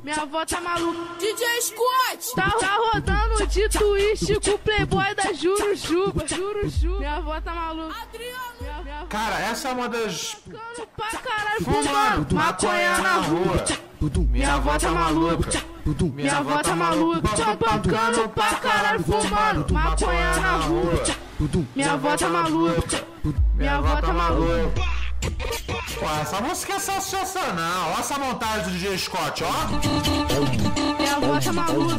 Minha 0.03 0.21
avó 0.21 0.45
tá 0.45 0.59
maluca. 0.59 0.99
DJ 1.19 1.61
Scott! 1.61 2.35
Tá, 2.35 2.51
tá 2.59 2.77
rodando 2.77 3.47
de 3.47 3.69
twist 3.69 4.39
com 4.43 4.51
o 4.51 4.59
playboy 4.59 5.15
da 5.15 5.31
Jurujuba. 5.33 6.27
Jurujuba. 6.27 6.97
Minha 6.99 7.15
avó 7.15 7.39
tá 7.39 7.53
maluca. 7.53 7.95
Minha, 8.13 8.81
minha 8.83 8.97
avó 8.97 9.07
Cara, 9.07 9.39
essa 9.39 9.69
é 9.69 9.71
uma 9.71 9.87
das. 9.87 10.35
pra 10.95 11.19
caralho 11.19 11.63
Fumando 11.63 12.35
maconha 12.35 12.97
na 12.99 13.13
rua. 13.17 13.65
Minha 14.29 14.53
avó 14.55 14.77
tá 14.77 14.91
maluca. 14.91 15.63
Minha 16.13 16.37
avó 16.37 16.61
tá 16.61 16.75
maluca. 16.75 17.21
Pancando 17.57 18.29
pra 18.29 18.53
caralho 18.55 19.03
fumando 19.03 19.73
maconha 19.73 20.35
na 20.39 20.57
rua. 20.57 21.03
Minha 21.75 21.93
avó 21.93 22.17
tá 22.17 22.29
maluca. 22.29 23.03
Minha 23.55 23.75
avó 23.75 24.01
tá 24.01 24.13
maluca. 24.13 24.96
Pô, 25.99 26.09
essa 26.21 26.41
música 26.41 26.73
é 26.73 26.79
sensacional. 26.79 27.91
Olha 27.91 27.99
essa 27.99 28.17
montagem 28.17 28.63
do 28.65 28.71
DJ 28.71 28.97
Scott, 28.97 29.43
ó. 29.43 29.67
Minha 30.97 31.15
avó 31.15 31.39
tá 31.39 31.53
maluca. 31.53 31.95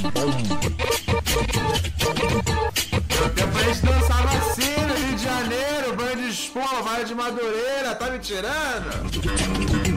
Meu 3.18 3.30
tempo 3.30 3.58
a 3.58 3.62
gente 3.62 3.82
dançava 3.84 4.28
assim 4.38 4.76
no 4.86 4.94
Rio 4.94 5.16
de 5.16 5.24
Janeiro, 5.24 5.96
banho 5.96 6.16
de 6.16 6.28
espuma, 6.30 6.82
Vale 6.82 7.04
de 7.04 7.14
Madureira, 7.14 7.94
tá 7.94 8.10
me 8.10 8.18
tirando? 8.18 9.87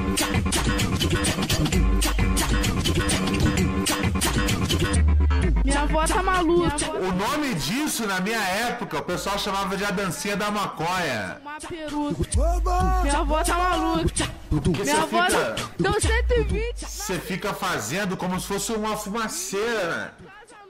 Tá. 6.43 6.91
O 6.91 7.11
nome 7.11 7.53
disso, 7.55 8.05
na 8.07 8.19
minha 8.19 8.39
época, 8.41 8.99
o 8.99 9.03
pessoal 9.03 9.37
chamava 9.37 9.75
de 9.77 9.85
a 9.85 9.91
dancinha 9.91 10.35
da 10.35 10.49
maconha. 10.51 11.37
Uma 11.41 11.59
peruca. 11.59 13.01
Minha 13.03 13.17
avó 13.17 13.43
tá 13.43 13.57
maluca. 13.57 14.31
Porque 14.49 14.69
Minha 14.69 14.85
você 14.85 14.91
avó 14.91 15.25
fica, 15.25 15.55
deu 15.79 16.01
120. 16.01 16.85
você 16.85 17.19
fica 17.19 17.53
fazendo 17.53 18.17
como 18.17 18.39
se 18.39 18.47
fosse 18.47 18.71
uma 18.73 18.97
fumaceira 18.97 20.13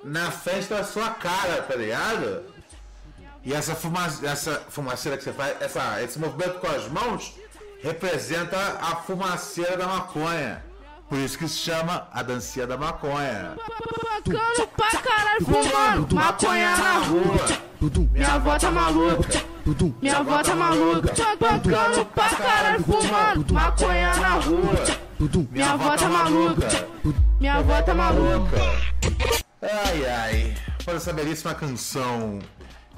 na 0.04 0.32
festa 0.32 0.76
da 0.76 0.84
sua 0.84 1.10
cara, 1.10 1.62
tá 1.64 1.76
ligado? 1.76 2.44
E 3.44 3.54
essa, 3.54 3.74
fuma, 3.74 4.06
essa 4.24 4.62
fumaceira 4.70 5.18
que 5.18 5.24
você 5.24 5.34
faz, 5.34 5.60
essa, 5.62 6.02
esse 6.04 6.20
movimento 6.20 6.60
com 6.60 6.68
as 6.68 6.88
mãos, 6.88 7.34
representa 7.82 8.58
a 8.82 8.96
fumaceira 8.98 9.78
da 9.78 9.88
maconha. 9.88 10.64
Por 11.12 11.20
isso 11.20 11.38
que 11.38 11.45
se 11.45 11.57
chama 11.57 12.07
a 12.14 12.24
dancinha 12.24 12.66
da 12.66 12.78
maconha. 12.78 13.57
Pancando 14.24 14.68
pra 14.78 14.91
caralho 14.91 15.43
fumando 15.43 16.16
maconha 16.16 16.78
na 16.78 16.99
rua. 16.99 18.09
Minha 18.14 18.34
avó 18.36 18.57
tá 18.57 18.72
maluca. 18.72 19.43
Minha 20.01 20.18
avó 20.20 20.41
tá 20.41 20.55
maluca. 20.55 21.14
Pancando 21.38 22.05
pra 22.05 22.30
caralho 22.30 22.84
fumando 22.86 23.53
maconha 23.53 24.16
na 24.16 24.30
rua. 24.36 24.86
Minha 25.51 25.72
avó 25.74 25.97
tá 25.97 26.07
maluca. 26.07 26.88
Minha 27.41 27.55
avó 27.55 27.82
tá 27.82 27.93
maluca. 27.93 28.57
Ai 29.62 30.05
ai, 30.05 30.55
para 30.86 30.93
essa 30.93 31.12
belíssima 31.12 31.53
canção 31.53 32.39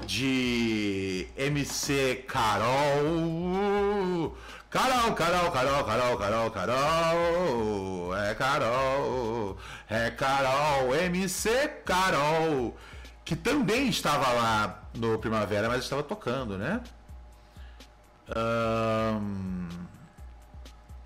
de 0.06 1.26
MC 1.36 2.24
Carol. 2.28 4.36
Carol, 4.74 5.14
Carol, 5.14 5.52
Carol, 5.52 5.84
Carol, 5.84 6.16
Carol, 6.18 6.50
Carol. 6.50 8.16
É 8.16 8.34
Carol. 8.34 9.56
É 9.88 10.10
Carol, 10.10 10.96
MC 10.96 11.68
Carol. 11.84 12.76
Que 13.24 13.36
também 13.36 13.88
estava 13.88 14.32
lá 14.32 14.82
no 14.96 15.16
Primavera, 15.20 15.68
mas 15.68 15.84
estava 15.84 16.02
tocando, 16.02 16.58
né? 16.58 16.82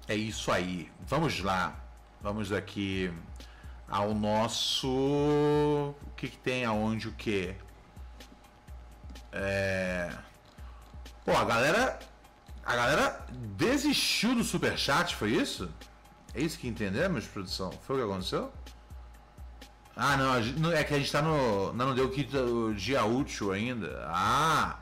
É 0.08 0.16
isso 0.16 0.50
aí. 0.50 0.90
Vamos 1.06 1.40
lá. 1.40 1.76
Vamos 2.22 2.50
aqui 2.50 3.12
ao 3.86 4.14
nosso. 4.14 4.88
O 4.88 6.10
que, 6.16 6.28
que 6.30 6.38
tem 6.38 6.64
aonde 6.64 7.08
o 7.08 7.12
que? 7.12 7.54
É. 9.30 10.10
Pô, 11.22 11.36
a 11.36 11.44
galera. 11.44 11.98
A 12.68 12.76
galera 12.76 13.24
desistiu 13.56 14.34
do 14.34 14.44
superchat, 14.44 15.16
foi 15.16 15.30
isso? 15.30 15.70
É 16.34 16.40
isso 16.42 16.58
que 16.58 16.68
entendemos, 16.68 17.24
produção? 17.24 17.72
Foi 17.86 17.96
o 17.96 17.98
que 17.98 18.12
aconteceu? 18.12 18.52
Ah, 19.96 20.18
não, 20.58 20.70
é 20.70 20.84
que 20.84 20.92
a 20.92 20.98
gente 20.98 21.10
tá 21.10 21.22
no. 21.22 21.72
Não, 21.72 21.94
deu 21.94 22.12
o 22.12 22.74
dia 22.74 23.02
útil 23.06 23.52
ainda. 23.52 24.06
Ah! 24.10 24.76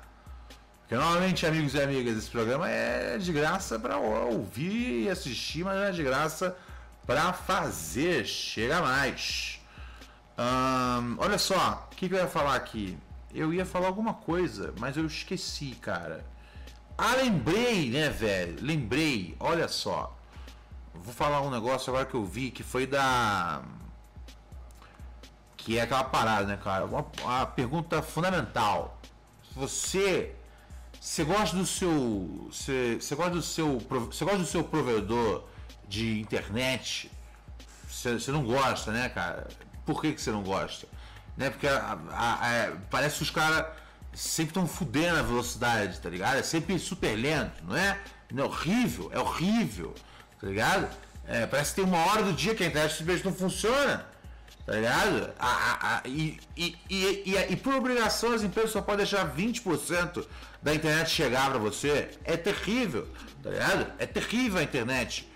Porque 0.81 0.97
normalmente, 0.97 1.47
amigos 1.47 1.75
e 1.75 1.81
amigas, 1.81 2.19
esse 2.19 2.29
programa 2.29 2.69
é 2.69 3.19
de 3.19 3.33
graça 3.33 3.79
para 3.79 3.99
ouvir 3.99 5.05
e 5.05 5.09
assistir, 5.09 5.63
mas 5.63 5.77
não 5.77 5.85
é 5.85 5.93
de 5.93 6.03
graça 6.03 6.57
para 7.07 7.33
fazer. 7.33 8.27
Chega 8.27 8.83
mais. 8.83 9.61
Ahn, 10.37 11.15
olha 11.19 11.39
só, 11.39 11.89
o 11.93 11.95
que, 11.95 12.09
que 12.09 12.15
eu 12.17 12.19
ia 12.19 12.27
falar 12.27 12.57
aqui? 12.57 12.99
Eu 13.33 13.55
ia 13.55 13.65
falar 13.65 13.87
alguma 13.87 14.15
coisa, 14.15 14.75
mas 14.77 14.97
eu 14.97 15.07
esqueci, 15.07 15.77
cara. 15.81 16.25
Ah, 16.99 17.15
lembrei, 17.17 17.91
né, 17.91 18.09
velho? 18.09 18.57
Lembrei, 18.61 19.37
olha 19.39 19.69
só. 19.69 20.17
Vou 20.95 21.13
falar 21.13 21.43
um 21.43 21.51
negócio 21.51 21.91
agora 21.91 22.07
que 22.07 22.15
eu 22.15 22.25
vi 22.25 22.51
que 22.51 22.63
foi 22.63 22.87
da. 22.87 23.63
Que 25.57 25.79
é 25.79 25.83
aquela 25.83 26.05
parada, 26.05 26.47
né, 26.47 26.57
cara? 26.63 26.85
Uma, 26.87 27.05
uma 27.23 27.47
pergunta 27.47 28.01
fundamental. 28.03 28.99
Você. 29.55 30.35
Você 30.99 31.23
gosta 31.25 31.57
do 31.57 31.67
seu. 31.67 32.49
Você, 32.51 32.99
gosta 33.15 33.31
do 33.33 33.43
seu. 33.43 33.79
Você 33.79 34.25
gosta 34.25 34.39
do 34.39 34.47
seu 34.47 34.65
provedor 34.65 35.45
de 35.87 36.19
internet? 36.21 37.11
Você, 37.89 38.31
não 38.31 38.45
gosta, 38.45 38.91
né, 38.91 39.09
cara? 39.09 39.49
Por 39.85 40.01
que, 40.01 40.13
que 40.13 40.21
você 40.21 40.31
não 40.31 40.43
gosta? 40.43 40.87
Né? 41.37 41.51
Porque 41.51 41.67
a- 41.69 41.99
a- 42.11 42.35
a- 42.69 42.73
parece 42.91 43.19
que 43.19 43.23
os 43.25 43.31
caras 43.31 43.67
sempre 44.17 44.51
estão 44.51 44.67
fudendo 44.67 45.19
a 45.19 45.23
velocidade, 45.23 46.01
tá 46.01 46.09
ligado? 46.09 46.39
É 46.39 46.43
sempre 46.43 46.79
super 46.79 47.15
lento, 47.15 47.63
não 47.65 47.77
é? 47.77 47.99
Não 48.33 48.45
é 48.45 48.47
horrível, 48.47 49.11
é 49.13 49.19
horrível, 49.21 49.95
tá 50.41 50.47
ligado? 50.49 50.89
É, 51.29 51.47
parece 51.47 51.71
que 51.75 51.83
tem 51.83 51.85
uma 51.85 51.99
hora 52.07 52.23
do 52.23 52.33
dia 52.33 52.55
que 52.55 52.65
a 52.65 52.67
internet 52.67 52.93
simplesmente 52.97 53.25
não 53.27 53.35
funciona. 53.35 54.07
Tá 54.65 54.73
ligado? 54.73 55.33
A- 55.39 55.47
a- 55.47 55.97
a- 55.99 56.03
e, 56.09 56.41
e, 56.57 56.77
e, 56.91 57.37
e, 57.51 57.57
por 57.57 57.73
obrigação 57.75 58.33
as 58.33 58.43
empresas 58.43 58.73
só 58.73 58.81
podem 58.83 58.99
deixar 59.07 59.25
20% 59.33 60.27
da 60.61 60.75
internet 60.75 61.09
chegar 61.11 61.51
pra 61.51 61.59
você. 61.59 62.11
É 62.25 62.37
terrível, 62.37 63.07
tá 63.45 63.51
ligado? 63.51 63.93
É 63.99 64.07
terrível 64.07 64.59
a 64.59 64.63
internet. 64.65 65.31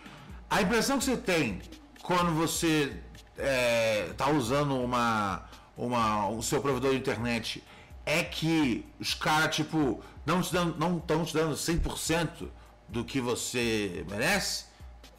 A 0.49 0.63
impressão 0.63 0.99
que 0.99 1.05
você 1.05 1.17
tem 1.17 1.63
quando 2.03 2.33
você 2.35 2.93
é, 3.39 4.09
tá 4.17 4.29
usando 4.31 4.75
uma, 4.77 5.45
uma, 5.77 6.29
o 6.29 6.43
seu 6.43 6.61
provedor 6.61 6.91
de 6.91 6.97
internet 6.99 7.63
é 8.05 8.23
que 8.23 8.87
os 8.99 9.15
caras, 9.15 9.55
tipo, 9.55 10.03
não 10.25 10.43
te 10.43 10.53
dando, 10.53 10.79
não 10.79 10.99
estão 10.99 11.25
te 11.25 11.35
dando 11.35 11.55
100% 11.55 12.49
do 12.89 13.05
que 13.05 13.21
você 13.21 14.05
merece? 14.09 14.65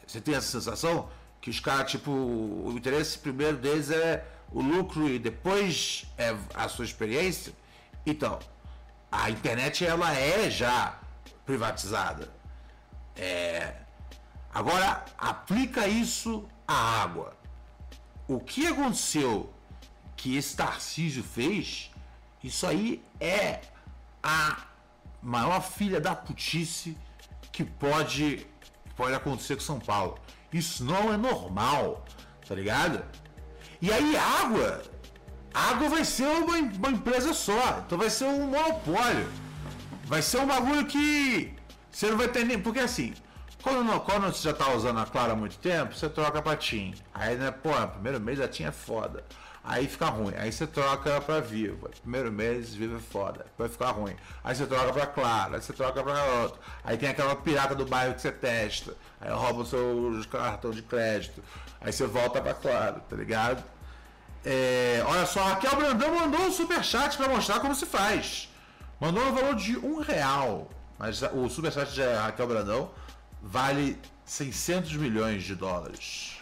Você 0.06 0.20
tem 0.20 0.36
essa 0.36 0.48
sensação? 0.48 1.10
Que 1.40 1.50
os 1.50 1.60
caras, 1.60 1.92
tipo, 1.92 2.12
o 2.12 2.74
interesse 2.76 3.18
primeiro 3.18 3.58
deles 3.58 3.90
é 3.90 4.26
o 4.52 4.62
lucro 4.62 5.08
e 5.10 5.18
depois 5.18 6.06
é 6.18 6.36
a 6.54 6.68
sua 6.68 6.86
experiência? 6.86 7.54
Então, 8.06 8.40
a 9.12 9.30
internet 9.30 9.86
ela 9.86 10.14
é 10.14 10.50
já 10.50 11.00
privatizada. 11.46 12.32
É... 13.16 13.76
Agora, 14.54 15.06
aplica 15.18 15.88
isso 15.88 16.48
à 16.68 17.02
água. 17.02 17.34
O 18.28 18.40
que 18.40 18.68
aconteceu 18.68 19.54
que 20.16 20.36
esse 20.36 20.56
Tarcísio 20.56 21.24
fez, 21.24 21.91
isso 22.44 22.66
aí 22.68 23.04
é 23.20 23.62
a 24.24 24.58
maior 25.22 25.62
filha 25.62 26.00
da 26.02 26.16
putice 26.16 26.98
que 27.52 27.64
pode, 27.64 28.46
pode 28.96 29.14
acontecer 29.14 29.56
com 29.56 29.62
São 29.62 29.80
Paulo. 29.80 30.18
Isso 30.52 30.84
não 30.84 31.14
é 31.14 31.18
normal, 31.18 32.04
tá 32.48 32.56
ligado? 32.56 33.04
E 33.82 33.92
aí 33.92 34.16
água, 34.18 34.82
água 35.54 35.90
vai 35.90 36.04
ser 36.06 36.26
uma, 36.28 36.58
uma 36.58 36.90
empresa 36.90 37.34
só, 37.34 37.84
então 37.86 37.98
vai 37.98 38.10
ser 38.10 38.26
um 38.26 38.48
monopólio. 38.48 39.28
Vai 40.06 40.22
ser 40.22 40.40
um 40.40 40.48
bagulho 40.48 40.86
que 40.86 41.54
você 41.90 42.10
não 42.10 42.18
vai 42.18 42.28
ter 42.28 42.44
nem. 42.46 42.60
Porque 42.60 42.80
assim, 42.80 43.14
quando, 43.64 43.84
não- 43.84 44.00
quando 44.00 44.24
você 44.28 44.44
já 44.50 44.54
tá 44.54 44.72
usando 44.74 45.00
a 45.00 45.06
Clara 45.06 45.34
há 45.34 45.36
muito 45.36 45.58
tempo, 45.58 45.96
você 45.96 46.10
troca 46.10 46.42
pra 46.42 46.56
TIM. 46.58 46.94
Aí, 47.14 47.38
né, 47.38 47.50
pô, 47.52 47.70
primeiro 47.88 48.20
mês 48.20 48.40
a 48.42 48.48
TIM 48.48 48.66
é 48.66 48.72
foda. 48.72 49.24
Aí 49.64 49.88
fica 49.88 50.06
ruim. 50.06 50.34
Aí 50.38 50.52
você 50.52 50.66
troca 50.66 51.22
pra 51.22 51.40
Vivo. 51.40 51.88
Primeiro 52.02 52.32
mês 52.32 52.74
Vivo 52.74 52.98
é 52.98 53.00
foda. 53.00 53.46
Vai 53.58 53.70
ficar 53.70 53.92
ruim. 53.92 54.16
Aí 54.44 54.56
você 54.56 54.66
troca 54.66 54.92
pra 54.92 55.06
Clara. 55.06 55.56
Aí 55.58 55.62
você 55.62 55.72
troca 55.74 56.02
pra 56.02 56.24
outro. 56.42 56.60
Aí 56.84 56.98
tem 56.98 57.10
aquela 57.10 57.36
pirata 57.36 57.76
do 57.76 57.86
bairro 57.86 58.16
que 58.16 58.22
você 58.22 58.32
testa. 58.32 58.96
Aí 59.20 59.32
rouba 59.32 59.62
o 59.62 59.66
seu 59.66 60.12
cartão 60.32 60.72
de 60.72 60.82
crédito. 60.82 61.44
Aí 61.80 61.94
você 61.94 62.08
volta 62.08 62.42
pra 62.42 62.54
Clara, 62.54 63.00
tá 63.08 63.16
ligado? 63.16 63.64
É, 64.44 65.04
olha 65.06 65.26
só, 65.28 65.44
Raquel 65.44 65.76
Brandão 65.76 66.16
mandou 66.16 66.42
um 66.42 66.52
superchat 66.52 67.16
pra 67.16 67.30
mostrar 67.30 67.60
como 67.60 67.76
se 67.76 67.86
faz. 67.86 68.50
Mandou 69.00 69.24
no 69.24 69.34
valor 69.34 69.56
de 69.56 69.78
um 69.78 70.02
real. 70.02 70.70
Mas 70.98 71.22
o 71.22 71.48
superchat 71.50 71.92
de 71.94 72.02
Raquel 72.02 72.48
Brandão 72.48 72.92
vale 73.42 74.00
600 74.26 74.94
milhões 74.94 75.44
de 75.44 75.56
dólares. 75.56 76.41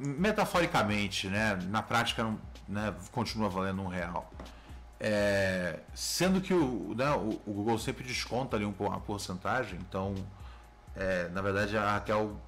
Metaforicamente, 0.00 1.28
né? 1.28 1.58
Na 1.68 1.82
prática, 1.82 2.34
né, 2.68 2.94
continua 3.12 3.48
valendo 3.48 3.82
um 3.82 3.88
real. 3.88 4.30
É, 4.98 5.80
sendo 5.94 6.40
que 6.40 6.54
o, 6.54 6.94
né, 6.96 7.10
o, 7.12 7.40
o 7.46 7.52
Google 7.52 7.78
sempre 7.78 8.04
desconta 8.04 8.56
ali 8.56 8.64
um, 8.64 8.74
uma 8.78 9.00
porcentagem, 9.00 9.78
então, 9.86 10.14
é, 10.94 11.28
na 11.28 11.42
verdade, 11.42 11.76
a 11.76 11.92
Raquel 11.92 12.40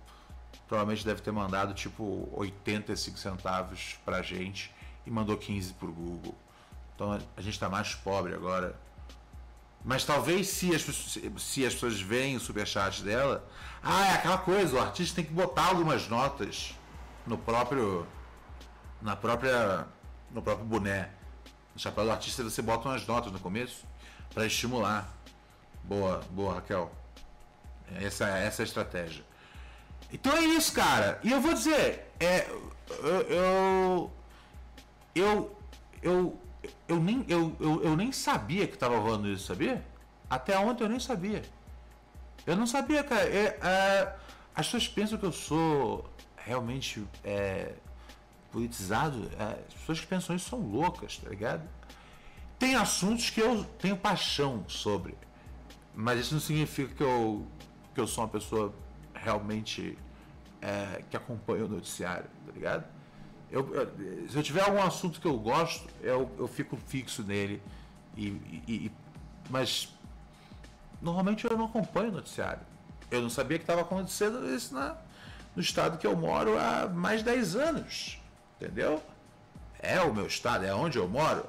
provavelmente 0.67 1.05
deve 1.05 1.21
ter 1.21 1.31
mandado 1.31 1.75
tipo 1.75 2.29
85 2.33 3.19
centavos 3.19 3.99
pra 4.05 4.23
gente 4.23 4.75
e 5.07 5.11
mandou 5.11 5.37
15 5.37 5.75
pro 5.75 5.93
Google. 5.93 6.35
Então 6.95 7.19
a 7.37 7.41
gente 7.41 7.59
tá 7.59 7.69
mais 7.69 7.95
pobre 7.95 8.35
agora. 8.35 8.75
Mas 9.85 10.05
talvez 10.05 10.49
se 10.49 10.75
as, 10.75 10.83
se 10.83 11.65
as 11.65 11.75
pessoas 11.75 12.01
veem 12.01 12.37
o 12.37 12.41
superchat 12.41 13.03
dela, 13.03 13.49
ah, 13.83 14.07
é 14.07 14.13
aquela 14.15 14.39
coisa, 14.39 14.77
o 14.77 14.81
artista 14.81 15.17
tem 15.17 15.25
que 15.25 15.33
botar 15.33 15.67
algumas 15.67 16.09
notas 16.09 16.75
no 17.27 17.39
próprio 17.39 18.07
na 19.01 19.15
própria 19.15 19.87
no 20.31 20.43
próprio 20.43 20.67
boné. 20.67 21.11
No 21.75 21.81
chapéu 21.81 22.05
do 22.05 22.11
artista 22.11 22.43
você 22.43 22.61
bota 22.61 22.89
umas 22.89 23.07
notas 23.07 23.33
no 23.33 23.39
começo 23.39 23.87
para 24.35 24.47
estimular. 24.47 25.09
Boa, 25.85 26.21
boa, 26.31 26.55
Raquel. 26.57 26.93
Essa, 27.95 28.27
essa 28.29 28.63
é 28.63 28.65
a 28.65 28.67
estratégia. 28.67 29.25
Então 30.13 30.37
é 30.37 30.41
isso, 30.41 30.73
cara. 30.73 31.19
E 31.23 31.31
eu 31.31 31.41
vou 31.41 31.55
dizer, 31.55 32.13
é, 32.21 32.49
eu, 32.51 33.21
eu, 33.31 34.13
eu, 35.15 35.57
eu, 36.03 36.41
eu 36.87 37.01
nem, 37.01 37.25
eu, 37.29 37.55
eu, 37.61 37.83
eu 37.83 37.97
nem 37.97 38.13
sabia 38.13 38.67
que 38.67 38.77
tava 38.77 38.99
rolando 38.99 39.29
isso, 39.29 39.47
sabia? 39.47 39.85
Até 40.29 40.59
ontem 40.59 40.85
eu 40.85 40.89
nem 40.89 41.01
sabia. 41.01 41.43
Eu 42.47 42.57
não 42.57 42.67
sabia, 42.67 43.03
cara. 43.03 43.29
É, 43.29 43.59
é, 43.63 44.17
as 44.55 44.67
pessoas 44.67 44.89
pensam 44.89 45.19
que 45.19 45.27
eu 45.27 45.33
sou 45.33 46.11
realmente 46.37 47.07
é, 47.25 47.75
politizado. 48.51 49.31
É, 49.39 49.65
as 49.69 49.75
pessoas 49.75 50.01
que 50.01 50.07
pensam 50.07 50.37
isso 50.37 50.49
são 50.49 50.61
loucas, 50.61 51.19
tá 51.19 51.29
ligado? 51.29 51.63
Tem 52.59 52.75
assuntos 52.75 53.31
que 53.31 53.41
eu 53.41 53.65
tenho 53.79 53.97
paixão 53.97 54.65
sobre. 54.69 55.15
Mas 55.95 56.21
isso 56.21 56.35
não 56.35 56.41
significa 56.41 56.95
que 56.95 57.03
eu, 57.03 57.47
que 57.95 58.01
eu 58.01 58.07
sou 58.07 58.25
uma 58.25 58.31
pessoa 58.31 58.75
realmente 59.15 59.97
é, 60.61 61.03
que 61.11 61.17
acompanha 61.17 61.65
o 61.65 61.69
noticiário, 61.69 62.29
tá 62.47 62.53
ligado? 62.53 62.85
Eu, 63.51 63.75
eu- 63.75 64.29
se 64.29 64.37
eu 64.37 64.43
tiver 64.43 64.63
algum 64.63 64.83
assunto 64.83 65.21
que 65.21 65.27
eu 65.27 65.39
gosto, 65.39 65.89
eu, 66.03 66.31
eu 66.39 66.47
fico 66.49 66.77
fixo 66.77 67.23
nele. 67.23 67.63
E, 68.17 68.27
e- 68.29 68.63
e- 68.87 68.93
mas 69.49 69.89
normalmente 71.01 71.45
eu 71.51 71.57
não 71.57 71.67
acompanho 71.67 72.09
o 72.11 72.13
noticiário. 72.13 72.61
Eu 73.11 73.23
não 73.23 73.31
sabia 73.31 73.59
que 73.59 73.65
estava 73.65 73.81
acontecendo 73.81 74.47
isso 74.55 74.75
na, 74.75 74.97
no 75.57 75.63
estado 75.63 75.97
que 75.97 76.07
eu 76.07 76.15
moro 76.17 76.59
há 76.59 76.87
mais 76.89 77.21
de 77.21 77.25
10 77.27 77.57
anos. 77.57 78.21
Entendeu? 78.61 79.03
É 79.79 80.01
o 80.01 80.13
meu 80.13 80.27
estado, 80.27 80.65
é 80.67 80.75
onde 80.75 80.99
eu 80.99 81.09
moro. 81.09 81.47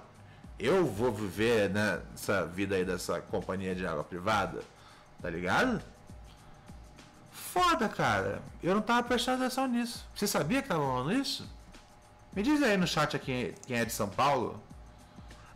Eu 0.57 0.85
vou 0.85 1.11
viver 1.11 1.69
nessa 1.69 2.45
vida 2.45 2.75
aí 2.75 2.85
dessa 2.85 3.19
companhia 3.21 3.73
de 3.75 3.85
água 3.85 4.03
privada. 4.03 4.61
Tá 5.21 5.29
ligado? 5.29 5.81
Foda, 7.31 7.89
cara. 7.89 8.41
Eu 8.61 8.75
não 8.75 8.81
tava 8.81 9.03
prestando 9.03 9.43
atenção 9.43 9.67
nisso. 9.67 10.05
Você 10.15 10.27
sabia 10.27 10.61
que 10.61 10.67
tava 10.67 10.83
rolando 10.83 11.13
isso? 11.13 11.49
Me 12.33 12.43
diz 12.43 12.61
aí 12.61 12.77
no 12.77 12.87
chat 12.87 13.15
aqui 13.15 13.53
quem 13.65 13.77
é 13.77 13.85
de 13.85 13.91
São 13.91 14.07
Paulo. 14.07 14.61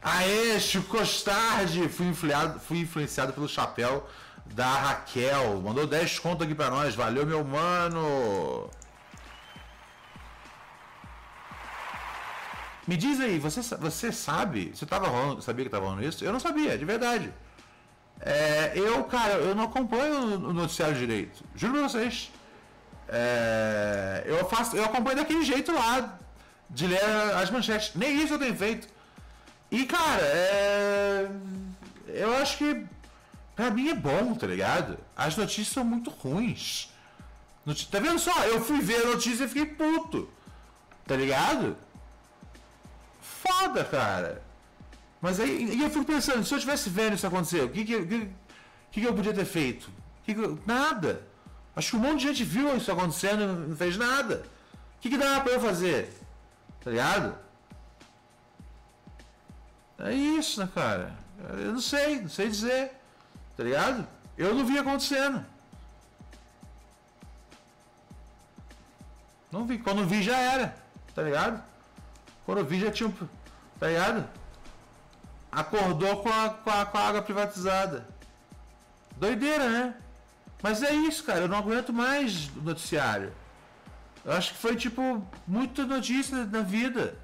Aê, 0.02 0.60
Chico 0.60 0.98
Costardi! 0.98 1.88
Fui 1.88 2.08
influenciado, 2.08 2.60
fui 2.60 2.80
influenciado 2.80 3.32
pelo 3.32 3.48
chapéu 3.48 4.08
da 4.48 4.68
Raquel. 4.68 5.62
Mandou 5.62 5.88
10 5.88 6.20
conto 6.20 6.44
aqui 6.44 6.56
pra 6.56 6.70
nós. 6.70 6.96
Valeu, 6.96 7.26
meu 7.26 7.44
mano! 7.44 8.70
Me 12.86 12.98
diz 12.98 13.20
aí, 13.22 13.40
você, 13.40 13.62
você 13.78 14.12
sabe? 14.12 14.74
Você 14.76 14.86
tava 14.86 15.08
rolando, 15.08 15.42
sabia 15.42 15.64
que 15.64 15.72
tava 15.72 15.86
rolando 15.86 16.06
isso? 16.06 16.26
Eu 16.26 16.34
não 16.34 16.40
sabia, 16.40 16.78
de 16.78 16.84
verdade. 16.84 17.34
É, 18.20 18.74
eu, 18.76 19.04
cara, 19.06 19.36
eu 19.36 19.56
não 19.56 19.64
acompanho 19.66 20.36
o 20.36 20.54
noticiário 20.54 20.96
direito. 20.96 21.46
Juro 21.56 21.74
pra 21.74 21.84
vocês. 21.84 22.30
É, 23.08 24.24
eu 24.26 24.46
faço, 24.50 24.76
eu 24.76 24.84
acompanho 24.84 25.18
daquele 25.18 25.44
jeito 25.44 25.72
lá, 25.72 26.20
de 26.74 26.88
ler 26.88 27.04
as 27.36 27.50
manchetes. 27.50 27.92
Nem 27.96 28.22
isso 28.22 28.34
eu 28.34 28.40
tenho 28.40 28.56
feito. 28.56 28.88
E, 29.72 29.86
cara, 29.86 30.22
é, 30.22 31.30
eu 32.08 32.36
acho 32.38 32.58
que 32.58 32.86
pra 33.56 33.72
mim 33.72 33.90
é 33.90 33.96
bom, 33.96 34.34
tá 34.36 34.48
ligado? 34.48 34.98
As 35.16 35.36
notícias 35.38 35.70
são 35.70 35.84
muito 35.84 36.10
ruins. 36.10 36.90
Tá 37.90 38.00
vendo 38.00 38.20
só? 38.20 38.44
Eu 38.46 38.62
fui 38.62 38.82
ver 38.82 39.04
a 39.04 39.08
notícia 39.08 39.46
e 39.46 39.48
fiquei 39.48 39.66
puto. 39.66 40.30
Tá 41.08 41.16
ligado? 41.16 41.78
Foda, 43.22 43.84
cara. 43.84 44.42
Mas 45.22 45.40
aí 45.40 45.82
eu 45.82 45.90
fico 45.90 46.06
pensando, 46.06 46.44
se 46.44 46.54
eu 46.54 46.60
tivesse 46.60 46.90
vendo 46.90 47.16
isso 47.16 47.26
acontecer, 47.26 47.62
o 47.62 47.70
que, 47.70 47.86
que, 47.86 48.06
que, 48.06 48.30
que 48.92 49.04
eu 49.04 49.14
podia 49.14 49.34
ter 49.34 49.46
feito? 49.46 49.90
Que 50.26 50.34
que, 50.34 50.58
nada. 50.66 51.26
Acho 51.76 51.92
que 51.92 51.96
um 51.96 52.00
monte 52.00 52.20
de 52.20 52.28
gente 52.28 52.44
viu 52.44 52.76
isso 52.76 52.92
acontecendo 52.92 53.44
e 53.44 53.70
não 53.70 53.76
fez 53.76 53.98
nada. 53.98 54.44
O 54.98 55.02
que, 55.02 55.10
que 55.10 55.18
dá 55.18 55.40
pra 55.40 55.54
eu 55.54 55.62
fazer? 55.62 56.23
Tá 56.84 56.92
ligado? 56.92 57.38
É 60.00 60.14
isso, 60.14 60.60
né, 60.60 60.70
cara? 60.74 61.14
Eu 61.40 61.74
não 61.74 61.82
sei, 61.82 62.22
não 62.22 62.30
sei 62.30 62.50
dizer. 62.50 62.92
Tá 63.56 63.64
ligado? 63.64 64.08
Eu 64.38 64.54
não 64.54 64.66
vi 64.66 64.78
acontecendo. 64.78 65.46
Não 69.52 69.66
vi. 69.66 69.78
Quando 69.78 70.06
vi 70.06 70.22
já 70.22 70.38
era. 70.38 70.76
Tá 71.16 71.22
ligado? 71.22 71.64
Quando 72.46 72.66
vi 72.66 72.80
já 72.80 72.92
tinha. 72.92 73.14
Tá 73.80 73.88
ligado? 73.88 74.28
Acordou 75.52 76.22
com 76.22 76.30
a, 76.30 76.50
com 76.50 76.70
a, 76.70 76.86
com 76.86 76.98
a 76.98 77.08
água 77.08 77.22
privatizada. 77.22 78.08
Doideira, 79.16 79.70
né? 79.70 79.96
Mas 80.62 80.82
é 80.82 80.92
isso, 80.92 81.24
cara. 81.24 81.42
Eu 81.42 81.48
não 81.48 81.58
aguento 81.58 81.94
mais 81.94 82.50
o 82.58 82.62
noticiário. 82.62 83.32
Eu 84.26 84.32
acho 84.34 84.54
que 84.54 84.60
foi, 84.60 84.76
tipo, 84.76 85.26
muita 85.46 85.86
notícia 85.86 86.46
na 86.46 86.62
vida. 86.62 87.18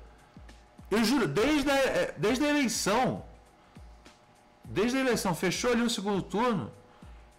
Eu 0.91 1.03
juro, 1.03 1.27
desde 1.27 1.69
a, 1.69 1.75
é, 1.75 2.15
desde 2.17 2.43
a 2.43 2.49
eleição. 2.49 3.23
Desde 4.65 4.97
a 4.97 5.01
eleição, 5.01 5.33
fechou 5.33 5.71
ali 5.71 5.81
o 5.81 5.89
segundo 5.89 6.21
turno. 6.21 6.71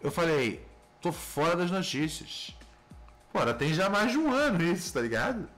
Eu 0.01 0.11
falei, 0.11 0.67
tô 1.01 1.13
fora 1.13 1.57
das 1.57 1.71
notícias. 1.71 2.57
Pô, 3.33 3.41
tem 3.55 3.73
já 3.75 3.89
mais 3.89 4.13
de 4.13 4.19
um 4.19 4.33
ano 4.33 4.63
isso, 4.63 4.93
tá 4.93 5.01
ligado? 5.01 5.49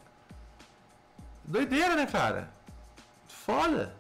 Doideira, 1.44 1.94
né, 1.94 2.06
cara? 2.06 2.50
Foda. 3.28 3.94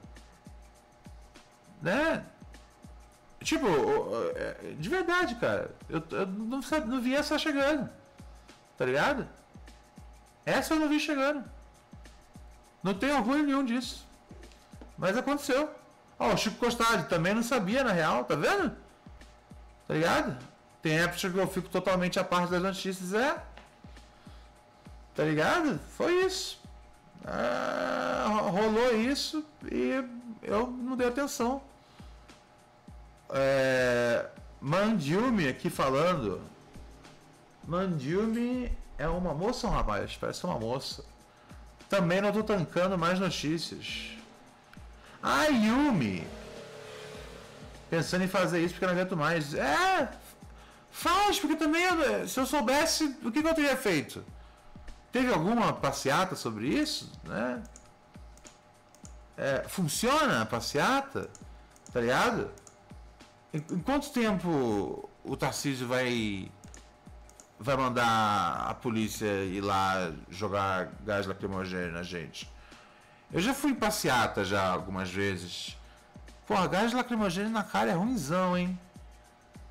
Né? 1.80 2.24
Tipo, 3.40 3.66
é, 4.36 4.74
de 4.78 4.88
verdade, 4.88 5.34
cara. 5.36 5.74
Eu, 5.88 6.02
eu 6.10 6.26
não, 6.26 6.60
não 6.86 7.00
vi 7.00 7.14
essa 7.14 7.38
chegando. 7.38 7.88
Tá 8.76 8.84
ligado? 8.84 9.28
Essa 10.44 10.74
eu 10.74 10.80
não 10.80 10.88
vi 10.88 10.98
chegando. 10.98 11.44
Não 12.82 12.94
tenho 12.94 13.16
orgulho 13.16 13.44
nenhum 13.44 13.64
disso. 13.64 14.06
Mas 14.98 15.16
aconteceu. 15.16 15.70
Ó, 16.18 16.32
o 16.32 16.36
Chico 16.36 16.56
Costade 16.56 17.08
também 17.08 17.34
não 17.34 17.42
sabia, 17.42 17.84
na 17.84 17.92
real, 17.92 18.24
tá 18.24 18.34
vendo? 18.34 18.76
Tá 19.86 19.94
ligado? 19.94 20.36
Tem 20.80 20.98
épocas 20.98 21.20
que 21.20 21.38
eu 21.38 21.46
fico 21.46 21.68
totalmente 21.68 22.18
a 22.18 22.24
parte 22.24 22.50
das 22.50 22.62
notícias, 22.62 23.12
é. 23.12 23.40
Tá 25.14 25.24
ligado? 25.24 25.78
Foi 25.96 26.24
isso. 26.24 26.60
Ah, 27.24 28.26
rolou 28.50 28.96
isso 28.96 29.44
e 29.70 30.04
eu 30.42 30.66
não 30.66 30.96
dei 30.96 31.06
atenção. 31.06 31.62
É, 33.30 34.26
Mandiume 34.60 35.48
aqui 35.48 35.70
falando. 35.70 36.40
Mandiume 37.64 38.76
é 39.02 39.08
uma 39.08 39.34
moça 39.34 39.66
ou 39.66 39.72
um 39.72 39.76
rapaz? 39.76 40.16
Parece 40.16 40.44
uma 40.44 40.58
moça. 40.58 41.04
Também 41.88 42.20
não 42.20 42.32
tô 42.32 42.44
tancando 42.44 42.96
mais 42.96 43.18
notícias. 43.18 44.12
Ah, 45.20 45.46
Yumi! 45.46 46.24
Pensando 47.90 48.22
em 48.22 48.28
fazer 48.28 48.60
isso 48.60 48.74
porque 48.74 48.86
não 48.86 48.92
aguento 48.92 49.16
mais. 49.16 49.54
É! 49.54 50.08
Faz, 50.92 51.40
porque 51.40 51.56
também 51.56 51.82
se 52.28 52.38
eu 52.38 52.46
soubesse 52.46 53.16
o 53.24 53.32
que, 53.32 53.42
que 53.42 53.48
eu 53.48 53.54
teria 53.54 53.76
feito. 53.76 54.24
Teve 55.10 55.32
alguma 55.32 55.72
passeata 55.72 56.36
sobre 56.36 56.68
isso? 56.68 57.10
Né? 57.24 57.60
É, 59.36 59.64
funciona 59.68 60.42
a 60.42 60.46
passeata? 60.46 61.28
Tá 61.92 62.00
ligado? 62.00 62.50
Em, 63.52 63.58
em 63.58 63.78
quanto 63.80 64.10
tempo 64.10 65.08
o 65.24 65.36
Tarcísio 65.36 65.88
vai 65.88 66.48
vai 67.62 67.76
mandar 67.76 68.66
a 68.68 68.74
polícia 68.74 69.26
ir 69.44 69.60
lá 69.60 70.12
jogar 70.28 70.90
gás 71.04 71.26
lacrimogêneo 71.26 71.92
na 71.92 72.02
gente? 72.02 72.50
Eu 73.32 73.40
já 73.40 73.54
fui 73.54 73.72
passeata 73.72 74.44
já 74.44 74.66
algumas 74.66 75.10
vezes. 75.10 75.78
Porra, 76.46 76.66
gás 76.66 76.92
lacrimogêneo 76.92 77.50
na 77.50 77.62
cara 77.62 77.90
é 77.90 77.94
ruimzão, 77.94 78.58
hein? 78.58 78.78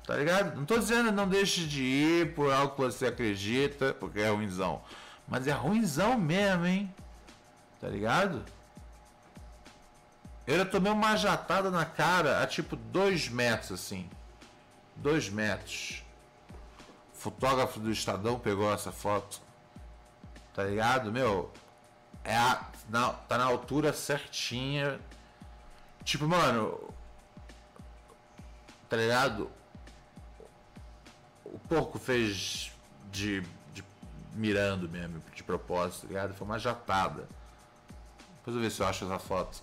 Tá 0.06 0.16
ligado? 0.16 0.56
Não 0.56 0.64
tô 0.64 0.78
dizendo 0.78 1.12
não 1.12 1.28
deixe 1.28 1.66
de 1.66 1.82
ir 1.82 2.34
por 2.34 2.52
algo 2.52 2.74
que 2.74 2.80
você 2.80 3.06
acredita, 3.06 3.94
porque 3.94 4.20
é 4.20 4.30
ruimzão. 4.30 4.82
Mas 5.28 5.46
é 5.46 5.52
ruimzão 5.52 6.18
mesmo, 6.18 6.66
hein? 6.66 6.92
Tá 7.80 7.88
ligado? 7.88 8.42
Eu 10.46 10.68
tomei 10.68 10.90
uma 10.90 11.14
jatada 11.14 11.70
na 11.70 11.84
cara 11.84 12.42
a 12.42 12.46
tipo 12.46 12.74
2 12.74 13.28
metros 13.28 13.70
assim. 13.72 14.08
2 14.96 15.28
metros. 15.28 16.01
Fotógrafo 17.22 17.78
do 17.78 17.92
Estadão 17.92 18.36
pegou 18.36 18.74
essa 18.74 18.90
foto. 18.90 19.40
Tá 20.52 20.64
ligado? 20.64 21.12
Meu. 21.12 21.52
É 22.24 22.36
a, 22.36 22.66
na, 22.88 23.12
tá 23.12 23.38
na 23.38 23.44
altura 23.44 23.92
certinha. 23.92 24.98
Tipo, 26.02 26.26
mano. 26.26 26.92
Tá 28.88 28.96
ligado? 28.96 29.48
O 31.44 31.60
porco 31.60 31.96
fez 31.96 32.72
de, 33.12 33.42
de 33.72 33.84
mirando 34.32 34.88
mesmo, 34.88 35.22
de 35.32 35.44
propósito, 35.44 36.02
tá 36.02 36.08
ligado? 36.08 36.34
Foi 36.34 36.44
uma 36.44 36.58
jatada. 36.58 37.28
Depois 38.38 38.56
eu 38.56 38.62
ver 38.62 38.70
se 38.70 38.82
eu 38.82 38.86
acho 38.88 39.04
essa 39.04 39.20
foto. 39.20 39.62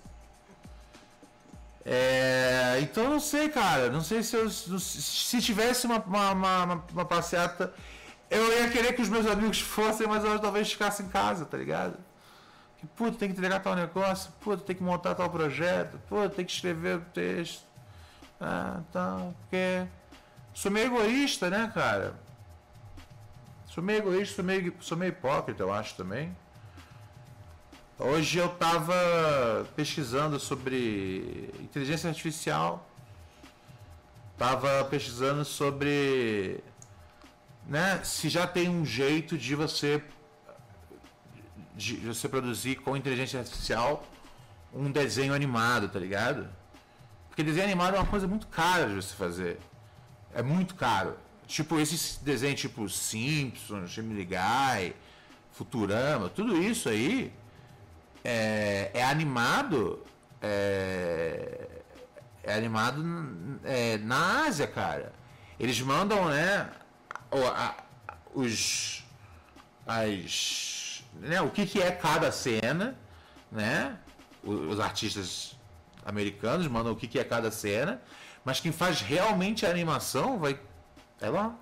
É, 1.86 2.80
então 2.82 3.10
não 3.10 3.20
sei, 3.20 3.50
cara. 3.50 3.90
Não 3.90 4.02
sei 4.02 4.24
se 4.24 4.36
eu. 4.36 4.50
Se 4.50 5.42
tivesse 5.42 5.86
uma, 5.86 6.00
uma, 6.00 6.32
uma, 6.32 6.84
uma, 6.92 7.06
passeata, 7.06 7.74
eu 8.30 8.60
ia 8.60 8.70
querer 8.70 8.94
que 8.94 9.02
os 9.02 9.10
meus 9.10 9.26
amigos 9.26 9.60
fossem, 9.62 10.08
mas 10.08 10.24
eu 10.24 10.40
talvez 10.40 10.72
ficasse 10.72 11.04
em 11.04 11.10
casa, 11.10 11.46
tá 11.46 11.58
ligado? 11.58 11.98
Que 12.78 12.88
puta, 12.88 13.18
tem 13.18 13.30
que 13.30 13.38
entregar 13.38 13.60
tal 13.60 13.76
negócio, 13.76 14.32
puta, 14.40 14.64
tem 14.64 14.76
que 14.76 14.84
montar 14.84 15.16
tal 15.16 15.30
projeto, 15.30 16.00
puta, 16.08 16.30
tem 16.30 16.46
que 16.46 16.52
escrever 16.52 16.98
o 16.98 17.02
texto. 17.14 17.64
Ah, 18.40 18.82
tá. 18.92 19.32
Porque. 19.42 19.86
Sou 20.54 20.72
meio 20.72 20.88
egoísta, 20.88 21.50
né, 21.50 21.72
cara? 21.74 22.16
Sou 23.68 23.84
meio 23.84 24.00
egoísta, 24.00 24.36
sou 24.36 24.44
meio, 24.44 24.76
sou 24.80 24.98
meio 24.98 25.10
hipócrita, 25.10 25.64
eu 25.64 25.72
acho 25.72 25.96
também. 25.96 26.36
Hoje 28.02 28.38
eu 28.38 28.46
estava 28.46 29.68
pesquisando 29.76 30.40
sobre 30.40 31.54
inteligência 31.60 32.08
artificial, 32.10 32.90
estava 34.32 34.86
pesquisando 34.86 35.44
sobre 35.44 36.64
né, 37.68 38.02
se 38.06 38.30
já 38.30 38.48
tem 38.48 38.70
um 38.70 38.86
jeito 38.86 39.38
de 39.38 39.54
você 39.54 40.02
de 41.76 41.98
você 41.98 42.30
produzir 42.30 42.78
com 42.78 42.96
inteligência 42.96 43.38
artificial 43.38 44.08
um 44.74 44.90
desenho 44.90 45.34
animado, 45.34 45.90
tá 45.90 46.00
ligado? 46.00 46.48
Porque 47.28 47.44
desenho 47.44 47.66
animado 47.66 47.98
é 47.98 48.00
uma 48.00 48.08
coisa 48.08 48.26
muito 48.26 48.48
cara 48.48 48.88
de 48.88 48.96
você 48.96 49.14
fazer. 49.14 49.60
É 50.34 50.42
muito 50.42 50.74
caro. 50.74 51.18
tipo, 51.46 51.78
esses 51.78 52.18
desenhos 52.24 52.62
tipo 52.62 52.88
Simpsons, 52.88 53.94
Family 53.94 54.24
Guy, 54.24 54.96
Futurama, 55.52 56.30
tudo 56.30 56.56
isso 56.56 56.88
aí 56.88 57.34
é, 58.24 58.92
é 58.94 59.04
animado. 59.04 60.04
É, 60.42 61.68
é 62.44 62.54
animado 62.54 63.04
é, 63.64 63.98
na 63.98 64.46
Ásia, 64.46 64.68
cara. 64.68 65.14
Eles 65.60 65.80
mandam, 65.82 66.30
né? 66.30 66.70
os. 68.34 69.04
As. 69.86 71.04
Né, 71.14 71.42
o 71.42 71.50
que, 71.50 71.66
que 71.66 71.82
é 71.82 71.92
cada 71.92 72.32
cena, 72.32 72.96
né? 73.52 73.98
Os 74.44 74.80
artistas 74.80 75.58
americanos 76.06 76.68
mandam 76.68 76.94
o 76.94 76.96
que, 76.96 77.08
que 77.08 77.20
é 77.20 77.24
cada 77.24 77.52
cena, 77.52 78.02
mas 78.46 78.60
quem 78.60 78.72
faz 78.72 79.02
realmente 79.02 79.66
a 79.66 79.70
animação 79.70 80.40
vai. 80.40 80.60
É 81.20 81.30
lá. 81.30 81.56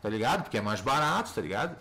Tá 0.00 0.08
ligado? 0.08 0.42
Porque 0.42 0.58
é 0.58 0.60
mais 0.60 0.80
barato, 0.80 1.32
tá 1.32 1.40
ligado? 1.40 1.76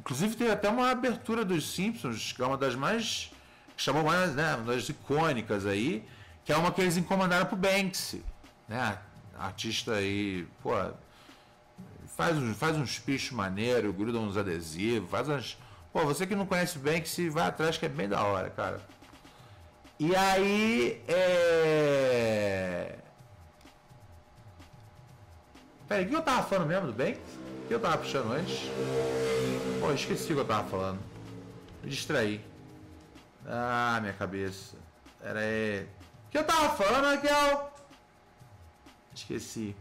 Inclusive 0.00 0.34
teve 0.34 0.50
até 0.50 0.68
uma 0.70 0.90
abertura 0.90 1.44
dos 1.44 1.74
Simpsons, 1.74 2.32
que 2.32 2.42
é 2.42 2.46
uma 2.46 2.56
das 2.56 2.74
mais. 2.74 3.30
chamou 3.76 4.02
mais, 4.02 4.34
né? 4.34 4.54
Uma 4.54 4.72
das 4.72 4.88
icônicas 4.88 5.66
aí, 5.66 6.08
que 6.42 6.50
é 6.50 6.56
uma 6.56 6.72
que 6.72 6.80
eles 6.80 6.96
encomendaram 6.96 7.44
pro 7.44 7.56
Banksy. 7.56 8.24
Né? 8.66 8.98
Artista 9.38 9.92
aí, 9.92 10.48
pô. 10.62 10.70
Faz 12.16 12.36
uns, 12.38 12.56
faz 12.56 12.76
uns 12.76 12.98
pichos 12.98 13.32
maneiros, 13.32 13.94
gruda 13.94 14.18
uns 14.18 14.38
adesivos, 14.38 15.10
faz 15.10 15.28
umas. 15.28 15.58
Pô, 15.92 16.04
você 16.06 16.26
que 16.26 16.34
não 16.34 16.46
conhece 16.46 16.78
Banksy, 16.78 17.28
vai 17.28 17.46
atrás 17.46 17.76
que 17.76 17.84
é 17.84 17.88
bem 17.88 18.08
da 18.08 18.22
hora, 18.22 18.48
cara. 18.48 18.80
E 19.98 20.16
aí. 20.16 21.02
É. 21.06 22.96
Peraí, 25.86 26.06
o 26.06 26.08
que 26.08 26.16
eu 26.16 26.22
tava 26.22 26.42
falando 26.44 26.68
mesmo 26.68 26.86
do 26.86 26.92
Banksy? 26.94 27.20
O 27.64 27.68
que 27.68 27.74
eu 27.74 27.80
tava 27.80 27.98
puxando 27.98 28.32
antes? 28.32 28.60
Pô, 29.80 29.90
esqueci 29.92 30.32
o 30.32 30.34
que 30.36 30.40
eu 30.42 30.44
tava 30.44 30.68
falando. 30.68 31.00
Me 31.82 31.88
distraí. 31.88 32.44
Ah, 33.46 33.98
minha 34.02 34.12
cabeça. 34.12 34.76
Era 35.22 35.40
aí. 35.40 35.88
O 36.26 36.30
que 36.30 36.36
eu 36.36 36.44
tava 36.44 36.76
falando, 36.76 37.06
Raquel? 37.06 37.72
Esqueci. 39.14 39.74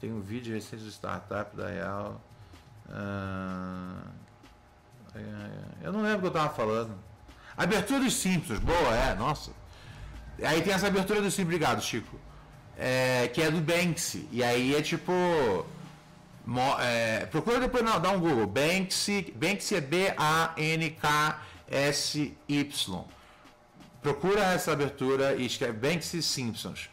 Tem 0.00 0.10
um 0.10 0.22
vídeo 0.22 0.54
recente 0.54 0.82
do 0.82 0.90
startup 0.90 1.54
da 1.54 1.68
Real. 1.68 2.18
Ah, 2.88 4.04
eu 5.82 5.92
não 5.92 6.02
lembro 6.02 6.18
o 6.18 6.20
que 6.22 6.26
eu 6.28 6.32
tava 6.32 6.54
falando. 6.54 6.94
Abertura 7.54 8.00
dos 8.00 8.14
Simpsons, 8.14 8.58
boa, 8.58 8.96
é, 8.96 9.14
nossa. 9.14 9.50
Aí 10.42 10.62
tem 10.62 10.72
essa 10.72 10.86
abertura 10.86 11.20
dos 11.20 11.34
Simpsons, 11.34 11.54
obrigado, 11.54 11.82
Chico. 11.82 12.18
É, 12.78 13.28
que 13.28 13.42
é 13.42 13.50
do 13.50 13.60
Banksy. 13.60 14.26
E 14.32 14.42
aí 14.42 14.74
é 14.74 14.80
tipo. 14.80 15.12
Mo- 16.44 16.76
é, 16.80 17.26
procura 17.26 17.60
depois, 17.60 17.84
não, 17.84 18.00
dá 18.00 18.10
um 18.10 18.18
Google. 18.20 18.46
Banksy, 18.46 19.32
Banksy 19.36 19.76
é 19.76 19.80
B-A-N-K-S-Y. 21.70 23.04
Procura 24.02 24.40
essa 24.52 24.72
abertura 24.72 25.34
e 25.36 25.46
escreve 25.46 25.74
Banksy 25.74 26.22
Simpsons. 26.22 26.90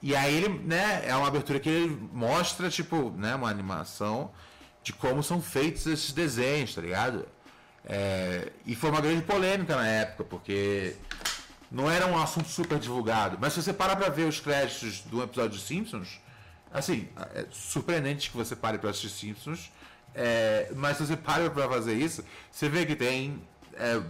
E 0.00 0.14
aí 0.16 0.34
ele, 0.34 0.48
né, 0.64 1.02
é 1.06 1.14
uma 1.14 1.28
abertura 1.28 1.58
que 1.60 1.68
ele 1.68 2.08
mostra, 2.12 2.70
tipo, 2.70 3.10
né, 3.16 3.34
uma 3.34 3.48
animação 3.48 4.30
de 4.82 4.92
como 4.92 5.22
são 5.22 5.40
feitos 5.40 5.86
esses 5.86 6.12
desenhos, 6.12 6.74
tá 6.74 6.80
ligado? 6.80 7.26
É, 7.84 8.50
e 8.66 8.74
foi 8.76 8.90
uma 8.90 9.00
grande 9.00 9.22
polêmica 9.22 9.74
na 9.76 9.86
época, 9.86 10.24
porque 10.24 10.94
não 11.70 11.90
era 11.90 12.06
um 12.06 12.20
assunto 12.20 12.48
super 12.48 12.78
divulgado. 12.78 13.38
Mas 13.40 13.52
se 13.52 13.62
você 13.62 13.72
parar 13.72 13.96
pra 13.96 14.08
ver 14.08 14.24
os 14.28 14.38
créditos 14.40 15.00
do 15.02 15.22
episódio 15.22 15.58
de 15.58 15.64
Simpsons, 15.64 16.20
assim, 16.72 17.08
é 17.34 17.46
surpreendente 17.50 18.30
que 18.30 18.36
você 18.36 18.56
pare 18.56 18.78
pra 18.78 18.90
assistir 18.90 19.10
Simpsons, 19.10 19.72
é, 20.14 20.70
mas 20.74 20.96
se 20.96 21.06
você 21.06 21.16
para 21.16 21.48
pra 21.50 21.68
fazer 21.68 21.94
isso, 21.94 22.24
você 22.50 22.68
vê 22.68 22.84
que 22.84 22.94
tem 22.96 23.42
é, 23.74 24.02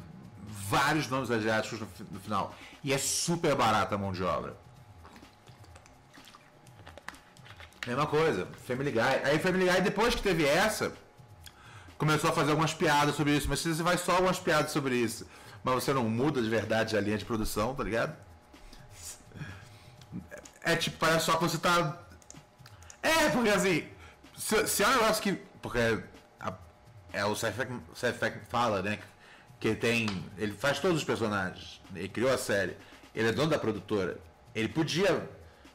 vários 0.46 1.08
nomes 1.08 1.30
asiáticos 1.30 1.80
no, 1.80 1.88
no 2.10 2.20
final. 2.20 2.54
E 2.82 2.92
é 2.92 2.98
super 2.98 3.54
barata 3.54 3.94
a 3.94 3.98
mão 3.98 4.12
de 4.12 4.22
obra. 4.22 4.56
Mesma 7.86 8.06
coisa, 8.06 8.46
Family 8.66 8.92
Guy. 8.92 9.00
Aí 9.24 9.38
Family 9.38 9.68
Guy, 9.68 9.80
depois 9.80 10.14
que 10.14 10.22
teve 10.22 10.44
essa, 10.44 10.92
começou 11.98 12.30
a 12.30 12.32
fazer 12.32 12.50
algumas 12.50 12.72
piadas 12.72 13.14
sobre 13.16 13.36
isso, 13.36 13.48
mas 13.48 13.60
se 13.60 13.74
você 13.74 13.82
faz 13.82 14.00
só 14.00 14.12
algumas 14.12 14.38
piadas 14.38 14.70
sobre 14.70 14.94
isso, 14.94 15.26
mas 15.64 15.74
você 15.74 15.92
não 15.92 16.08
muda 16.08 16.40
de 16.40 16.48
verdade 16.48 16.96
a 16.96 17.00
linha 17.00 17.18
de 17.18 17.24
produção, 17.24 17.74
tá 17.74 17.82
ligado? 17.82 18.16
É 20.62 20.76
tipo, 20.76 20.96
parece 20.98 21.26
só 21.26 21.36
que 21.36 21.42
você 21.42 21.58
tá. 21.58 21.98
É, 23.02 23.28
porque 23.30 23.48
assim, 23.50 23.88
se, 24.36 24.66
se 24.66 24.82
é 24.82 24.88
um 24.88 24.92
negócio 24.92 25.22
que. 25.22 25.32
Porque 25.60 25.78
a- 26.40 26.54
é 27.12 27.24
o 27.24 27.34
Seth 27.34 27.54
fala, 28.48 28.82
né? 28.82 28.98
Que 29.60 29.74
tem. 29.74 30.06
Ele 30.38 30.52
faz 30.54 30.78
todos 30.78 30.98
os 30.98 31.04
personagens. 31.04 31.80
Ele 31.94 32.08
criou 32.08 32.32
a 32.32 32.38
série. 32.38 32.76
Ele 33.14 33.28
é 33.28 33.32
dono 33.32 33.50
da 33.50 33.58
produtora. 33.58 34.18
Ele 34.54 34.68
podia, 34.68 35.28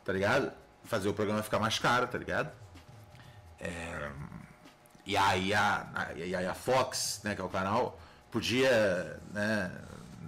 tá 0.03 0.13
ligado? 0.13 0.51
Fazer 0.86 1.09
o 1.09 1.13
programa 1.13 1.43
ficar 1.43 1.59
mais 1.59 1.78
caro, 1.80 2.07
tá 2.07 2.17
ligado? 2.17 2.51
E 5.05 5.15
aí 5.15 5.53
a, 5.53 5.88
a- 5.95 6.51
a 6.51 6.53
Fox, 6.53 7.21
né, 7.23 7.34
que 7.34 7.41
é 7.41 7.43
o 7.43 7.49
canal, 7.49 7.99
podia 8.30 9.19
né, 9.32 9.71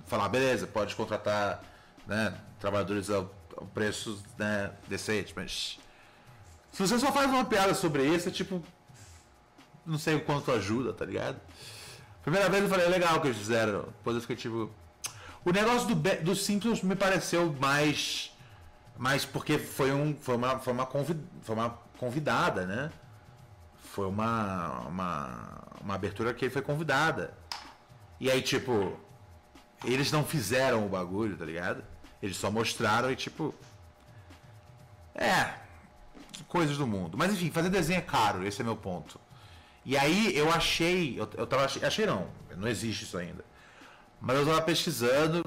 falar, 0.07 0.29
beleza, 0.29 0.65
pode 0.67 0.95
contratar 0.95 1.61
né, 2.07 2.33
trabalhadores 2.59 3.09
ao, 3.09 3.29
ao 3.57 3.65
preço 3.67 4.23
né, 4.37 4.71
decente, 4.87 5.33
mas 5.35 5.77
se 6.71 6.85
você 6.85 6.99
só 6.99 7.11
faz 7.11 7.29
uma 7.29 7.45
piada 7.45 7.73
sobre 7.73 8.03
isso, 8.03 8.29
é 8.29 8.31
tipo, 8.31 8.63
não 9.85 9.97
sei 9.97 10.15
o 10.15 10.21
quanto 10.21 10.51
ajuda, 10.51 10.93
tá 10.93 11.05
ligado? 11.05 11.39
Primeira 12.21 12.49
vez 12.49 12.63
eu 12.63 12.69
falei, 12.69 12.85
é 12.85 12.89
legal 12.89 13.17
o 13.17 13.21
que 13.21 13.27
eles 13.27 13.37
fizeram, 13.37 13.81
depois 13.83 14.15
eu 14.15 14.21
fiquei 14.21 14.35
tipo... 14.35 14.69
O 15.43 15.51
negócio 15.51 15.87
do, 15.87 15.95
Be- 15.95 16.17
do 16.17 16.35
Simpsons 16.35 16.81
me 16.83 16.95
pareceu 16.95 17.55
mais... 17.59 18.31
Mais 18.97 19.23
porque 19.23 19.57
foi, 19.57 19.93
um, 19.93 20.13
foi, 20.13 20.35
uma, 20.35 20.59
foi, 20.59 20.73
uma 20.73 20.85
convid, 20.85 21.19
foi 21.41 21.55
uma 21.55 21.69
convidada, 21.97 22.65
né? 22.65 22.91
foi 23.99 24.07
uma, 24.07 24.79
uma, 24.87 25.63
uma 25.81 25.95
abertura 25.95 26.33
que 26.33 26.45
ele 26.45 26.53
foi 26.53 26.61
convidada. 26.61 27.33
E 28.19 28.29
aí, 28.29 28.41
tipo, 28.41 28.97
eles 29.83 30.11
não 30.11 30.23
fizeram 30.23 30.85
o 30.85 30.89
bagulho, 30.89 31.35
tá 31.35 31.45
ligado? 31.45 31.83
Eles 32.21 32.37
só 32.37 32.51
mostraram 32.51 33.11
e, 33.11 33.15
tipo. 33.15 33.53
É. 35.15 35.53
Coisas 36.47 36.77
do 36.77 36.87
mundo. 36.87 37.17
Mas 37.17 37.33
enfim, 37.33 37.51
fazer 37.51 37.69
desenho 37.69 37.97
é 37.99 38.01
caro, 38.01 38.45
esse 38.45 38.61
é 38.61 38.63
meu 38.63 38.75
ponto. 38.75 39.19
E 39.85 39.97
aí 39.97 40.35
eu 40.35 40.51
achei. 40.51 41.19
Eu, 41.19 41.29
eu 41.37 41.47
tava. 41.47 41.65
Achei 41.65 42.05
não, 42.05 42.27
não 42.57 42.67
existe 42.67 43.03
isso 43.03 43.17
ainda. 43.17 43.43
Mas 44.21 44.37
eu 44.37 44.45
tava 44.45 44.61
pesquisando 44.61 45.43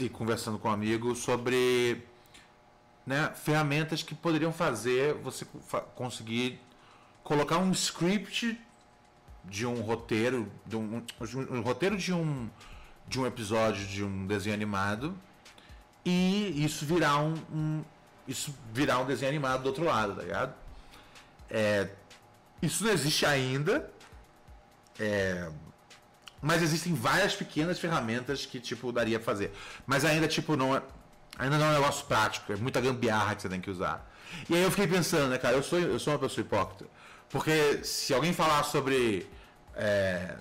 e 0.00 0.08
conversando 0.08 0.58
com 0.58 0.68
um 0.68 0.72
amigo 0.72 1.14
sobre 1.14 2.02
né, 3.06 3.30
ferramentas 3.34 4.02
que 4.02 4.14
poderiam 4.14 4.52
fazer 4.52 5.14
você 5.14 5.46
conseguir 5.94 6.60
colocar 7.22 7.58
um 7.58 7.70
script 7.70 8.58
de 9.44 9.66
um 9.66 9.80
roteiro, 9.82 10.50
de 10.66 10.74
um, 10.76 10.96
um- 10.96 11.56
um 11.58 11.60
roteiro 11.60 11.96
de 11.96 12.12
um 12.12 12.48
de 13.06 13.20
um 13.20 13.26
episódio 13.26 13.86
de 13.86 14.02
um 14.02 14.26
desenho 14.26 14.54
animado 14.54 15.14
e 16.04 16.64
isso 16.64 16.86
virar 16.86 17.18
um, 17.18 17.34
um- 17.52 17.84
isso 18.26 18.54
virar 18.72 18.98
um 18.98 19.06
desenho 19.06 19.30
animado 19.30 19.62
do 19.62 19.66
outro 19.66 19.84
lado, 19.84 20.16
tá 20.16 20.22
ligado? 20.22 20.54
É, 21.50 21.88
isso 22.62 22.84
não 22.84 22.90
existe 22.90 23.26
ainda, 23.26 23.90
é, 24.98 25.50
mas 26.40 26.62
existem 26.62 26.94
várias 26.94 27.34
pequenas 27.34 27.78
ferramentas 27.78 28.46
que 28.46 28.58
tipo 28.58 28.90
daria 28.92 29.18
pra 29.18 29.26
fazer, 29.26 29.52
mas 29.86 30.04
ainda 30.04 30.26
tipo 30.26 30.56
não 30.56 30.74
é, 30.74 30.82
ainda 31.38 31.58
não 31.58 31.66
é 31.66 31.70
um 31.70 31.74
negócio 31.74 32.06
prático, 32.06 32.52
é 32.52 32.56
muita 32.56 32.80
gambiarra 32.80 33.34
que 33.34 33.42
você 33.42 33.48
tem 33.48 33.60
que 33.60 33.70
usar. 33.70 34.10
E 34.48 34.54
aí 34.54 34.62
eu 34.62 34.70
fiquei 34.70 34.86
pensando, 34.86 35.28
né, 35.28 35.38
cara, 35.38 35.56
eu 35.56 35.62
sou 35.62 35.78
eu 35.78 35.98
sou 35.98 36.12
uma 36.12 36.18
pessoa 36.18 36.44
hipócrita, 36.44 36.86
porque 37.28 37.84
se 37.84 38.14
alguém 38.14 38.32
falar 38.32 38.62
sobre 38.64 39.28
é, 39.74 40.36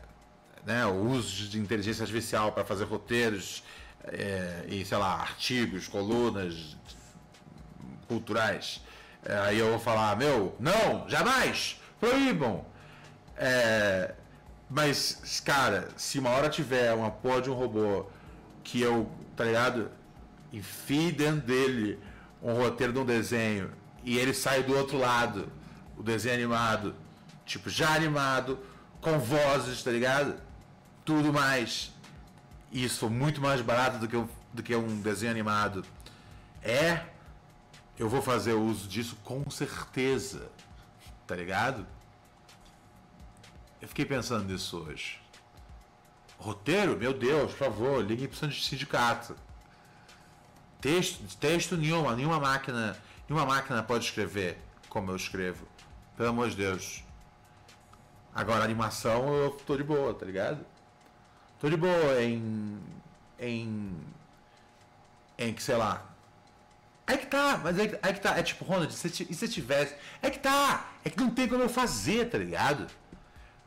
né, 0.65 0.86
o 0.86 1.09
uso 1.09 1.49
de 1.49 1.59
inteligência 1.59 2.03
artificial 2.03 2.51
para 2.51 2.63
fazer 2.63 2.86
roteiros 2.86 3.63
é, 4.05 4.65
e, 4.67 4.86
sei 4.86 4.97
lá, 4.97 5.13
artigos, 5.15 5.88
colunas 5.88 6.75
culturais, 8.14 8.82
é, 9.26 9.36
aí 9.39 9.59
eu 9.59 9.70
vou 9.70 9.80
falar, 9.80 10.16
meu, 10.16 10.55
não, 10.59 11.07
jamais, 11.09 11.80
proíbam. 11.99 12.64
É, 13.38 14.14
mas, 14.70 15.41
cara, 15.43 15.89
se 15.97 16.20
uma 16.20 16.30
hora 16.30 16.49
tiver 16.49 16.93
uma 16.93 17.09
porra 17.11 17.41
de 17.41 17.49
um 17.49 17.53
robô 17.53 18.05
que 18.64 18.82
eu, 18.82 19.09
tá 19.36 19.43
ligado, 19.43 19.89
enfie 20.51 21.11
dentro 21.11 21.41
dele 21.41 21.99
um 22.41 22.53
roteiro 22.53 22.93
de 22.93 22.99
um 22.99 23.05
desenho 23.05 23.72
e 24.03 24.18
ele 24.18 24.34
sai 24.34 24.61
do 24.64 24.76
outro 24.78 24.97
lado, 24.97 25.51
o 25.97 26.03
desenho 26.03 26.36
animado, 26.36 26.95
tipo, 27.45 27.70
já 27.70 27.93
animado, 27.95 28.59
com 29.01 29.18
vozes, 29.20 29.82
tá 29.84 29.91
ligado? 29.91 30.36
Tudo 31.05 31.32
mais. 31.34 31.91
Isso 32.72 33.09
muito 33.09 33.41
mais 33.41 33.61
barato 33.61 33.97
do 33.97 34.07
que, 34.07 34.16
um- 34.18 34.28
do 34.53 34.61
que 34.64 34.76
um 34.76 35.01
desenho 35.01 35.32
animado. 35.32 35.86
É. 36.61 37.01
eu 37.98 38.10
vou 38.10 38.22
fazer 38.22 38.54
uso 38.54 38.88
disso 38.88 39.16
com 39.24 39.50
certeza. 39.50 40.50
Tá 41.28 41.36
ligado? 41.36 41.86
Eu 43.82 43.88
fiquei 43.88 44.06
pensando 44.06 44.46
nisso 44.52 44.78
hoje. 44.78 45.22
Roteiro? 46.38 46.98
Meu 46.98 47.14
Deus, 47.14 47.52
por 47.52 47.58
favor, 47.58 48.04
ligue 48.04 48.28
para 48.28 48.48
o 48.48 48.52
sindicato. 48.52 49.36
Texto, 50.82 51.38
texto 51.38 51.78
nenhuma, 51.78 52.16
nenhuma 52.16 52.39
máquina, 52.39 52.98
nenhuma 53.28 53.46
máquina 53.46 53.82
pode 53.82 54.06
escrever 54.06 54.60
como 54.89 55.12
eu 55.12 55.16
escrevo. 55.16 55.66
Pelo 56.18 56.30
amor 56.30 56.50
de 56.50 56.58
Deus. 56.58 57.04
Agora 58.36 58.64
animação 58.64 59.34
eu 59.34 59.52
tô 59.52 59.78
de 59.78 59.84
boa, 59.84 60.14
tá 60.14 60.26
ligado? 60.26 60.66
Tô 61.60 61.70
de 61.70 61.78
boa 61.78 62.22
em. 62.22 62.80
em. 63.39 63.98
em 65.38 65.54
que 65.54 65.64
sei 65.64 65.78
lá. 65.78 66.12
É 67.06 67.18
que 67.18 67.28
tá, 67.28 67.60
mas 67.62 67.78
é 67.78 67.88
que, 67.88 67.95
é 68.01 68.14
que 68.14 68.22
tá. 68.22 68.38
É 68.38 68.43
tipo, 68.43 68.64
Ronald, 68.64 68.93
se, 68.93 69.28
e 69.30 69.34
se 69.34 69.47
tivesse. 69.47 69.95
É 70.22 70.30
que 70.30 70.39
tá! 70.39 70.91
É 71.04 71.10
que 71.10 71.20
não 71.20 71.30
tem 71.30 71.47
como 71.47 71.62
eu 71.62 71.70
fazer, 71.70 72.30
tá 72.30 72.38
ligado? 72.38 72.88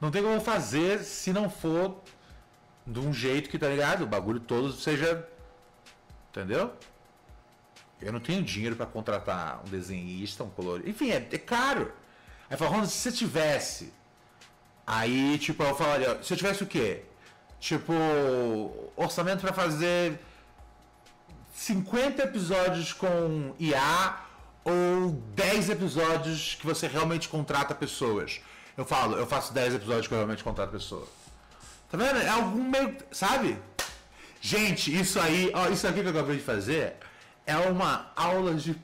Não 0.00 0.10
tem 0.10 0.22
como 0.22 0.34
eu 0.34 0.40
fazer 0.40 1.00
se 1.00 1.32
não 1.32 1.50
for 1.50 2.02
de 2.86 2.98
um 2.98 3.12
jeito 3.12 3.50
que, 3.50 3.58
tá 3.58 3.68
ligado? 3.68 4.02
O 4.02 4.06
bagulho 4.06 4.40
todo 4.40 4.72
seja. 4.72 5.28
Entendeu? 6.30 6.72
Eu 8.00 8.12
não 8.12 8.20
tenho 8.20 8.42
dinheiro 8.42 8.76
para 8.76 8.86
contratar 8.86 9.62
um 9.66 9.70
desenhista, 9.70 10.44
um 10.44 10.50
colorista. 10.50 10.88
Enfim, 10.88 11.10
é, 11.10 11.16
é 11.30 11.38
caro. 11.38 11.92
Aí 12.48 12.56
fala, 12.56 12.70
Ronald, 12.70 12.90
se 12.90 12.98
você 12.98 13.12
tivesse. 13.12 13.92
Aí, 14.86 15.38
tipo, 15.38 15.62
eu 15.62 15.74
falaria, 15.74 16.22
se 16.22 16.32
eu 16.32 16.36
tivesse 16.36 16.62
o 16.62 16.66
quê? 16.66 17.02
Tipo, 17.58 17.92
orçamento 18.94 19.40
para 19.40 19.52
fazer 19.52 20.18
50 21.56 22.22
episódios 22.22 22.92
com 22.92 23.54
IA 23.58 24.14
ou 24.62 25.12
10 25.34 25.70
episódios 25.70 26.54
que 26.60 26.66
você 26.66 26.86
realmente 26.86 27.30
contrata 27.30 27.74
pessoas. 27.74 28.42
Eu 28.76 28.84
falo, 28.84 29.16
eu 29.16 29.26
faço 29.26 29.54
10 29.54 29.76
episódios 29.76 30.06
que 30.06 30.12
eu 30.12 30.18
realmente 30.18 30.44
contrato 30.44 30.70
pessoas. 30.70 31.08
Tá 31.90 31.96
vendo? 31.96 32.20
É 32.20 32.28
algum 32.28 32.62
meio. 32.62 32.94
Sabe? 33.10 33.58
Gente, 34.38 34.94
isso 34.94 35.18
aí, 35.18 35.50
ó, 35.54 35.68
isso 35.68 35.86
aqui 35.88 36.02
que 36.02 36.06
eu 36.06 36.10
acabei 36.10 36.36
de 36.36 36.42
fazer 36.42 36.96
é 37.46 37.56
uma 37.56 38.12
aula 38.14 38.54
de 38.54 38.78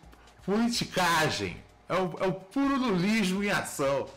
politicagem. 0.46 1.62
É 1.86 1.94
o, 1.94 2.16
é 2.20 2.26
o 2.26 2.32
puro 2.32 2.74
lulismo 2.74 3.44
em 3.44 3.50
ação. 3.50 4.08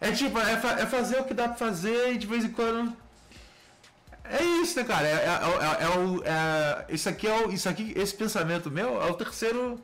É 0.00 0.12
tipo, 0.12 0.38
é, 0.38 0.56
fa 0.60 0.80
é, 0.80 0.86
fazer 0.86 1.18
o 1.18 1.24
que 1.24 1.34
dá 1.34 1.48
pra 1.48 1.56
fazer 1.56 2.12
e 2.12 2.18
de 2.18 2.26
vez 2.26 2.44
em 2.44 2.52
quando. 2.52 2.96
É 4.24 4.42
isso, 4.42 4.78
né, 4.78 4.84
cara? 4.84 5.06
É, 5.06 5.12
é, 5.12 5.82
é, 5.82 5.84
é 5.84 5.98
o. 5.98 6.22
É, 6.24 6.86
isso 6.88 7.08
aqui 7.08 7.26
é 7.26 7.46
o. 7.46 7.50
Isso 7.50 7.68
aqui, 7.68 7.92
esse 7.94 8.14
pensamento 8.14 8.70
meu 8.70 9.00
é 9.02 9.10
o 9.10 9.14
terceiro. 9.14 9.78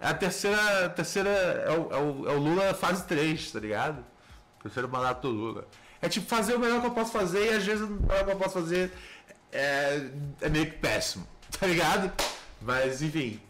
É 0.00 0.08
a 0.08 0.14
terceira. 0.14 0.88
terceira 0.90 1.30
é, 1.30 1.70
o, 1.70 1.92
é, 1.92 1.96
o, 1.96 2.28
é 2.28 2.32
o 2.34 2.38
Lula 2.38 2.74
fase 2.74 3.04
3, 3.06 3.52
tá 3.52 3.60
ligado? 3.60 4.04
Terceiro 4.62 4.88
mandato 4.88 5.22
do 5.22 5.34
Lula. 5.34 5.68
É 6.02 6.08
tipo 6.08 6.26
fazer 6.26 6.54
o 6.54 6.58
melhor 6.58 6.80
que 6.80 6.86
eu 6.86 6.92
posso 6.92 7.12
fazer 7.12 7.52
e 7.52 7.56
às 7.56 7.64
vezes 7.64 7.82
o 7.82 7.90
melhor 7.90 8.24
que 8.24 8.30
eu 8.32 8.36
posso 8.36 8.54
fazer 8.54 8.92
é, 9.52 10.10
é 10.40 10.48
meio 10.48 10.66
que 10.66 10.78
péssimo, 10.78 11.26
tá 11.58 11.66
ligado? 11.66 12.12
Mas 12.60 13.00
enfim. 13.00 13.40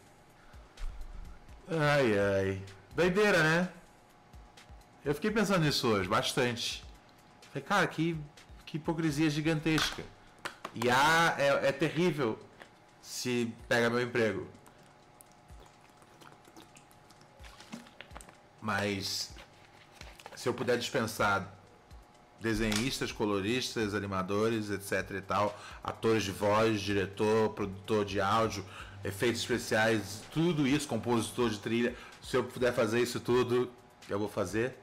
Ai 1.71 2.19
ai. 2.19 2.63
Doideira, 2.95 3.43
né? 3.43 3.69
Eu 5.05 5.15
fiquei 5.15 5.31
pensando 5.31 5.65
nisso 5.65 5.89
hoje, 5.89 6.09
bastante. 6.09 6.85
Falei, 7.51 7.67
cara, 7.67 7.87
que, 7.87 8.19
que 8.67 8.77
hipocrisia 8.77 9.31
gigantesca. 9.31 10.03
E 10.81 10.89
a 10.89 11.35
é, 11.39 11.69
é 11.69 11.73
terrível 11.73 12.39
se 13.03 13.53
pega 13.69 13.91
meu 13.91 14.01
emprego. 14.01 14.47
Mas 18.61 19.35
se 20.37 20.49
eu 20.49 20.55
puder 20.55 20.79
dispensar 20.79 21.53
desenhistas, 22.41 23.11
coloristas, 23.11 23.93
animadores, 23.93 24.71
etc 24.71 25.17
e 25.17 25.21
tal, 25.21 25.59
atores 25.83 26.23
de 26.23 26.31
voz, 26.31 26.81
diretor, 26.81 27.51
produtor 27.55 28.05
de 28.05 28.21
áudio, 28.21 28.65
efeitos 29.03 29.41
especiais, 29.41 30.23
tudo 30.31 30.65
isso, 30.65 30.87
compositor 30.87 31.51
de 31.51 31.59
trilha, 31.59 31.97
se 32.23 32.37
eu 32.37 32.45
puder 32.45 32.73
fazer 32.73 33.01
isso 33.01 33.19
tudo, 33.19 33.69
eu 34.09 34.19
vou 34.19 34.29
fazer. 34.29 34.79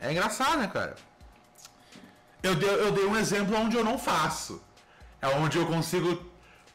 É 0.00 0.10
engraçado, 0.10 0.58
né, 0.58 0.68
cara? 0.68 0.96
Eu 2.42 2.54
dei, 2.54 2.70
eu 2.70 2.92
dei 2.92 3.04
um 3.04 3.16
exemplo 3.16 3.54
onde 3.54 3.76
eu 3.76 3.84
não 3.84 3.98
faço. 3.98 4.62
É 5.20 5.28
onde 5.28 5.58
eu 5.58 5.66
consigo. 5.66 6.26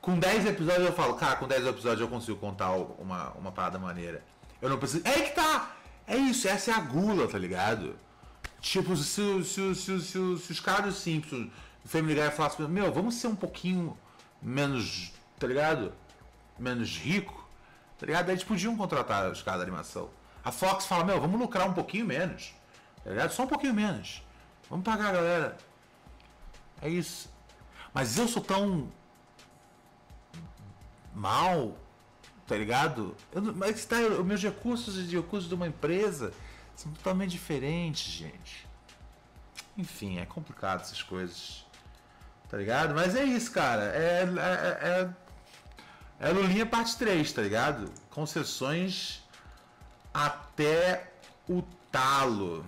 Com 0.01 0.19
10 0.19 0.47
episódios 0.47 0.85
eu 0.85 0.93
falo, 0.93 1.15
cara, 1.15 1.37
com 1.37 1.47
10 1.47 1.65
episódios 1.67 2.01
eu 2.01 2.09
consigo 2.09 2.37
contar 2.37 2.71
uma, 2.71 3.31
uma 3.31 3.51
parada 3.51 3.79
maneira. 3.79 4.23
Eu 4.61 4.69
não 4.69 4.77
preciso. 4.77 5.07
É 5.07 5.21
que 5.21 5.31
tá! 5.31 5.71
É 6.05 6.17
isso, 6.17 6.47
essa 6.47 6.71
é 6.71 6.73
a 6.73 6.79
gula, 6.79 7.27
tá 7.27 7.37
ligado? 7.37 7.95
Tipo, 8.59 8.95
se, 8.95 9.43
se, 9.43 9.75
se, 9.75 10.01
se, 10.01 10.17
os 10.17 10.59
caras 10.59 10.95
Simpsons, 10.95 11.49
o 11.83 11.87
Family 11.87 12.15
Guy 12.15 12.31
falassem, 12.31 12.67
meu, 12.67 12.91
vamos 12.91 13.15
ser 13.15 13.27
um 13.27 13.35
pouquinho 13.35 13.97
menos, 14.41 15.13
tá 15.39 15.47
ligado? 15.47 15.93
Menos 16.59 16.97
rico, 16.97 17.49
tá 17.97 18.05
ligado? 18.05 18.29
Aí 18.29 18.35
eles 18.35 18.43
podiam 18.43 18.75
contratar 18.75 19.31
os 19.31 19.41
caras 19.41 19.61
da 19.61 19.65
animação. 19.65 20.09
A 20.43 20.51
Fox 20.51 20.85
fala, 20.85 21.05
meu, 21.05 21.19
vamos 21.19 21.39
lucrar 21.39 21.67
um 21.67 21.73
pouquinho 21.73 22.05
menos. 22.05 22.53
Tá 23.03 23.09
ligado? 23.09 23.31
Só 23.31 23.43
um 23.43 23.47
pouquinho 23.47 23.73
menos. 23.73 24.21
Vamos 24.69 24.83
pagar 24.85 25.09
a 25.09 25.11
galera. 25.13 25.57
É 26.81 26.89
isso. 26.89 27.32
Mas 27.93 28.17
eu 28.17 28.27
sou 28.27 28.41
tão 28.41 28.89
mal, 31.13 31.77
tá 32.47 32.55
ligado? 32.55 33.15
Eu, 33.31 33.41
mas 33.53 33.85
tá, 33.85 33.97
os 33.97 34.25
meus 34.25 34.41
recursos 34.41 34.97
e 34.97 35.15
recursos 35.15 35.47
de 35.47 35.55
uma 35.55 35.67
empresa 35.67 36.33
são 36.75 36.91
totalmente 36.93 37.31
diferentes, 37.31 38.11
gente. 38.11 38.67
Enfim, 39.77 40.19
é 40.19 40.25
complicado 40.25 40.81
essas 40.81 41.03
coisas. 41.03 41.65
Tá 42.49 42.57
ligado? 42.57 42.93
Mas 42.93 43.15
é 43.15 43.23
isso, 43.23 43.51
cara. 43.51 43.85
É, 43.95 44.23
é, 44.23 45.09
é, 46.19 46.29
é 46.29 46.31
Lulinha 46.31 46.65
parte 46.65 46.95
3, 46.97 47.31
tá 47.31 47.41
ligado? 47.41 47.91
Concessões 48.09 49.23
até 50.13 51.11
o 51.49 51.63
talo. 51.91 52.65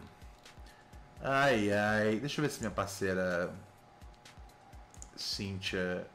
Ai, 1.21 1.71
ai. 1.71 2.15
Deixa 2.19 2.41
eu 2.41 2.43
ver 2.43 2.51
se 2.51 2.59
minha 2.59 2.71
parceira 2.71 3.53
Cíntia 5.16 6.07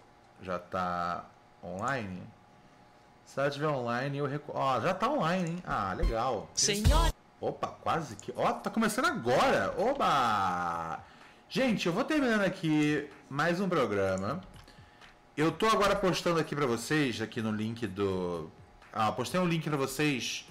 já 0.43 0.59
tá 0.59 1.25
online. 1.63 2.23
Se 3.25 3.39
ela 3.39 3.49
estiver 3.49 3.69
online, 3.69 4.19
eu 4.19 4.27
recordo. 4.27 4.59
Ó, 4.59 4.81
já 4.81 4.93
tá 4.93 5.09
online, 5.09 5.51
hein? 5.51 5.63
Ah, 5.65 5.93
legal. 5.93 6.51
Senhor! 6.55 7.13
Opa, 7.41 7.69
quase 7.69 8.17
que. 8.17 8.33
Ó, 8.37 8.53
tá 8.53 8.71
começando 8.71 9.07
agora! 9.07 9.75
Oba! 9.79 11.01
Gente, 11.49 11.87
eu 11.87 11.93
vou 11.93 12.05
terminando 12.05 12.43
aqui 12.43 13.09
mais 13.29 13.61
um 13.61 13.69
programa. 13.69 14.41
Eu 15.37 15.51
tô 15.51 15.67
agora 15.67 15.97
postando 15.97 16.39
aqui 16.39 16.55
para 16.55 16.67
vocês, 16.67 17.21
aqui 17.21 17.41
no 17.41 17.51
link 17.51 17.87
do. 17.87 18.51
Ah, 18.93 19.11
postei 19.13 19.41
um 19.41 19.47
link 19.47 19.69
para 19.69 19.77
vocês 19.77 20.47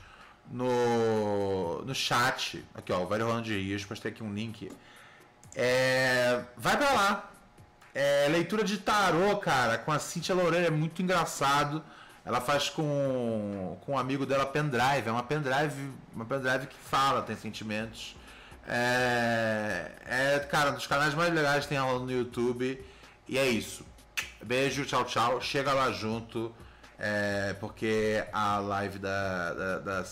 no, 0.49 1.83
no 1.83 1.93
chat. 1.93 2.65
Aqui, 2.73 2.91
ó, 2.91 3.03
o 3.03 3.07
Velho 3.07 3.25
Rolando 3.25 3.43
de 3.43 3.57
Rios, 3.57 3.85
postei 3.85 4.11
aqui 4.11 4.23
um 4.23 4.33
link. 4.33 4.71
É, 5.55 6.43
vai 6.57 6.77
pra 6.77 6.91
lá. 6.91 7.28
É, 7.93 8.27
leitura 8.29 8.63
de 8.63 8.77
tarô, 8.77 9.37
cara, 9.37 9.77
com 9.77 9.91
a 9.91 9.99
Cintia 9.99 10.35
Loureiro, 10.35 10.67
é 10.67 10.71
muito 10.71 11.01
engraçado. 11.01 11.83
Ela 12.25 12.39
faz 12.39 12.69
com, 12.69 13.77
com 13.81 13.93
um 13.93 13.97
amigo 13.97 14.25
dela 14.25 14.45
pendrive, 14.45 15.07
é 15.07 15.11
uma 15.11 15.23
pendrive, 15.23 15.91
uma 16.13 16.25
pendrive 16.25 16.67
que 16.67 16.77
fala, 16.77 17.21
tem 17.23 17.35
sentimentos. 17.35 18.15
É, 18.67 19.91
é, 20.05 20.39
cara, 20.39 20.71
um 20.71 20.75
dos 20.75 20.85
canais 20.85 21.15
mais 21.15 21.33
legais 21.33 21.65
tem 21.65 21.77
ela 21.77 21.97
no 21.97 22.11
YouTube. 22.11 22.79
E 23.27 23.37
é 23.37 23.47
isso. 23.47 23.83
Beijo, 24.43 24.85
tchau, 24.85 25.05
tchau. 25.05 25.41
Chega 25.41 25.73
lá 25.73 25.91
junto. 25.91 26.53
É, 26.97 27.55
porque 27.59 28.23
a 28.33 28.59
live 28.59 28.99
da, 28.99 29.53
da, 29.53 29.79
da 29.79 30.05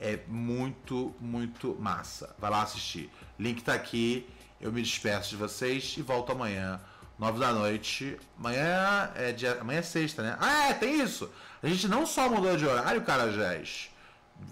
é 0.00 0.18
muito, 0.26 1.14
muito 1.20 1.76
massa. 1.78 2.34
Vai 2.38 2.50
lá 2.50 2.62
assistir. 2.62 3.10
Link 3.38 3.62
tá 3.62 3.74
aqui. 3.74 4.28
Eu 4.60 4.70
me 4.70 4.82
despeço 4.82 5.30
de 5.30 5.36
vocês 5.36 5.94
e 5.96 6.02
volto 6.02 6.32
amanhã, 6.32 6.78
nove 7.18 7.38
da 7.38 7.52
noite. 7.52 8.18
Amanhã 8.38 9.10
é 9.14 9.32
dia, 9.32 9.58
amanhã 9.60 9.78
é 9.78 9.82
sexta, 9.82 10.22
né? 10.22 10.36
Ah, 10.38 10.68
é, 10.68 10.74
tem 10.74 11.00
isso. 11.00 11.30
A 11.62 11.66
gente 11.66 11.88
não 11.88 12.04
só 12.06 12.28
mudou 12.28 12.56
de 12.56 12.66
horário, 12.66 13.00
cara, 13.02 13.32
Jés. 13.32 13.90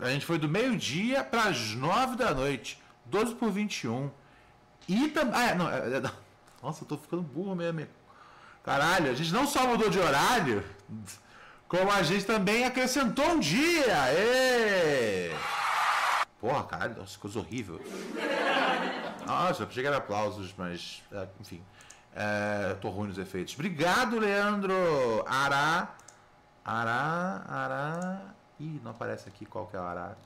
A 0.01 0.09
gente 0.09 0.25
foi 0.25 0.39
do 0.39 0.49
meio-dia 0.49 1.23
para 1.23 1.45
as 1.45 1.75
nove 1.75 2.17
da 2.17 2.33
noite. 2.33 2.81
12 3.05 3.35
por 3.35 3.51
21. 3.51 4.11
E 4.89 5.09
também. 5.09 5.35
Ah, 5.35 5.51
é, 5.51 5.55
não, 5.55 5.69
é, 5.69 5.79
é, 5.79 6.03
Nossa, 6.63 6.85
eu 6.85 6.89
tô 6.89 6.97
ficando 6.97 7.23
burro 7.23 7.55
mesmo. 7.55 7.87
Caralho, 8.65 9.11
a 9.11 9.15
gente 9.15 9.33
não 9.33 9.47
só 9.47 9.67
mudou 9.67 9.91
de 9.91 9.99
horário. 9.99 10.65
Como 11.69 11.91
a 11.91 12.03
gente 12.03 12.25
também 12.25 12.65
acrescentou 12.65 13.33
um 13.33 13.41
dia! 13.41 14.13
Ê! 14.13 15.33
Porra, 16.41 16.65
caralho, 16.65 16.97
nossa, 16.97 17.19
coisa 17.19 17.39
horrível. 17.39 17.81
Achei 19.29 19.83
que 19.83 19.87
era 19.87 19.99
aplausos, 19.99 20.55
mas. 20.57 21.03
É, 21.13 21.29
enfim. 21.41 21.63
É, 22.15 22.75
tô 22.81 22.89
ruim 22.89 23.09
nos 23.09 23.19
efeitos. 23.19 23.55
Obrigado, 23.55 24.19
Leandro! 24.19 24.75
Ará. 25.27 25.95
Ará. 26.65 27.45
Ará. 27.49 28.21
Ih, 28.59 28.81
não 28.83 28.91
aparece 28.91 29.29
aqui 29.29 29.47
qual 29.47 29.67
que 29.67 29.77
é 29.77 29.81
o 29.81 29.85
Ará. 29.85 30.17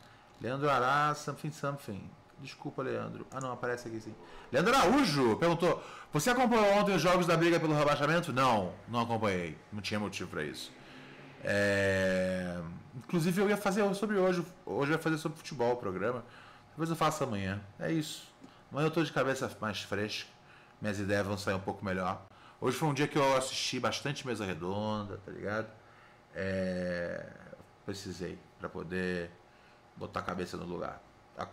Leandro 0.41 0.70
Ará, 0.70 1.15
something 1.15 1.53
something. 1.53 2.11
Desculpa, 2.41 2.83
Leandro. 2.83 3.27
Ah, 3.31 3.41
não, 3.41 3.53
aparece 3.53 3.89
aqui 3.89 4.01
sim. 4.01 4.15
Leandro 4.51 4.74
Araújo 4.74 5.37
perguntou: 5.37 5.83
Você 6.12 6.31
acompanhou 6.31 6.66
ontem 6.74 6.95
os 6.95 7.03
jogos 7.03 7.27
da 7.27 7.37
briga 7.37 7.61
pelo 7.61 7.74
rebaixamento? 7.74 8.33
Não, 8.33 8.73
não 8.89 9.01
acompanhei. 9.01 9.57
Não 9.73 9.81
tinha 9.81 10.01
motivo 10.01 10.31
para 10.31 10.43
isso. 10.43 10.73
É... 11.45 12.59
Inclusive, 12.97 13.41
eu 13.43 13.49
ia 13.49 13.57
fazer 13.57 13.95
sobre 13.95 14.16
hoje. 14.16 14.45
Hoje 14.66 14.93
eu 14.93 14.97
ia 14.97 15.03
fazer 15.03 15.19
sobre 15.19 15.39
futebol 15.39 15.73
o 15.74 15.77
programa. 15.77 16.24
Depois 16.70 16.91
eu 16.91 16.97
faço 16.97 17.23
amanhã. 17.23 17.61
É 17.79 17.93
isso. 17.93 18.31
Amanhã 18.73 18.86
eu 18.86 18.90
tô 18.90 19.05
de 19.05 19.12
cabeça 19.12 19.55
mais 19.61 19.82
fresca. 19.82 20.31
Minhas 20.81 20.99
ideias 20.99 21.27
vão 21.27 21.36
sair 21.36 21.53
um 21.53 21.61
pouco 21.61 21.85
melhor. 21.85 22.23
Hoje 22.59 22.74
foi 22.74 22.89
um 22.89 22.94
dia 22.94 23.07
que 23.07 23.19
eu 23.19 23.36
assisti 23.36 23.78
bastante 23.78 24.27
mesa 24.27 24.47
redonda, 24.47 25.20
tá 25.27 25.31
ligado? 25.31 25.69
É... 26.35 27.31
Precisei 27.85 28.39
para 28.59 28.70
poder 28.70 29.31
botar 29.94 30.20
a 30.20 30.23
cabeça 30.23 30.57
no 30.57 30.65
lugar. 30.65 31.03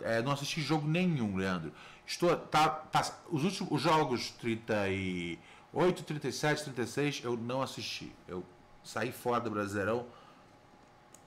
É, 0.01 0.21
não 0.21 0.31
assisti 0.31 0.61
jogo 0.61 0.87
nenhum, 0.87 1.35
Leandro. 1.35 1.73
Estou, 2.07 2.35
tá, 2.37 2.69
tá, 2.69 3.01
os 3.29 3.43
últimos 3.43 3.71
os 3.71 3.81
jogos 3.81 4.31
38, 4.31 6.03
37, 6.03 6.63
36 6.63 7.21
eu 7.25 7.35
não 7.35 7.61
assisti. 7.61 8.13
Eu 8.27 8.45
saí 8.83 9.11
fora 9.11 9.41
do 9.41 9.49
Brasileirão 9.49 10.05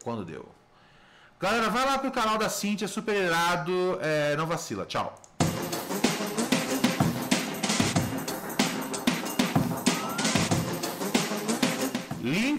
quando 0.02 0.24
deu. 0.24 0.48
Galera, 1.38 1.68
vai 1.68 1.84
lá 1.84 1.98
pro 1.98 2.10
canal 2.12 2.38
da 2.38 2.48
Cintia, 2.48 2.88
super 2.88 3.14
irado. 3.14 3.98
É, 4.00 4.36
não 4.36 4.46
vacila. 4.46 4.86
Tchau. 4.86 5.20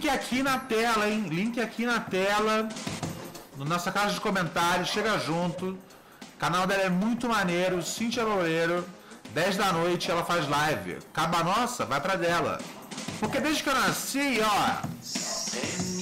Link 0.03 0.09
aqui 0.09 0.43
na 0.43 0.59
tela, 0.59 1.09
hein? 1.09 1.27
Link 1.29 1.61
aqui 1.61 1.85
na 1.85 1.97
tela. 2.01 2.67
Na 3.57 3.63
nossa 3.63 3.89
caixa 3.89 4.15
de 4.15 4.19
comentários. 4.19 4.89
Chega 4.89 5.17
junto. 5.17 5.67
O 5.67 6.37
canal 6.37 6.67
dela 6.67 6.83
é 6.83 6.89
muito 6.89 7.29
maneiro. 7.29 7.81
Cintia 7.81 8.25
Loureiro. 8.25 8.85
10 9.33 9.55
da 9.55 9.71
noite 9.71 10.11
ela 10.11 10.25
faz 10.25 10.45
live. 10.49 10.97
Acaba 11.13 11.41
nossa, 11.41 11.85
vai 11.85 12.01
pra 12.01 12.17
dela. 12.17 12.59
Porque 13.21 13.39
desde 13.39 13.63
que 13.63 13.69
eu 13.69 13.75
nasci, 13.75 14.41
ó. 14.41 15.92